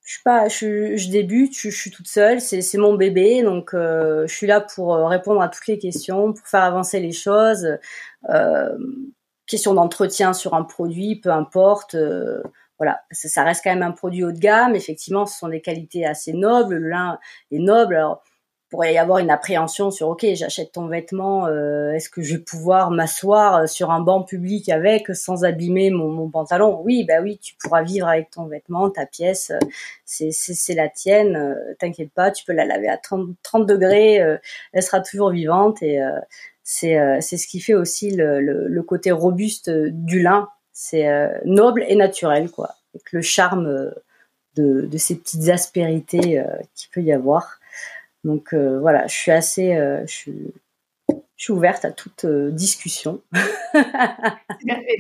je 0.03 0.12
suis 0.12 0.22
pas, 0.22 0.49
je, 0.49 0.97
je 0.97 1.09
débute, 1.09 1.57
je, 1.57 1.70
suis 1.70 1.90
toute 1.90 2.09
seule, 2.09 2.40
c'est, 2.40 2.61
c'est 2.61 2.76
mon 2.76 2.95
bébé, 2.95 3.42
donc 3.42 3.70
je 3.72 4.26
suis 4.26 4.47
là 4.47 4.61
pour 4.61 4.97
répondre 5.09 5.40
à 5.40 5.49
toutes 5.49 5.66
les 5.68 5.78
questions, 5.78 6.32
pour 6.32 6.47
faire 6.47 6.64
avancer 6.64 7.01
les 7.01 7.12
choses. 7.12 7.78
Question 9.47 9.74
d'entretien 9.74 10.32
sur 10.32 10.55
un 10.55 10.62
produit, 10.62 11.16
peu 11.16 11.30
importe. 11.30 11.95
Euh, 11.95 12.42
voilà, 12.78 13.03
ça, 13.11 13.45
reste 13.45 13.62
quand 13.62 13.70
même 13.70 13.82
un 13.82 13.92
produit 13.92 14.24
haut 14.24 14.32
de 14.32 14.38
gamme. 14.38 14.74
Effectivement, 14.74 15.26
ce 15.26 15.38
sont 15.38 15.49
des 15.49 15.61
qualités 15.61 16.07
assez 16.07 16.32
nobles. 16.32 16.76
Le 16.76 16.88
lin 16.88 17.18
est 17.51 17.59
noble. 17.59 17.97
Alors, 17.97 18.22
pourrait 18.74 18.95
y 18.95 18.99
avoir 18.99 19.18
une 19.18 19.30
appréhension 19.30 19.92
sur 19.92 20.09
ok 20.09 20.26
j'achète 20.34 20.72
ton 20.72 20.88
vêtement 20.88 21.47
euh, 21.47 21.92
est-ce 21.92 22.11
que 22.11 22.22
je 22.22 22.34
vais 22.34 22.42
pouvoir 22.42 22.90
m'asseoir 22.90 23.55
euh, 23.55 23.66
sur 23.66 23.92
un 23.92 24.01
banc 24.01 24.24
public 24.24 24.68
avec 24.68 25.14
sans 25.14 25.45
abîmer 25.45 25.90
mon, 25.90 26.28
pantalon? 26.28 26.80
Oui 26.82 27.05
bah 27.05 27.20
oui 27.22 27.38
tu 27.40 27.55
pourras 27.55 27.82
vivre 27.82 28.09
avec 28.09 28.30
ton 28.30 28.47
vêtement 28.47 28.90
ta 28.90 29.07
pièce 29.07 29.53
c'est 30.05 30.32
c'est 30.32 30.74
la 30.74 30.88
tienne 30.88 31.57
t'inquiète 31.78 32.11
pas 32.12 32.32
tu 32.32 32.45
peux 32.45 32.53
la 32.53 32.64
laver 32.64 32.88
à 32.88 32.99
30, 32.99 33.28
30 33.45 33.66
degrés 33.66 34.14
elle 34.72 34.82
sera 34.82 35.01
toujours 35.01 35.30
vivante 35.30 35.80
et 35.80 36.01
c'est 36.64 37.20
c'est 37.20 37.36
ce 37.36 37.46
qui 37.46 37.60
fait 37.60 37.74
aussi 37.74 38.10
le, 38.10 38.40
le, 38.40 38.66
le 38.66 38.82
côté 38.82 39.12
robuste 39.12 39.70
du 39.70 40.20
lin. 40.20 40.48
C'est 40.72 41.06
noble 41.44 41.84
et 41.88 41.94
naturel 41.94 42.50
quoi. 42.50 42.70
Avec 42.94 43.12
le 43.12 43.22
charme 43.22 43.92
de, 44.56 44.82
de 44.82 44.98
ces 44.98 45.16
petites 45.16 45.48
aspérités 45.48 46.42
qu'il 46.74 46.90
peut 46.92 47.02
y 47.02 47.12
avoir. 47.12 47.60
Donc 48.24 48.54
euh, 48.54 48.80
voilà, 48.80 49.06
je 49.06 49.14
suis 49.14 49.30
assez, 49.30 49.74
euh, 49.74 50.00
je 50.06 50.12
suis, 50.12 50.54
je, 51.10 51.44
suis, 51.44 51.52
ouverte 51.52 51.84
à 51.84 51.92
toute 51.92 52.24
euh, 52.24 52.50
discussion. 52.50 53.20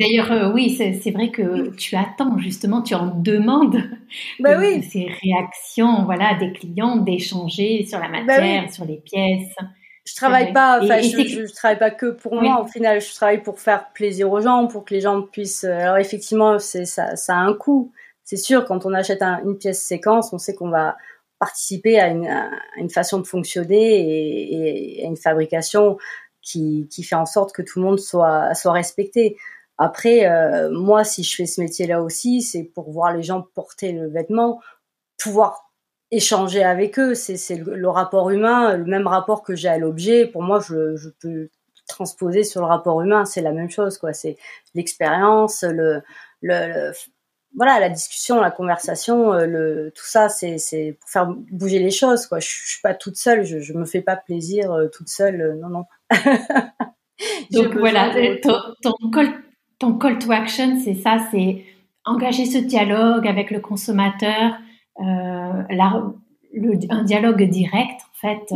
D'ailleurs, 0.00 0.52
oui, 0.54 0.76
c'est 0.76 1.10
vrai 1.10 1.30
que 1.30 1.70
tu 1.70 1.96
attends 1.96 2.38
justement, 2.38 2.82
tu 2.82 2.94
en 2.94 3.06
demandes 3.06 3.82
bah 4.40 4.58
oui. 4.58 4.82
ces 4.82 5.08
réactions, 5.22 6.04
voilà, 6.04 6.34
des 6.34 6.52
clients, 6.52 6.96
d'échanger 6.96 7.86
sur 7.86 7.98
la 7.98 8.08
bah 8.08 8.22
matière, 8.22 8.70
sur 8.70 8.84
les 8.84 8.98
pièces 8.98 9.56
je 10.04 10.14
travaille 10.14 10.52
pas, 10.52 10.80
enfin, 10.82 11.00
je, 11.00 11.46
je, 11.46 11.54
travaille 11.54 11.78
pas 11.78 11.90
que 11.90 12.06
pour 12.06 12.34
moi. 12.34 12.62
Au 12.62 12.66
final, 12.66 13.00
je 13.00 13.14
travaille 13.14 13.42
pour 13.42 13.58
faire 13.58 13.90
plaisir 13.94 14.30
aux 14.30 14.40
gens, 14.40 14.66
pour 14.66 14.84
que 14.84 14.92
les 14.92 15.00
gens 15.00 15.22
puissent. 15.22 15.64
Alors 15.64 15.96
effectivement, 15.96 16.58
c'est 16.58 16.84
ça, 16.84 17.16
ça 17.16 17.34
a 17.34 17.38
un 17.38 17.54
coût. 17.54 17.92
C'est 18.22 18.36
sûr, 18.36 18.64
quand 18.64 18.86
on 18.86 18.92
achète 18.94 19.22
une 19.22 19.56
pièce 19.56 19.82
séquence, 19.82 20.32
on 20.32 20.38
sait 20.38 20.54
qu'on 20.54 20.68
va, 20.68 20.96
participer 21.38 22.00
à 22.00 22.08
une, 22.08 22.26
à 22.26 22.50
une 22.76 22.90
façon 22.90 23.18
de 23.18 23.26
fonctionner 23.26 23.76
et, 23.76 25.00
et, 25.00 25.04
à 25.04 25.08
une 25.08 25.16
fabrication 25.16 25.98
qui, 26.40 26.88
qui 26.90 27.02
fait 27.02 27.16
en 27.16 27.26
sorte 27.26 27.52
que 27.52 27.62
tout 27.62 27.80
le 27.80 27.84
monde 27.84 28.00
soit, 28.00 28.54
soit 28.54 28.72
respecté. 28.72 29.36
Après, 29.76 30.26
euh, 30.26 30.70
moi, 30.70 31.04
si 31.04 31.22
je 31.22 31.34
fais 31.34 31.46
ce 31.46 31.60
métier-là 31.60 32.02
aussi, 32.02 32.42
c'est 32.42 32.62
pour 32.62 32.90
voir 32.90 33.12
les 33.12 33.22
gens 33.22 33.42
porter 33.54 33.92
le 33.92 34.08
vêtement, 34.08 34.60
pouvoir 35.18 35.63
échanger 36.14 36.62
avec 36.62 36.98
eux. 36.98 37.14
C'est 37.14 37.56
le, 37.56 37.76
le, 37.76 37.88
rapport 37.88 38.30
humain, 38.30 38.76
le 38.76 38.84
même 38.84 39.06
rapport 39.06 39.42
que 39.42 39.54
j'ai 39.54 39.68
à 39.68 39.78
l'objet. 39.78 40.26
Pour 40.26 40.42
moi, 40.42 40.60
je, 40.60 40.96
je 40.96 41.08
peux 41.20 41.48
transposer 41.88 42.44
sur 42.44 42.60
le 42.60 42.66
rapport 42.66 43.00
humain. 43.02 43.24
C'est 43.24 43.42
la 43.42 43.52
même 43.52 43.70
chose, 43.70 43.98
quoi. 43.98 44.12
C'est 44.12 44.36
l'expérience, 44.74 45.62
le, 45.62 46.02
le, 46.42 46.92
voilà, 47.56 47.78
la 47.78 47.88
discussion, 47.88 48.40
la 48.40 48.50
conversation, 48.50 49.32
euh, 49.32 49.46
le, 49.46 49.92
tout 49.94 50.04
ça, 50.04 50.28
c'est, 50.28 50.96
pour 51.00 51.08
faire 51.08 51.26
bouger 51.26 51.78
les 51.78 51.90
choses, 51.90 52.26
quoi. 52.26 52.40
Je, 52.40 52.48
je 52.48 52.70
suis 52.72 52.82
pas 52.82 52.94
toute 52.94 53.16
seule, 53.16 53.44
je, 53.44 53.60
je 53.60 53.72
me 53.72 53.84
fais 53.84 54.00
pas 54.00 54.16
plaisir 54.16 54.72
euh, 54.72 54.88
toute 54.88 55.08
seule, 55.08 55.40
euh, 55.40 55.54
non, 55.54 55.68
non. 55.68 55.84
Donc 57.52 57.76
voilà, 57.76 58.12
ton, 58.42 58.56
ton, 58.82 59.10
call, 59.10 59.32
ton 59.78 59.96
call 59.98 60.18
to 60.18 60.32
action, 60.32 60.80
c'est 60.84 60.94
ça, 60.94 61.18
c'est 61.30 61.64
engager 62.04 62.44
ce 62.44 62.58
dialogue 62.58 63.26
avec 63.26 63.50
le 63.50 63.60
consommateur, 63.60 64.58
la, 64.98 66.02
le, 66.52 66.78
un 66.90 67.04
dialogue 67.04 67.42
direct, 67.44 68.00
en 68.00 68.20
fait. 68.20 68.54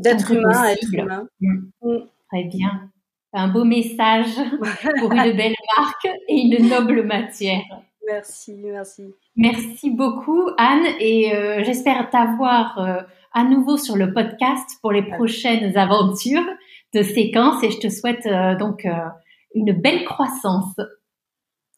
D'être 0.00 0.30
humain, 0.30 0.64
être 0.66 0.94
humain. 0.94 1.26
Mm. 1.40 1.70
Mm. 1.82 1.98
Très 2.28 2.44
bien. 2.44 2.90
Un 3.34 3.48
beau 3.48 3.64
message 3.64 4.34
pour 5.00 5.12
une 5.12 5.32
belle 5.36 5.54
marque 5.76 6.08
et 6.28 6.40
une 6.40 6.68
noble 6.68 7.02
matière. 7.02 7.62
Merci, 8.06 8.54
merci. 8.54 9.14
Merci 9.36 9.90
beaucoup, 9.90 10.48
Anne, 10.58 10.86
et 10.98 11.34
euh, 11.34 11.62
j'espère 11.64 12.10
t'avoir 12.10 12.78
euh, 12.78 13.02
à 13.32 13.44
nouveau 13.44 13.76
sur 13.76 13.96
le 13.96 14.12
podcast 14.12 14.78
pour 14.82 14.92
les 14.92 15.02
prochaines 15.02 15.76
aventures 15.78 16.44
de 16.94 17.02
séquences 17.02 17.62
et 17.62 17.70
je 17.70 17.78
te 17.78 17.88
souhaite 17.88 18.26
euh, 18.26 18.56
donc 18.56 18.86
une 19.54 19.72
belle 19.72 20.04
croissance. 20.04 20.76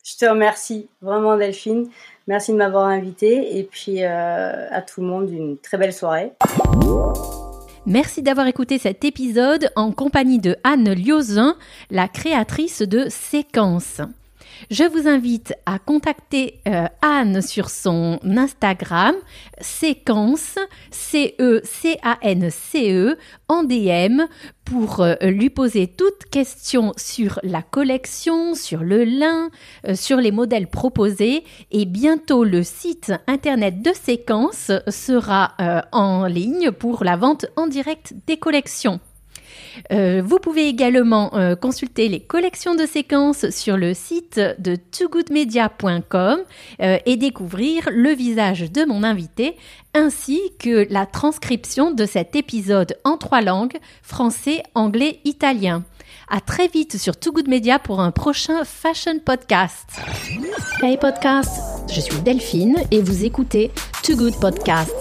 Je 0.05 0.17
te 0.19 0.27
remercie 0.27 0.89
vraiment, 1.01 1.37
Delphine. 1.37 1.89
Merci 2.29 2.53
de 2.53 2.59
m'avoir 2.59 2.85
invité 2.85 3.59
et 3.59 3.65
puis 3.65 4.03
à 4.05 4.83
tout 4.83 5.01
le 5.01 5.07
monde 5.07 5.31
une 5.31 5.57
très 5.59 5.79
belle 5.79 5.95
soirée. 5.95 6.33
Merci 7.87 8.23
d'avoir 8.23 8.47
écouté 8.47 8.79
cet 8.79 9.05
épisode 9.05 9.71
en 9.77 9.93
compagnie 9.93 10.39
de 10.39 10.57
Anne 10.65 10.93
Liozin, 10.93 11.57
la 11.91 12.09
créatrice 12.09 12.81
de 12.81 13.09
Séquences. 13.11 14.01
Je 14.71 14.85
vous 14.85 15.09
invite 15.09 15.55
à 15.67 15.79
contacter 15.79 16.61
euh, 16.67 16.87
Anne 17.03 17.43
sur 17.43 17.69
son 17.71 18.19
Instagram, 18.25 19.15
séquence, 19.61 20.57
C-E-C-A-N-C-E, 20.91 21.99
en 23.49 23.65
DM 23.65 24.23
pour 24.65 25.01
euh, 25.01 25.15
lui 25.23 25.51
poser 25.51 25.87
toutes 25.87 26.25
questions 26.31 26.93
sur 26.97 27.39
la 27.43 27.63
collection, 27.63 28.55
sur 28.55 28.83
le 28.83 29.05
lin, 29.05 29.51
euh, 29.87 29.95
sur 29.95 30.17
les 30.19 30.33
modèles 30.33 30.69
proposés. 30.69 31.45
Et 31.71 31.85
bientôt, 31.85 32.45
le 32.45 32.63
site 32.63 33.13
internet 33.27 33.83
de 33.83 33.93
séquence 33.93 34.71
sera 34.89 35.55
en 35.93 36.27
ligne 36.27 36.71
pour 36.71 37.05
la 37.05 37.17
vente 37.17 37.47
en 37.57 37.67
direct 37.67 38.15
des 38.27 38.37
collections. 38.37 39.01
Euh, 39.93 40.23
vous 40.25 40.39
pouvez 40.39 40.69
également 40.69 41.35
euh, 41.35 41.57
consulter 41.57 42.09
les 42.09 42.21
collections 42.21 42.75
de 42.75 42.87
séquences 42.87 43.51
sur 43.51 43.77
le 43.77 43.95
site 43.95 44.41
de 44.59 44.77
togoodmedia.com 44.77 46.41
euh, 46.81 46.99
et 47.07 47.17
découvrir 47.17 47.89
le 47.91 48.11
visage 48.11 48.71
de 48.71 48.85
mon 48.85 49.03
invité 49.03 49.57
ainsi 49.95 50.41
que 50.59 50.87
la 50.93 51.07
transcription 51.07 51.93
de 51.93 52.05
cet 52.07 52.35
épisode 52.35 52.97
en 53.05 53.17
trois 53.17 53.43
langues, 53.43 53.79
français, 54.03 54.63
anglais, 54.75 55.21
italien. 55.25 55.85
À 56.29 56.41
très 56.41 56.69
vite 56.69 56.97
sur 56.97 57.17
Too 57.17 57.33
Good 57.33 57.49
Media 57.49 57.79
pour 57.79 58.01
un 58.01 58.11
prochain 58.11 58.65
Fashion 58.65 59.19
Podcast. 59.25 60.01
Hey 60.83 60.97
podcast, 60.97 61.61
je 61.93 62.01
suis 62.01 62.19
Delphine 62.21 62.79
et 62.91 63.01
vous 63.01 63.25
écoutez 63.25 63.71
Too 64.03 64.17
Good 64.17 64.41
Podcast 64.41 64.95